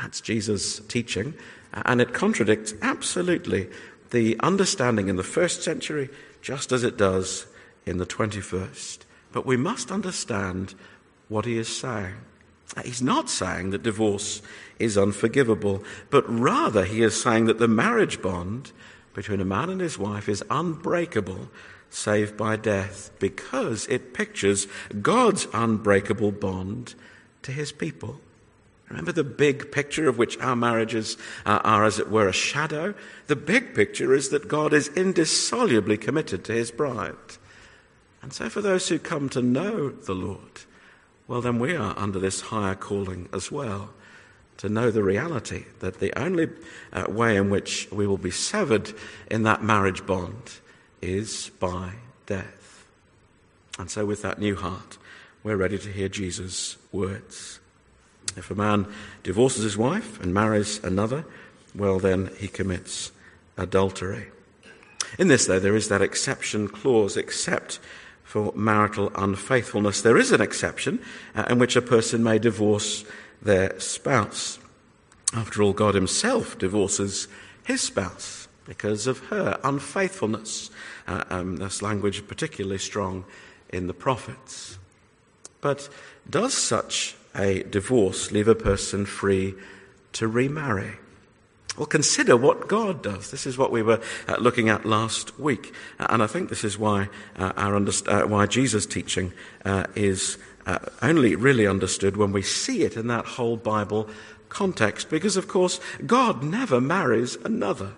That's 0.00 0.22
Jesus' 0.22 0.80
teaching, 0.88 1.34
and 1.72 2.00
it 2.00 2.14
contradicts 2.14 2.72
absolutely 2.80 3.68
the 4.10 4.38
understanding 4.40 5.08
in 5.08 5.16
the 5.16 5.22
first 5.22 5.62
century, 5.62 6.08
just 6.40 6.72
as 6.72 6.84
it 6.84 6.96
does 6.96 7.46
in 7.84 7.98
the 7.98 8.06
21st. 8.06 9.00
But 9.32 9.44
we 9.44 9.56
must 9.56 9.90
understand 9.90 10.74
what 11.28 11.44
he 11.44 11.58
is 11.58 11.74
saying. 11.74 12.14
He's 12.84 13.02
not 13.02 13.28
saying 13.28 13.70
that 13.70 13.82
divorce 13.82 14.40
is 14.78 14.96
unforgivable, 14.96 15.84
but 16.08 16.24
rather 16.28 16.84
he 16.84 17.02
is 17.02 17.22
saying 17.22 17.46
that 17.46 17.58
the 17.58 17.68
marriage 17.68 18.22
bond 18.22 18.72
between 19.14 19.40
a 19.40 19.44
man 19.44 19.68
and 19.68 19.80
his 19.80 19.98
wife 19.98 20.28
is 20.28 20.44
unbreakable 20.48 21.50
save 21.90 22.36
by 22.36 22.56
death 22.56 23.10
because 23.18 23.86
it 23.88 24.14
pictures 24.14 24.66
God's 25.02 25.46
unbreakable 25.52 26.32
bond 26.32 26.94
to 27.42 27.52
his 27.52 27.72
people. 27.72 28.20
Remember 28.88 29.12
the 29.12 29.24
big 29.24 29.72
picture 29.72 30.06
of 30.06 30.18
which 30.18 30.38
our 30.38 30.54
marriages 30.54 31.16
uh, 31.46 31.60
are, 31.64 31.84
as 31.84 31.98
it 31.98 32.10
were, 32.10 32.28
a 32.28 32.32
shadow? 32.32 32.94
The 33.26 33.36
big 33.36 33.74
picture 33.74 34.12
is 34.12 34.28
that 34.28 34.48
God 34.48 34.74
is 34.74 34.88
indissolubly 34.88 35.96
committed 35.96 36.44
to 36.44 36.52
his 36.52 36.70
bride. 36.70 37.16
And 38.20 38.34
so, 38.34 38.50
for 38.50 38.60
those 38.60 38.88
who 38.88 38.98
come 38.98 39.30
to 39.30 39.40
know 39.40 39.88
the 39.88 40.14
Lord, 40.14 40.60
well, 41.26 41.40
then 41.40 41.58
we 41.58 41.74
are 41.74 41.98
under 41.98 42.18
this 42.18 42.42
higher 42.42 42.74
calling 42.74 43.30
as 43.32 43.50
well 43.50 43.90
to 44.58 44.68
know 44.68 44.90
the 44.90 45.02
reality 45.02 45.64
that 45.80 45.98
the 45.98 46.16
only 46.18 46.50
uh, 46.92 47.06
way 47.08 47.36
in 47.36 47.48
which 47.48 47.88
we 47.90 48.06
will 48.06 48.18
be 48.18 48.30
severed 48.30 48.92
in 49.30 49.42
that 49.44 49.62
marriage 49.62 50.04
bond 50.04 50.60
is 51.00 51.50
by 51.58 51.94
death. 52.26 52.86
And 53.78 53.90
so, 53.90 54.04
with 54.04 54.20
that 54.20 54.38
new 54.38 54.54
heart, 54.54 54.98
we're 55.42 55.56
ready 55.56 55.78
to 55.78 55.88
hear 55.88 56.10
Jesus' 56.10 56.76
words. 56.92 57.58
If 58.36 58.50
a 58.50 58.54
man 58.54 58.86
divorces 59.22 59.64
his 59.64 59.76
wife 59.76 60.22
and 60.22 60.32
marries 60.32 60.82
another, 60.84 61.24
well, 61.74 61.98
then 61.98 62.30
he 62.38 62.48
commits 62.48 63.12
adultery. 63.56 64.26
In 65.18 65.28
this, 65.28 65.46
though, 65.46 65.58
there 65.58 65.76
is 65.76 65.88
that 65.88 66.02
exception 66.02 66.68
clause, 66.68 67.16
except 67.16 67.78
for 68.24 68.52
marital 68.54 69.12
unfaithfulness. 69.14 70.00
There 70.00 70.16
is 70.16 70.32
an 70.32 70.40
exception 70.40 71.00
uh, 71.34 71.44
in 71.50 71.58
which 71.58 71.76
a 71.76 71.82
person 71.82 72.22
may 72.22 72.38
divorce 72.38 73.04
their 73.42 73.78
spouse. 73.78 74.58
After 75.34 75.62
all, 75.62 75.72
God 75.72 75.94
Himself 75.94 76.56
divorces 76.58 77.28
His 77.64 77.82
spouse 77.82 78.48
because 78.64 79.06
of 79.06 79.18
her 79.26 79.58
unfaithfulness. 79.64 80.70
Uh, 81.06 81.24
um, 81.28 81.56
this 81.56 81.82
language 81.82 82.26
particularly 82.26 82.78
strong 82.78 83.24
in 83.70 83.86
the 83.86 83.94
prophets. 83.94 84.78
But 85.60 85.88
does 86.28 86.54
such 86.54 87.16
a 87.34 87.62
divorce 87.64 88.30
leave 88.32 88.48
a 88.48 88.54
person 88.54 89.06
free 89.06 89.54
to 90.12 90.28
remarry? 90.28 90.96
Well, 91.76 91.86
consider 91.86 92.36
what 92.36 92.68
God 92.68 93.02
does. 93.02 93.30
This 93.30 93.46
is 93.46 93.56
what 93.56 93.72
we 93.72 93.82
were 93.82 94.00
uh, 94.28 94.36
looking 94.38 94.68
at 94.68 94.84
last 94.84 95.38
week, 95.38 95.72
uh, 95.98 96.06
and 96.10 96.22
I 96.22 96.26
think 96.26 96.50
this 96.50 96.64
is 96.64 96.78
why 96.78 97.08
uh, 97.38 97.52
our 97.56 97.72
underst- 97.72 98.08
uh, 98.08 98.26
why 98.26 98.44
Jesus' 98.44 98.84
teaching 98.84 99.32
uh, 99.64 99.84
is 99.94 100.36
uh, 100.66 100.80
only 101.00 101.34
really 101.34 101.66
understood 101.66 102.16
when 102.18 102.30
we 102.30 102.42
see 102.42 102.82
it 102.82 102.96
in 102.96 103.06
that 103.06 103.24
whole 103.24 103.56
Bible 103.56 104.08
context. 104.50 105.08
Because, 105.08 105.38
of 105.38 105.48
course, 105.48 105.80
God 106.04 106.42
never 106.42 106.78
marries 106.78 107.36
another, 107.36 107.92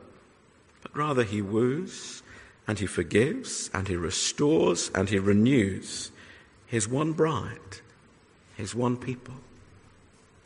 but 0.82 0.96
rather 0.96 1.24
He 1.24 1.42
woos 1.42 2.22
and 2.68 2.78
He 2.78 2.86
forgives 2.86 3.70
and 3.74 3.88
He 3.88 3.96
restores 3.96 4.88
and 4.94 5.08
He 5.08 5.18
renews 5.18 6.12
His 6.66 6.86
one 6.86 7.12
bride, 7.12 7.80
His 8.56 8.74
one 8.74 8.96
people. 8.96 9.34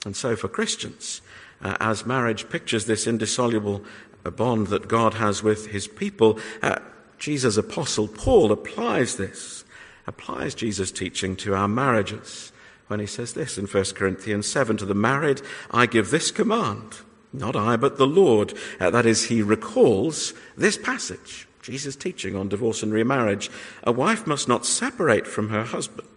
And 0.04 0.16
so, 0.16 0.36
for 0.36 0.48
Christians, 0.48 1.20
uh, 1.62 1.76
as 1.80 2.06
marriage 2.06 2.48
pictures 2.48 2.86
this 2.86 3.06
indissoluble 3.06 3.82
uh, 4.24 4.30
bond 4.30 4.68
that 4.68 4.88
God 4.88 5.14
has 5.14 5.42
with 5.42 5.66
his 5.66 5.88
people, 5.88 6.38
uh, 6.62 6.78
Jesus' 7.18 7.56
apostle 7.56 8.09
Paul 8.09 8.52
applies 8.52 9.16
this, 9.16 9.64
applies 10.06 10.54
Jesus' 10.54 10.92
teaching 10.92 11.36
to 11.36 11.54
our 11.54 11.68
marriages 11.68 12.52
when 12.86 13.00
he 13.00 13.06
says 13.06 13.34
this 13.34 13.59
in 13.59 13.66
1 13.66 13.84
Corinthians 13.94 14.46
7 14.46 14.76
To 14.78 14.86
the 14.86 14.94
married, 14.94 15.42
I 15.70 15.86
give 15.86 16.11
this 16.11 16.30
command, 16.30 16.96
not 17.32 17.54
I, 17.54 17.76
but 17.76 17.98
the 17.98 18.06
Lord. 18.06 18.54
Uh, 18.80 18.90
that 18.90 19.06
is, 19.06 19.24
he 19.24 19.42
recalls 19.42 20.32
this 20.56 20.78
passage, 20.78 21.46
Jesus' 21.61 21.96
teaching 21.96 22.34
on 22.34 22.48
divorce 22.48 22.82
and 22.82 22.92
remarriage. 22.92 23.50
A 23.82 23.92
wife 23.92 24.26
must 24.26 24.48
not 24.48 24.64
separate 24.64 25.26
from 25.26 25.50
her 25.50 25.64
husband. 25.64 26.09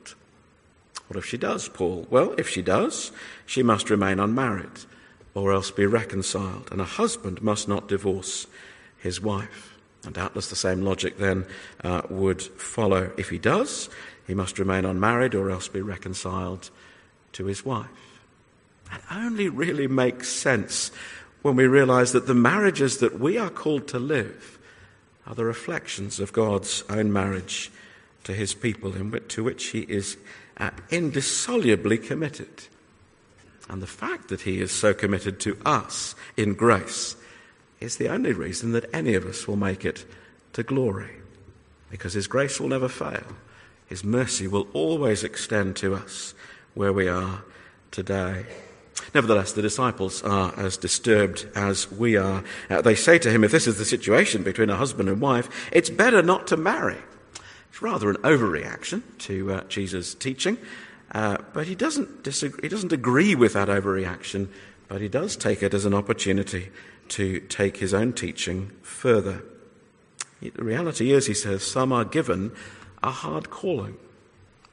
What 1.12 1.18
if 1.18 1.26
she 1.26 1.38
does, 1.38 1.68
Paul? 1.68 2.08
Well, 2.10 2.34
if 2.38 2.48
she 2.48 2.62
does, 2.62 3.12
she 3.46 3.64
must 3.64 3.90
remain 3.90 4.18
unmarried 4.18 4.86
or 5.34 5.52
else 5.52 5.70
be 5.70 5.86
reconciled. 5.86 6.70
And 6.72 6.80
a 6.80 6.86
husband 6.86 7.42
must 7.42 7.68
not 7.68 7.90
divorce 7.90 8.48
his 8.98 9.20
wife. 9.20 9.78
And 10.06 10.16
doubtless 10.16 10.48
the 10.48 10.56
same 10.56 10.84
logic 10.84 11.18
then 11.18 11.46
uh, 11.84 12.04
would 12.10 12.42
follow. 12.42 13.12
If 13.18 13.30
he 13.30 13.40
does, 13.40 13.90
he 14.26 14.34
must 14.34 14.58
remain 14.58 14.86
unmarried 14.86 15.36
or 15.36 15.50
else 15.50 15.68
be 15.68 15.82
reconciled 15.82 16.70
to 17.34 17.44
his 17.44 17.66
wife. 17.66 17.90
That 18.90 19.04
only 19.12 19.50
really 19.50 19.88
makes 19.88 20.30
sense 20.30 20.92
when 21.42 21.58
we 21.58 21.68
realize 21.68 22.14
that 22.14 22.26
the 22.26 22.34
marriages 22.34 23.00
that 23.00 23.20
we 23.20 23.38
are 23.38 23.50
called 23.50 23.90
to 23.90 24.00
live 24.00 24.58
are 25.28 25.36
the 25.36 25.44
reflections 25.44 26.22
of 26.22 26.32
God's 26.32 26.86
own 26.90 27.12
marriage 27.12 27.70
to 28.24 28.34
his 28.34 28.54
people, 28.54 28.96
in 28.96 29.12
which, 29.12 29.28
to 29.36 29.44
which 29.44 29.68
he 29.68 29.82
is 29.82 30.16
uh, 30.58 30.72
indissolubly 30.90 31.98
committed. 31.98 32.68
And 33.70 33.82
the 33.82 33.88
fact 33.88 34.28
that 34.30 34.42
he 34.42 34.60
is 34.60 34.72
so 34.72 34.94
committed 34.94 35.40
to 35.42 35.58
us 35.66 36.16
in 36.36 36.56
grace 36.56 37.16
is 37.80 37.98
the 37.98 38.10
only 38.10 38.34
reason 38.34 38.74
that 38.74 38.94
any 38.94 39.16
of 39.16 39.26
us 39.26 39.48
will 39.48 39.56
make 39.56 39.86
it 39.86 40.06
to 40.54 40.64
glory. 40.64 41.12
Because 41.90 42.14
his 42.14 42.28
grace 42.28 42.60
will 42.60 42.70
never 42.70 42.90
fail. 42.90 43.24
His 43.88 44.04
mercy 44.04 44.48
will 44.48 44.68
always 44.74 45.24
extend 45.24 45.76
to 45.78 45.96
us 45.96 46.34
where 46.74 46.94
we 46.94 47.08
are 47.08 47.44
today. 47.92 48.46
Nevertheless, 49.14 49.54
the 49.54 49.62
disciples 49.62 50.24
are 50.24 50.54
as 50.58 50.78
disturbed 50.78 51.48
as 51.56 51.92
we 51.92 52.16
are. 52.16 52.44
Uh, 52.70 52.82
they 52.82 52.96
say 52.96 53.20
to 53.20 53.32
him, 53.32 53.44
if 53.44 53.52
this 53.52 53.68
is 53.68 53.78
the 53.78 53.86
situation 53.86 54.44
between 54.44 54.70
a 54.70 54.76
husband 54.76 55.10
and 55.10 55.20
wife, 55.20 55.70
it's 55.72 55.90
better 55.90 56.22
not 56.22 56.48
to 56.48 56.58
marry. 56.58 56.98
Rather 57.82 58.10
an 58.10 58.18
overreaction 58.18 59.02
to 59.18 59.52
uh, 59.52 59.64
Jesus' 59.66 60.16
teaching. 60.16 60.58
Uh, 61.14 61.38
but 61.54 61.68
he 61.68 61.76
doesn't, 61.76 62.24
disagree, 62.24 62.62
he 62.64 62.70
doesn't 62.70 62.94
agree 62.94 63.36
with 63.36 63.54
that 63.54 63.68
overreaction, 63.68 64.48
but 64.88 65.02
he 65.02 65.10
does 65.10 65.36
take 65.36 65.62
it 65.62 65.74
as 65.74 65.84
an 65.84 65.94
opportunity 65.94 66.70
to 67.10 67.42
take 67.42 67.78
his 67.78 67.94
own 67.94 68.14
teaching 68.14 68.72
further. 68.82 69.44
The 70.42 70.64
reality 70.64 71.12
is, 71.12 71.28
he 71.28 71.34
says, 71.34 71.64
some 71.64 71.92
are 71.92 72.06
given 72.06 72.52
a 73.04 73.12
hard 73.12 73.50
calling. 73.50 73.98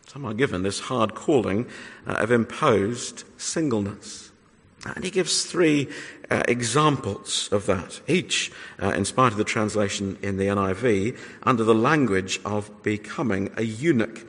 Some 0.06 0.24
are 0.24 0.34
given 0.34 0.62
this 0.62 0.80
hard 0.80 1.14
calling 1.14 1.66
uh, 2.06 2.12
of 2.12 2.30
imposed 2.30 3.24
singleness. 3.36 4.30
And 4.86 5.04
he 5.04 5.10
gives 5.10 5.44
three 5.44 5.88
uh, 6.30 6.42
examples 6.46 7.48
of 7.52 7.66
that, 7.66 8.00
each, 8.06 8.52
uh, 8.82 8.90
in 8.90 9.04
spite 9.04 9.32
of 9.32 9.38
the 9.38 9.44
translation 9.44 10.18
in 10.22 10.36
the 10.36 10.46
NIV, 10.46 11.18
under 11.42 11.64
the 11.64 11.74
language 11.74 12.40
of 12.44 12.82
becoming 12.82 13.50
a 13.56 13.62
eunuch 13.62 14.26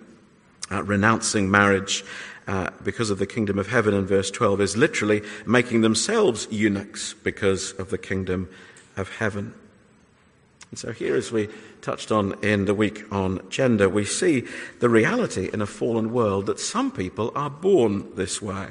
uh, 0.72 0.84
renouncing 0.84 1.52
marriage 1.52 2.06
uh, 2.48 2.70
because 2.84 3.10
of 3.10 3.20
the 3.20 3.28
kingdom 3.28 3.60
of 3.60 3.68
heaven 3.68 3.94
in 3.94 4.06
verse 4.06 4.32
12 4.32 4.62
is 4.62 4.78
literally 4.78 5.22
making 5.46 5.82
themselves 5.82 6.48
eunuchs 6.50 7.14
because 7.14 7.74
of 7.74 7.90
the 7.90 7.98
kingdom 7.98 8.50
of 8.98 9.10
heaven. 9.18 9.54
And 10.72 10.80
so, 10.80 10.92
here, 10.92 11.16
as 11.16 11.32
we 11.32 11.50
touched 11.82 12.12
on 12.12 12.36
in 12.44 12.66
the 12.66 12.74
week 12.74 13.04
on 13.12 13.42
gender, 13.50 13.90
we 13.90 14.06
see 14.06 14.46
the 14.80 14.90
reality 14.90 15.50
in 15.52 15.62
a 15.62 15.66
fallen 15.66 16.12
world 16.14 16.46
that 16.46 16.60
some 16.60 16.92
people 16.92 17.32
are 17.36 17.50
born 17.50 18.16
this 18.16 18.42
way. 18.42 18.70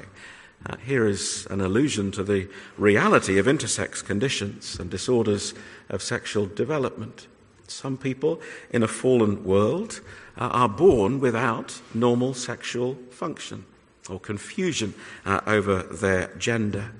Uh, 0.65 0.75
here 0.77 1.07
is 1.07 1.47
an 1.49 1.61
allusion 1.61 2.11
to 2.11 2.23
the 2.23 2.47
reality 2.77 3.37
of 3.37 3.45
intersex 3.45 4.03
conditions 4.03 4.77
and 4.79 4.89
disorders 4.89 5.53
of 5.89 6.03
sexual 6.03 6.47
development. 6.47 7.27
Some 7.67 7.97
people 7.97 8.41
in 8.71 8.83
a 8.83 8.87
fallen 8.87 9.43
world 9.43 10.01
uh, 10.37 10.47
are 10.47 10.69
born 10.69 11.19
without 11.19 11.81
normal 11.93 12.33
sexual 12.33 12.95
function 13.09 13.65
or 14.09 14.19
confusion 14.19 14.93
uh, 15.25 15.39
over 15.47 15.83
their 15.83 16.33
gender. 16.37 16.91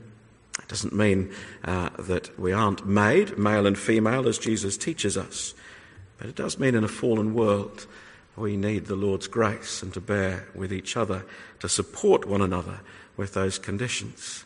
It 0.60 0.68
doesn't 0.68 0.94
mean 0.94 1.32
uh, 1.66 1.90
that 2.00 2.38
we 2.40 2.54
aren't 2.54 2.86
made, 2.86 3.38
male 3.38 3.66
and 3.66 3.78
female, 3.78 4.28
as 4.28 4.38
Jesus 4.38 4.78
teaches 4.78 5.18
us. 5.18 5.54
But 6.18 6.28
it 6.28 6.36
does 6.36 6.60
mean 6.60 6.76
in 6.76 6.84
a 6.84 6.90
fallen 6.90 7.34
world, 7.34 7.88
we 8.36 8.56
need 8.56 8.86
the 8.86 8.96
Lord's 8.96 9.28
grace 9.28 9.82
and 9.84 9.94
to 9.94 10.02
bear 10.02 10.48
with 10.56 10.72
each 10.72 10.96
other, 10.96 11.26
to 11.60 11.68
support 11.68 12.26
one 12.26 12.42
another 12.42 12.80
with 13.20 13.34
those 13.34 13.60
conditions. 13.60 14.46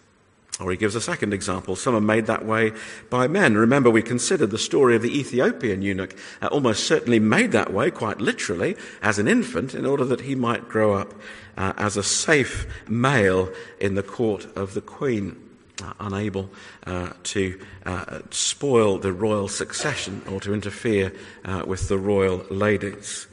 Or 0.60 0.72
he 0.72 0.78
gives 0.78 0.96
a 0.96 1.02
second 1.02 1.32
example. 1.32 1.76
Some 1.76 1.94
are 1.94 2.02
made 2.02 2.26
that 2.26 2.44
way 2.44 2.72
by 3.12 3.28
men. 3.28 3.56
Remember, 3.56 3.92
we 3.92 4.02
considered 4.02 4.50
the 4.50 4.58
story 4.58 4.96
of 4.96 5.04
the 5.04 5.16
Ethiopian 5.16 5.84
eunuch, 5.84 6.16
uh, 6.42 6.48
almost 6.48 6.88
certainly 6.88 7.20
made 7.20 7.52
that 7.52 7.72
way, 7.72 7.92
quite 7.92 8.20
literally, 8.20 8.76
as 9.04 9.20
an 9.20 9.28
infant, 9.28 9.76
in 9.76 9.86
order 9.86 10.04
that 10.06 10.22
he 10.22 10.34
might 10.34 10.68
grow 10.70 10.96
up 10.96 11.14
uh, 11.56 11.74
as 11.78 11.98
a 11.98 12.04
safe 12.04 12.66
male 12.90 13.52
in 13.80 13.94
the 13.94 14.02
court 14.02 14.48
of 14.58 14.74
the 14.74 14.82
queen. 14.82 15.40
Uh, 15.84 15.94
unable 16.00 16.50
uh, 16.86 17.10
to 17.24 17.60
uh, 17.86 18.20
spoil 18.30 19.00
the 19.00 19.12
royal 19.12 19.48
succession 19.48 20.22
or 20.32 20.40
to 20.40 20.54
interfere 20.54 21.12
uh, 21.46 21.64
with 21.66 21.90
the 21.90 21.98
royal 21.98 22.46
ladies. 22.50 23.28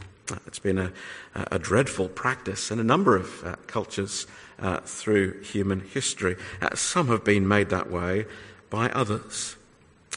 It's 0.47 0.59
been 0.59 0.79
a, 0.79 0.93
a 1.35 1.59
dreadful 1.59 2.09
practice 2.09 2.71
in 2.71 2.79
a 2.79 2.85
number 2.85 3.15
of 3.17 3.59
cultures 3.67 4.27
uh, 4.61 4.81
through 4.81 5.41
human 5.43 5.81
history. 5.81 6.37
Uh, 6.61 6.75
some 6.75 7.09
have 7.09 7.25
been 7.25 7.49
made 7.49 7.71
that 7.71 7.91
way 7.91 8.27
by 8.69 8.91
others. 8.91 9.57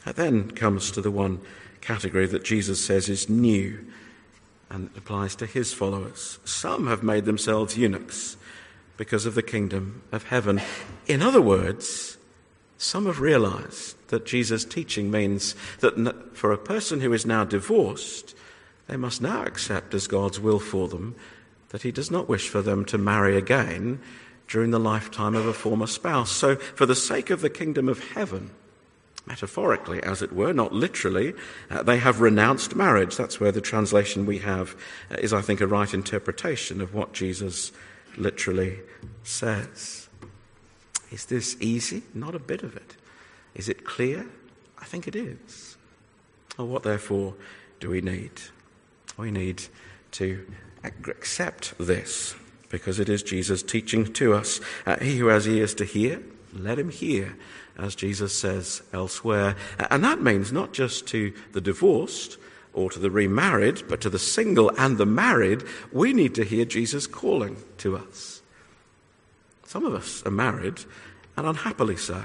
That 0.05 0.15
then 0.15 0.51
comes 0.51 0.91
to 0.91 1.01
the 1.01 1.11
one 1.11 1.39
category 1.81 2.27
that 2.27 2.43
Jesus 2.43 2.83
says 2.83 3.09
is 3.09 3.29
new 3.29 3.85
and 4.69 4.89
applies 4.97 5.35
to 5.35 5.45
his 5.45 5.73
followers. 5.73 6.39
Some 6.45 6.87
have 6.87 7.03
made 7.03 7.25
themselves 7.25 7.77
eunuchs 7.77 8.37
because 8.97 9.25
of 9.25 9.35
the 9.35 9.43
kingdom 9.43 10.01
of 10.11 10.23
heaven. 10.25 10.61
In 11.07 11.21
other 11.21 11.41
words, 11.41 12.17
some 12.77 13.05
have 13.05 13.19
realized 13.19 13.95
that 14.09 14.25
Jesus' 14.25 14.65
teaching 14.65 15.09
means 15.09 15.55
that 15.79 16.35
for 16.35 16.51
a 16.51 16.57
person 16.57 17.01
who 17.01 17.13
is 17.13 17.25
now 17.25 17.43
divorced, 17.43 18.35
they 18.87 18.97
must 18.97 19.21
now 19.21 19.43
accept 19.43 19.93
as 19.93 20.07
God's 20.07 20.39
will 20.39 20.59
for 20.59 20.87
them 20.87 21.15
that 21.69 21.81
He 21.81 21.91
does 21.91 22.11
not 22.11 22.29
wish 22.29 22.49
for 22.49 22.61
them 22.61 22.85
to 22.85 22.97
marry 22.97 23.35
again 23.35 23.99
during 24.47 24.71
the 24.71 24.79
lifetime 24.79 25.35
of 25.35 25.45
a 25.45 25.53
former 25.53 25.87
spouse. 25.87 26.31
So, 26.31 26.55
for 26.55 26.85
the 26.85 26.95
sake 26.95 27.29
of 27.29 27.41
the 27.41 27.49
kingdom 27.49 27.89
of 27.89 28.11
heaven, 28.11 28.51
metaphorically, 29.25 30.01
as 30.03 30.21
it 30.21 30.33
were, 30.33 30.53
not 30.53 30.73
literally, 30.73 31.33
uh, 31.69 31.83
they 31.83 31.97
have 31.97 32.21
renounced 32.21 32.75
marriage. 32.75 33.15
That's 33.15 33.39
where 33.39 33.51
the 33.51 33.61
translation 33.61 34.25
we 34.25 34.39
have 34.39 34.75
uh, 35.09 35.15
is, 35.15 35.33
I 35.33 35.41
think, 35.41 35.61
a 35.61 35.67
right 35.67 35.93
interpretation 35.93 36.81
of 36.81 36.93
what 36.93 37.13
Jesus 37.13 37.71
literally 38.17 38.79
says. 39.23 40.09
Is 41.11 41.25
this 41.25 41.55
easy? 41.59 42.03
Not 42.13 42.35
a 42.35 42.39
bit 42.39 42.63
of 42.63 42.75
it. 42.75 42.95
Is 43.55 43.69
it 43.69 43.85
clear? 43.85 44.25
I 44.79 44.85
think 44.85 45.07
it 45.07 45.15
is. 45.15 45.77
Well, 46.57 46.67
what 46.67 46.83
therefore 46.83 47.35
do 47.79 47.89
we 47.89 48.01
need? 48.01 48.31
We 49.17 49.31
need 49.31 49.63
to 50.11 50.45
accept 50.83 51.73
this 51.77 52.35
because 52.73 52.99
it 52.99 53.07
is 53.07 53.21
Jesus 53.21 53.61
teaching 53.61 54.11
to 54.13 54.33
us. 54.33 54.59
Uh, 54.87 54.97
he 54.97 55.17
who 55.17 55.27
has 55.27 55.47
ears 55.47 55.75
to 55.75 55.85
hear, 55.85 56.19
Let 56.53 56.79
him 56.79 56.89
hear, 56.89 57.37
as 57.77 57.93
Jesus 57.93 58.35
says 58.35 58.81
elsewhere. 58.91 59.55
And 59.91 60.03
that 60.03 60.23
means 60.23 60.51
not 60.51 60.73
just 60.73 61.05
to 61.09 61.31
the 61.51 61.61
divorced 61.61 62.39
or 62.73 62.89
to 62.89 62.97
the 62.97 63.11
remarried, 63.11 63.83
but 63.87 64.01
to 64.01 64.09
the 64.09 64.17
single 64.17 64.71
and 64.75 64.97
the 64.97 65.05
married, 65.05 65.61
we 65.91 66.13
need 66.13 66.33
to 66.33 66.43
hear 66.43 66.65
Jesus 66.65 67.05
calling 67.05 67.57
to 67.77 67.95
us. 67.95 68.41
Some 69.67 69.85
of 69.85 69.93
us 69.93 70.23
are 70.25 70.31
married, 70.31 70.79
and 71.37 71.45
unhappily 71.45 71.95
so. 71.95 72.23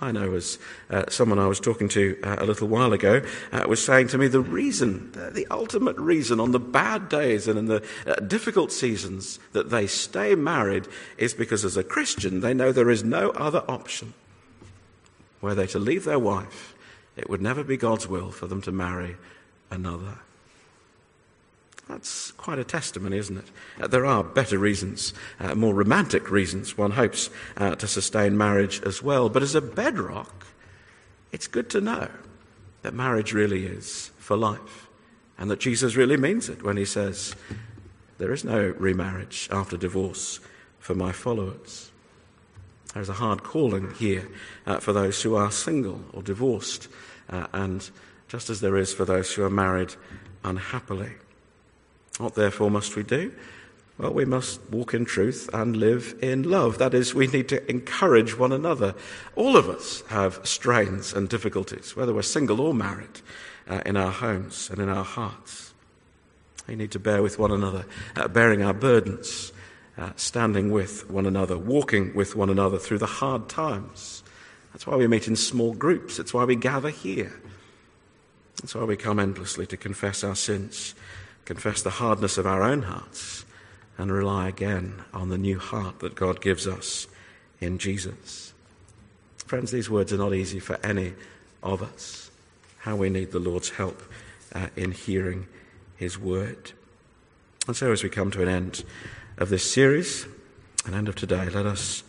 I 0.00 0.12
know 0.12 0.34
as 0.34 0.58
uh, 0.90 1.04
someone 1.08 1.38
I 1.38 1.46
was 1.46 1.58
talking 1.58 1.88
to 1.88 2.18
uh, 2.22 2.36
a 2.38 2.44
little 2.44 2.68
while 2.68 2.92
ago 2.92 3.22
uh, 3.50 3.64
was 3.66 3.82
saying 3.82 4.08
to 4.08 4.18
me 4.18 4.28
the 4.28 4.40
reason, 4.40 5.10
the 5.12 5.46
ultimate 5.50 5.96
reason 5.96 6.38
on 6.38 6.52
the 6.52 6.60
bad 6.60 7.08
days 7.08 7.48
and 7.48 7.58
in 7.58 7.66
the 7.66 7.82
uh, 8.06 8.16
difficult 8.16 8.72
seasons 8.72 9.38
that 9.52 9.70
they 9.70 9.86
stay 9.86 10.34
married 10.34 10.86
is 11.16 11.32
because 11.32 11.64
as 11.64 11.78
a 11.78 11.84
Christian 11.84 12.40
they 12.40 12.52
know 12.52 12.72
there 12.72 12.90
is 12.90 13.04
no 13.04 13.30
other 13.30 13.64
option. 13.68 14.12
Were 15.40 15.54
they 15.54 15.66
to 15.68 15.78
leave 15.78 16.04
their 16.04 16.18
wife, 16.18 16.74
it 17.16 17.30
would 17.30 17.40
never 17.40 17.64
be 17.64 17.78
God's 17.78 18.06
will 18.06 18.30
for 18.30 18.46
them 18.46 18.60
to 18.62 18.72
marry 18.72 19.16
another. 19.70 20.18
That's 21.88 22.32
quite 22.32 22.58
a 22.58 22.64
testimony, 22.64 23.16
isn't 23.18 23.36
it? 23.36 23.46
Uh, 23.80 23.86
there 23.86 24.06
are 24.06 24.24
better 24.24 24.58
reasons, 24.58 25.14
uh, 25.38 25.54
more 25.54 25.72
romantic 25.72 26.30
reasons, 26.30 26.76
one 26.76 26.90
hopes, 26.90 27.30
uh, 27.56 27.76
to 27.76 27.86
sustain 27.86 28.36
marriage 28.36 28.82
as 28.82 29.02
well. 29.02 29.28
But 29.28 29.42
as 29.42 29.54
a 29.54 29.60
bedrock, 29.60 30.46
it's 31.30 31.46
good 31.46 31.70
to 31.70 31.80
know 31.80 32.08
that 32.82 32.92
marriage 32.92 33.32
really 33.32 33.66
is 33.66 34.10
for 34.18 34.36
life 34.36 34.88
and 35.38 35.50
that 35.50 35.60
Jesus 35.60 35.96
really 35.96 36.16
means 36.16 36.48
it 36.48 36.62
when 36.62 36.76
he 36.76 36.84
says, 36.84 37.36
There 38.18 38.32
is 38.32 38.44
no 38.44 38.74
remarriage 38.78 39.48
after 39.52 39.76
divorce 39.76 40.40
for 40.80 40.94
my 40.94 41.12
followers. 41.12 41.90
There's 42.94 43.08
a 43.08 43.14
hard 43.14 43.42
calling 43.42 43.92
here 43.94 44.28
uh, 44.66 44.78
for 44.78 44.92
those 44.92 45.22
who 45.22 45.34
are 45.36 45.50
single 45.50 46.00
or 46.12 46.22
divorced, 46.22 46.88
uh, 47.28 47.46
and 47.52 47.88
just 48.28 48.48
as 48.48 48.60
there 48.60 48.76
is 48.76 48.94
for 48.94 49.04
those 49.04 49.32
who 49.34 49.44
are 49.44 49.50
married 49.50 49.94
unhappily. 50.42 51.12
What 52.18 52.34
therefore 52.34 52.70
must 52.70 52.96
we 52.96 53.02
do? 53.02 53.32
Well, 53.98 54.12
we 54.12 54.26
must 54.26 54.60
walk 54.70 54.92
in 54.92 55.06
truth 55.06 55.48
and 55.54 55.76
live 55.76 56.14
in 56.20 56.42
love. 56.42 56.78
That 56.78 56.92
is, 56.92 57.14
we 57.14 57.26
need 57.28 57.48
to 57.48 57.70
encourage 57.70 58.36
one 58.36 58.52
another. 58.52 58.94
All 59.36 59.56
of 59.56 59.70
us 59.70 60.02
have 60.08 60.40
strains 60.46 61.14
and 61.14 61.28
difficulties, 61.28 61.96
whether 61.96 62.12
we're 62.12 62.22
single 62.22 62.60
or 62.60 62.74
married, 62.74 63.22
uh, 63.68 63.80
in 63.86 63.96
our 63.96 64.12
homes 64.12 64.68
and 64.70 64.80
in 64.80 64.90
our 64.90 65.04
hearts. 65.04 65.72
We 66.68 66.76
need 66.76 66.90
to 66.92 66.98
bear 66.98 67.22
with 67.22 67.38
one 67.38 67.52
another, 67.52 67.86
uh, 68.16 68.28
bearing 68.28 68.62
our 68.62 68.74
burdens, 68.74 69.52
uh, 69.96 70.10
standing 70.16 70.70
with 70.70 71.08
one 71.08 71.24
another, 71.24 71.56
walking 71.56 72.14
with 72.14 72.36
one 72.36 72.50
another 72.50 72.78
through 72.78 72.98
the 72.98 73.06
hard 73.06 73.48
times. 73.48 74.22
That's 74.72 74.86
why 74.86 74.96
we 74.96 75.06
meet 75.06 75.26
in 75.26 75.36
small 75.36 75.72
groups. 75.72 76.18
It's 76.18 76.34
why 76.34 76.44
we 76.44 76.56
gather 76.56 76.90
here. 76.90 77.32
That's 78.60 78.74
why 78.74 78.84
we 78.84 78.96
come 78.96 79.18
endlessly 79.18 79.66
to 79.68 79.76
confess 79.78 80.22
our 80.22 80.36
sins 80.36 80.94
confess 81.46 81.80
the 81.80 81.90
hardness 81.90 82.36
of 82.36 82.46
our 82.46 82.62
own 82.62 82.82
hearts, 82.82 83.46
and 83.96 84.12
rely 84.12 84.48
again 84.48 85.02
on 85.14 85.30
the 85.30 85.38
new 85.38 85.58
heart 85.58 86.00
that 86.00 86.14
God 86.14 86.42
gives 86.42 86.66
us 86.66 87.06
in 87.60 87.78
Jesus. 87.78 88.52
Friends, 89.38 89.70
these 89.70 89.88
words 89.88 90.12
are 90.12 90.18
not 90.18 90.34
easy 90.34 90.58
for 90.58 90.78
any 90.84 91.14
of 91.62 91.82
us. 91.82 92.30
How 92.80 92.96
we 92.96 93.08
need 93.08 93.32
the 93.32 93.38
Lord's 93.38 93.70
help 93.70 94.02
uh, 94.54 94.68
in 94.76 94.90
hearing 94.92 95.46
His 95.96 96.18
word. 96.18 96.72
And 97.66 97.74
so, 97.76 97.90
as 97.90 98.02
we 98.02 98.10
come 98.10 98.30
to 98.32 98.42
an 98.42 98.48
end 98.48 98.84
of 99.38 99.48
this 99.48 99.70
series, 99.70 100.26
an 100.84 100.94
end 100.94 101.08
of 101.08 101.14
today, 101.14 101.48
let 101.48 101.64
us 101.64 102.02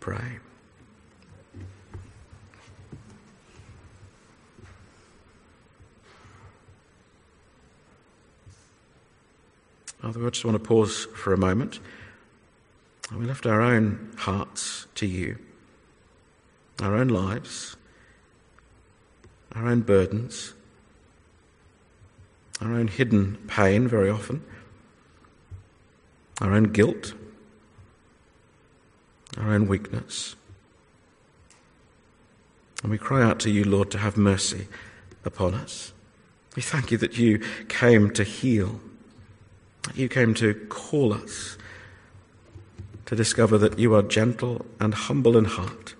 pray. 0.00 0.41
Father, 10.02 10.26
I 10.26 10.30
just 10.30 10.44
want 10.44 10.60
to 10.60 10.68
pause 10.68 11.06
for 11.14 11.32
a 11.32 11.36
moment. 11.36 11.78
We 13.16 13.24
lift 13.24 13.46
our 13.46 13.60
own 13.60 14.12
hearts 14.18 14.88
to 14.96 15.06
you, 15.06 15.38
our 16.80 16.96
own 16.96 17.06
lives, 17.06 17.76
our 19.54 19.68
own 19.68 19.82
burdens, 19.82 20.54
our 22.60 22.72
own 22.72 22.88
hidden 22.88 23.36
pain 23.46 23.86
very 23.86 24.10
often, 24.10 24.42
our 26.40 26.52
own 26.52 26.64
guilt, 26.64 27.14
our 29.38 29.54
own 29.54 29.68
weakness. 29.68 30.34
And 32.82 32.90
we 32.90 32.98
cry 32.98 33.22
out 33.22 33.38
to 33.40 33.50
you, 33.50 33.62
Lord, 33.62 33.92
to 33.92 33.98
have 33.98 34.16
mercy 34.16 34.66
upon 35.24 35.54
us. 35.54 35.92
We 36.56 36.62
thank 36.62 36.90
you 36.90 36.98
that 36.98 37.18
you 37.18 37.38
came 37.68 38.10
to 38.14 38.24
heal 38.24 38.80
you 39.94 40.08
came 40.08 40.34
to 40.34 40.54
call 40.68 41.12
us 41.12 41.58
to 43.06 43.16
discover 43.16 43.58
that 43.58 43.78
you 43.78 43.94
are 43.94 44.02
gentle 44.02 44.64
and 44.80 44.94
humble 44.94 45.36
in 45.36 45.44
heart, 45.44 45.94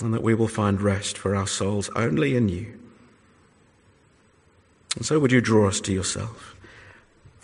and 0.00 0.12
that 0.14 0.22
we 0.22 0.34
will 0.34 0.48
find 0.48 0.80
rest 0.80 1.18
for 1.18 1.34
our 1.34 1.46
souls 1.46 1.90
only 1.94 2.34
in 2.34 2.48
you. 2.48 2.78
And 4.96 5.04
so, 5.04 5.18
would 5.18 5.32
you 5.32 5.40
draw 5.40 5.68
us 5.68 5.80
to 5.82 5.92
yourself? 5.92 6.56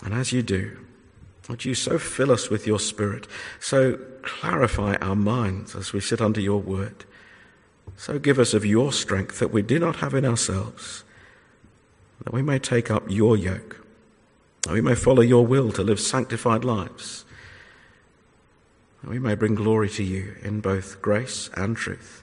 And 0.02 0.12
as 0.12 0.32
you 0.32 0.42
do, 0.42 0.76
would 1.48 1.64
you 1.64 1.74
so 1.74 1.98
fill 1.98 2.32
us 2.32 2.48
with 2.48 2.66
your 2.66 2.80
Spirit, 2.80 3.28
so 3.60 3.98
clarify 4.22 4.96
our 4.96 5.16
minds 5.16 5.76
as 5.76 5.92
we 5.92 6.00
sit 6.00 6.20
under 6.20 6.40
your 6.40 6.60
word, 6.60 7.04
so 7.96 8.18
give 8.18 8.38
us 8.38 8.54
of 8.54 8.64
your 8.64 8.92
strength 8.92 9.38
that 9.38 9.52
we 9.52 9.62
do 9.62 9.78
not 9.78 9.96
have 9.96 10.14
in 10.14 10.24
ourselves, 10.24 11.04
that 12.24 12.32
we 12.32 12.42
may 12.42 12.58
take 12.58 12.90
up 12.90 13.04
your 13.08 13.36
yoke 13.36 13.83
that 14.64 14.72
we 14.72 14.80
may 14.80 14.94
follow 14.94 15.22
your 15.22 15.46
will 15.46 15.70
to 15.72 15.82
live 15.82 16.00
sanctified 16.00 16.64
lives, 16.64 17.24
that 19.02 19.10
we 19.10 19.18
may 19.18 19.34
bring 19.34 19.54
glory 19.54 19.88
to 19.90 20.02
you 20.02 20.34
in 20.42 20.60
both 20.60 21.00
grace 21.02 21.50
and 21.54 21.76
truth 21.76 22.22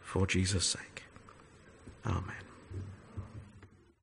for 0.00 0.26
Jesus' 0.26 0.66
sake. 0.66 1.04
Amen. 2.04 2.37